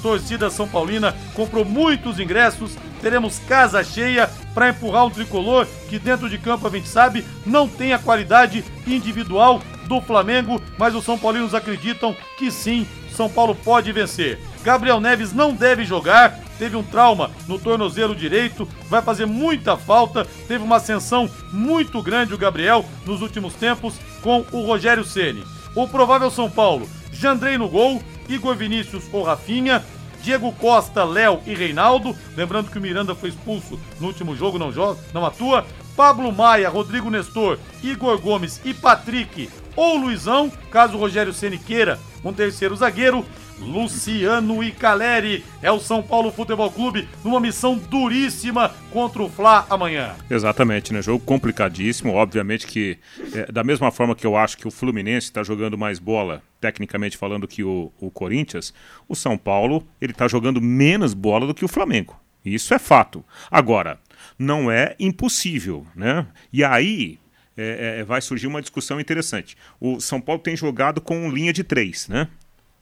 Torcida 0.00 0.48
São 0.48 0.68
Paulina 0.68 1.16
comprou 1.34 1.64
muitos 1.64 2.20
ingressos. 2.20 2.76
Teremos 3.00 3.40
casa 3.40 3.82
cheia 3.82 4.30
para 4.54 4.68
empurrar 4.68 5.04
um 5.04 5.10
tricolor 5.10 5.66
que 5.88 5.98
dentro 5.98 6.30
de 6.30 6.38
campo 6.38 6.64
a 6.68 6.70
gente 6.70 6.86
sabe 6.86 7.24
não 7.44 7.66
tem 7.66 7.92
a 7.92 7.98
qualidade 7.98 8.64
individual 8.86 9.60
do 9.88 10.00
Flamengo, 10.00 10.62
mas 10.78 10.94
os 10.94 11.04
São 11.04 11.18
Paulinos 11.18 11.56
acreditam 11.56 12.14
que 12.38 12.52
sim, 12.52 12.86
São 13.10 13.28
Paulo 13.28 13.52
pode 13.52 13.90
vencer. 13.90 14.38
Gabriel 14.62 15.00
Neves 15.00 15.32
não 15.32 15.52
deve 15.54 15.84
jogar, 15.84 16.38
teve 16.58 16.76
um 16.76 16.82
trauma 16.82 17.30
no 17.48 17.58
tornozelo 17.58 18.14
direito, 18.14 18.68
vai 18.88 19.02
fazer 19.02 19.26
muita 19.26 19.76
falta, 19.76 20.24
teve 20.46 20.62
uma 20.62 20.76
ascensão 20.76 21.28
muito 21.52 22.00
grande 22.00 22.34
o 22.34 22.38
Gabriel 22.38 22.84
nos 23.04 23.22
últimos 23.22 23.54
tempos 23.54 23.94
com 24.22 24.44
o 24.52 24.64
Rogério 24.64 25.04
Ceni. 25.04 25.44
O 25.74 25.88
provável 25.88 26.30
São 26.30 26.50
Paulo, 26.50 26.88
Jandrei 27.12 27.58
no 27.58 27.68
gol, 27.68 28.02
Igor 28.28 28.54
Vinícius 28.54 29.04
ou 29.12 29.24
Rafinha, 29.24 29.84
Diego 30.22 30.52
Costa, 30.52 31.02
Léo 31.04 31.40
e 31.44 31.54
Reinaldo. 31.54 32.16
Lembrando 32.36 32.70
que 32.70 32.78
o 32.78 32.80
Miranda 32.80 33.14
foi 33.14 33.30
expulso 33.30 33.78
no 34.00 34.06
último 34.06 34.36
jogo, 34.36 34.58
não 34.58 34.72
joga, 34.72 35.00
não 35.12 35.26
atua. 35.26 35.66
Pablo 35.96 36.32
Maia, 36.32 36.68
Rodrigo 36.68 37.10
Nestor, 37.10 37.58
Igor 37.82 38.18
Gomes 38.18 38.60
e 38.64 38.72
Patrick 38.72 39.50
ou 39.74 39.96
Luizão, 39.96 40.50
caso 40.70 40.96
o 40.96 41.00
Rogério 41.00 41.32
Ceni 41.32 41.58
queira 41.58 41.98
um 42.24 42.32
terceiro 42.32 42.76
zagueiro. 42.76 43.24
Luciano 43.58 44.62
e 44.62 44.72
Caleri 44.72 45.44
é 45.62 45.70
o 45.70 45.78
São 45.78 46.02
Paulo 46.02 46.32
Futebol 46.32 46.70
Clube 46.70 47.08
numa 47.24 47.40
missão 47.40 47.76
duríssima 47.76 48.74
contra 48.90 49.22
o 49.22 49.28
Fla 49.28 49.66
amanhã. 49.70 50.14
Exatamente, 50.30 50.92
né? 50.92 51.00
Jogo 51.00 51.24
complicadíssimo. 51.24 52.12
Obviamente 52.14 52.66
que, 52.66 52.98
é, 53.34 53.50
da 53.50 53.62
mesma 53.62 53.90
forma 53.90 54.14
que 54.14 54.26
eu 54.26 54.36
acho 54.36 54.56
que 54.56 54.66
o 54.66 54.70
Fluminense 54.70 55.26
está 55.26 55.42
jogando 55.42 55.78
mais 55.78 55.98
bola, 55.98 56.42
tecnicamente 56.60 57.16
falando, 57.16 57.48
que 57.48 57.62
o, 57.62 57.92
o 58.00 58.10
Corinthians, 58.10 58.74
o 59.08 59.14
São 59.14 59.38
Paulo 59.38 59.86
ele 60.00 60.12
está 60.12 60.26
jogando 60.26 60.60
menos 60.60 61.14
bola 61.14 61.46
do 61.46 61.54
que 61.54 61.64
o 61.64 61.68
Flamengo. 61.68 62.20
Isso 62.44 62.74
é 62.74 62.78
fato. 62.78 63.24
Agora, 63.50 63.98
não 64.38 64.70
é 64.70 64.96
impossível, 64.98 65.86
né? 65.94 66.26
E 66.52 66.64
aí 66.64 67.18
é, 67.56 67.98
é, 68.00 68.04
vai 68.04 68.20
surgir 68.20 68.46
uma 68.46 68.60
discussão 68.60 68.98
interessante. 69.00 69.56
O 69.80 70.00
São 70.00 70.20
Paulo 70.20 70.40
tem 70.40 70.56
jogado 70.56 71.00
com 71.00 71.30
linha 71.30 71.52
de 71.52 71.62
três, 71.62 72.08
né? 72.08 72.28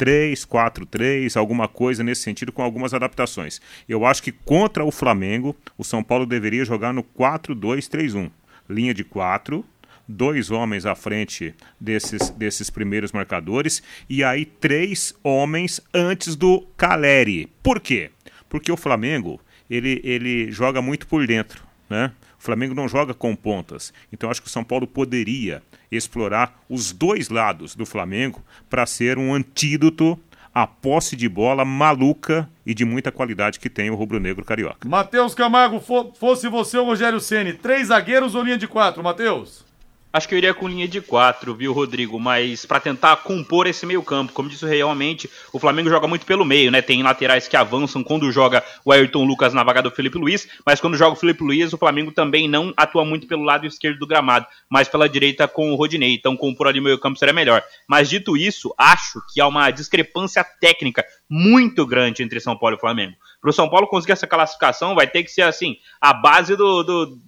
3, 0.01 0.46
4, 0.46 0.86
3, 0.86 1.36
alguma 1.36 1.68
coisa 1.68 2.03
nesse 2.03 2.22
sentido, 2.22 2.51
com 2.51 2.62
algumas 2.62 2.94
adaptações. 2.94 3.61
Eu 3.86 4.07
acho 4.07 4.22
que 4.22 4.32
contra 4.32 4.82
o 4.82 4.90
Flamengo, 4.90 5.55
o 5.76 5.84
São 5.84 6.03
Paulo 6.03 6.24
deveria 6.24 6.64
jogar 6.64 6.94
no 6.94 7.03
4, 7.03 7.55
2, 7.55 7.86
3, 7.86 8.14
1. 8.14 8.30
Linha 8.66 8.94
de 8.94 9.05
4, 9.05 9.62
dois 10.09 10.51
homens 10.51 10.86
à 10.86 10.94
frente 10.94 11.55
desses, 11.78 12.30
desses 12.30 12.70
primeiros 12.70 13.12
marcadores 13.12 13.82
e 14.09 14.24
aí 14.24 14.46
três 14.46 15.14
homens 15.22 15.82
antes 15.92 16.34
do 16.34 16.62
Caleri. 16.78 17.46
Por 17.62 17.78
quê? 17.78 18.11
Porque 18.48 18.72
o 18.72 18.78
Flamengo 18.78 19.38
ele, 19.68 20.01
ele 20.03 20.51
joga 20.51 20.80
muito 20.80 21.07
por 21.07 21.26
dentro, 21.26 21.62
né? 21.90 22.11
O 22.41 22.43
Flamengo 22.43 22.74
não 22.74 22.88
joga 22.88 23.12
com 23.12 23.36
pontas. 23.36 23.93
Então 24.11 24.30
acho 24.30 24.41
que 24.41 24.49
o 24.49 24.51
São 24.51 24.64
Paulo 24.64 24.86
poderia 24.86 25.62
explorar 25.93 26.59
os 26.70 26.91
dois 26.91 27.28
lados 27.28 27.74
do 27.74 27.84
Flamengo 27.84 28.43
para 28.70 28.86
ser 28.86 29.18
um 29.18 29.34
antídoto 29.34 30.18
à 30.55 30.66
posse 30.66 31.16
de 31.16 31.28
bola 31.28 31.66
maluca 31.66 32.49
e 32.64 32.72
de 32.72 32.82
muita 32.82 33.12
qualidade 33.12 33.61
que 33.61 33.68
tem 33.68 33.91
o 33.91 33.95
rubro-negro 33.95 34.43
carioca. 34.43 34.88
Matheus 34.88 35.34
Camargo, 35.34 35.80
fosse 36.18 36.49
você 36.49 36.78
o 36.78 36.84
Rogério 36.84 37.20
Ceni, 37.20 37.53
três 37.53 37.88
zagueiros 37.88 38.34
ou 38.34 38.43
linha 38.43 38.57
de 38.57 38.66
quatro, 38.66 39.05
Matheus? 39.05 39.70
Acho 40.13 40.27
que 40.27 40.35
eu 40.35 40.39
iria 40.39 40.53
com 40.53 40.67
linha 40.67 40.89
de 40.89 41.01
quatro, 41.01 41.55
viu, 41.55 41.73
Rodrigo? 41.73 42.19
Mas 42.19 42.67
para 42.67 42.81
tentar 42.81 43.15
compor 43.19 43.69
esse 43.69 43.87
meio-campo, 43.87 44.33
como 44.33 44.49
disse 44.49 44.67
realmente, 44.67 45.31
o 45.53 45.59
Flamengo 45.61 45.89
joga 45.89 46.09
muito 46.09 46.27
pelo 46.27 46.45
meio, 46.45 46.69
né? 46.69 46.83
Tem 46.83 47.01
laterais 47.01 47.47
que 47.47 47.57
avançam 47.57 48.03
quando 48.03 48.31
joga 48.33 48.65
o 48.85 48.91
Ayrton 48.91 49.25
Lucas 49.25 49.55
na 49.55 49.63
vaga 49.63 49.81
do 49.81 49.91
Felipe 49.91 50.19
Luiz, 50.19 50.49
mas 50.67 50.81
quando 50.81 50.97
joga 50.97 51.13
o 51.13 51.17
Felipe 51.17 51.45
Luiz, 51.45 51.73
o 51.73 51.79
Flamengo 51.79 52.11
também 52.11 52.49
não 52.49 52.75
atua 52.77 53.05
muito 53.05 53.29
pelo 53.29 53.45
lado 53.45 53.69
esquerdo 53.69 54.01
do 54.01 54.07
gramado, 54.07 54.47
mas 54.69 54.89
pela 54.89 55.09
direita 55.09 55.47
com 55.47 55.71
o 55.71 55.77
Rodinei. 55.77 56.15
Então, 56.15 56.37
compor 56.37 56.67
ali 56.67 56.81
o 56.81 56.83
meio-campo 56.83 57.17
seria 57.17 57.33
melhor. 57.33 57.63
Mas 57.87 58.11
dito 58.11 58.37
isso, 58.37 58.75
acho 58.77 59.23
que 59.33 59.41
há 59.41 59.47
uma 59.47 59.71
discrepância 59.71 60.43
técnica 60.43 61.05
muito 61.29 61.87
grande 61.87 62.25
entre 62.25 62.41
São 62.41 62.59
Paulo 62.59 62.75
e 62.75 62.81
Flamengo. 62.81 63.15
Para 63.41 63.51
o 63.51 63.53
São 63.53 63.71
Paulo 63.71 63.87
conseguir 63.87 64.13
essa 64.13 64.27
classificação, 64.27 64.97
vai 64.97 65.07
ter 65.07 65.23
que 65.23 65.31
ser 65.31 65.43
assim, 65.43 65.77
a 66.01 66.13
base 66.13 66.57
do, 66.57 66.83
do 66.83 67.19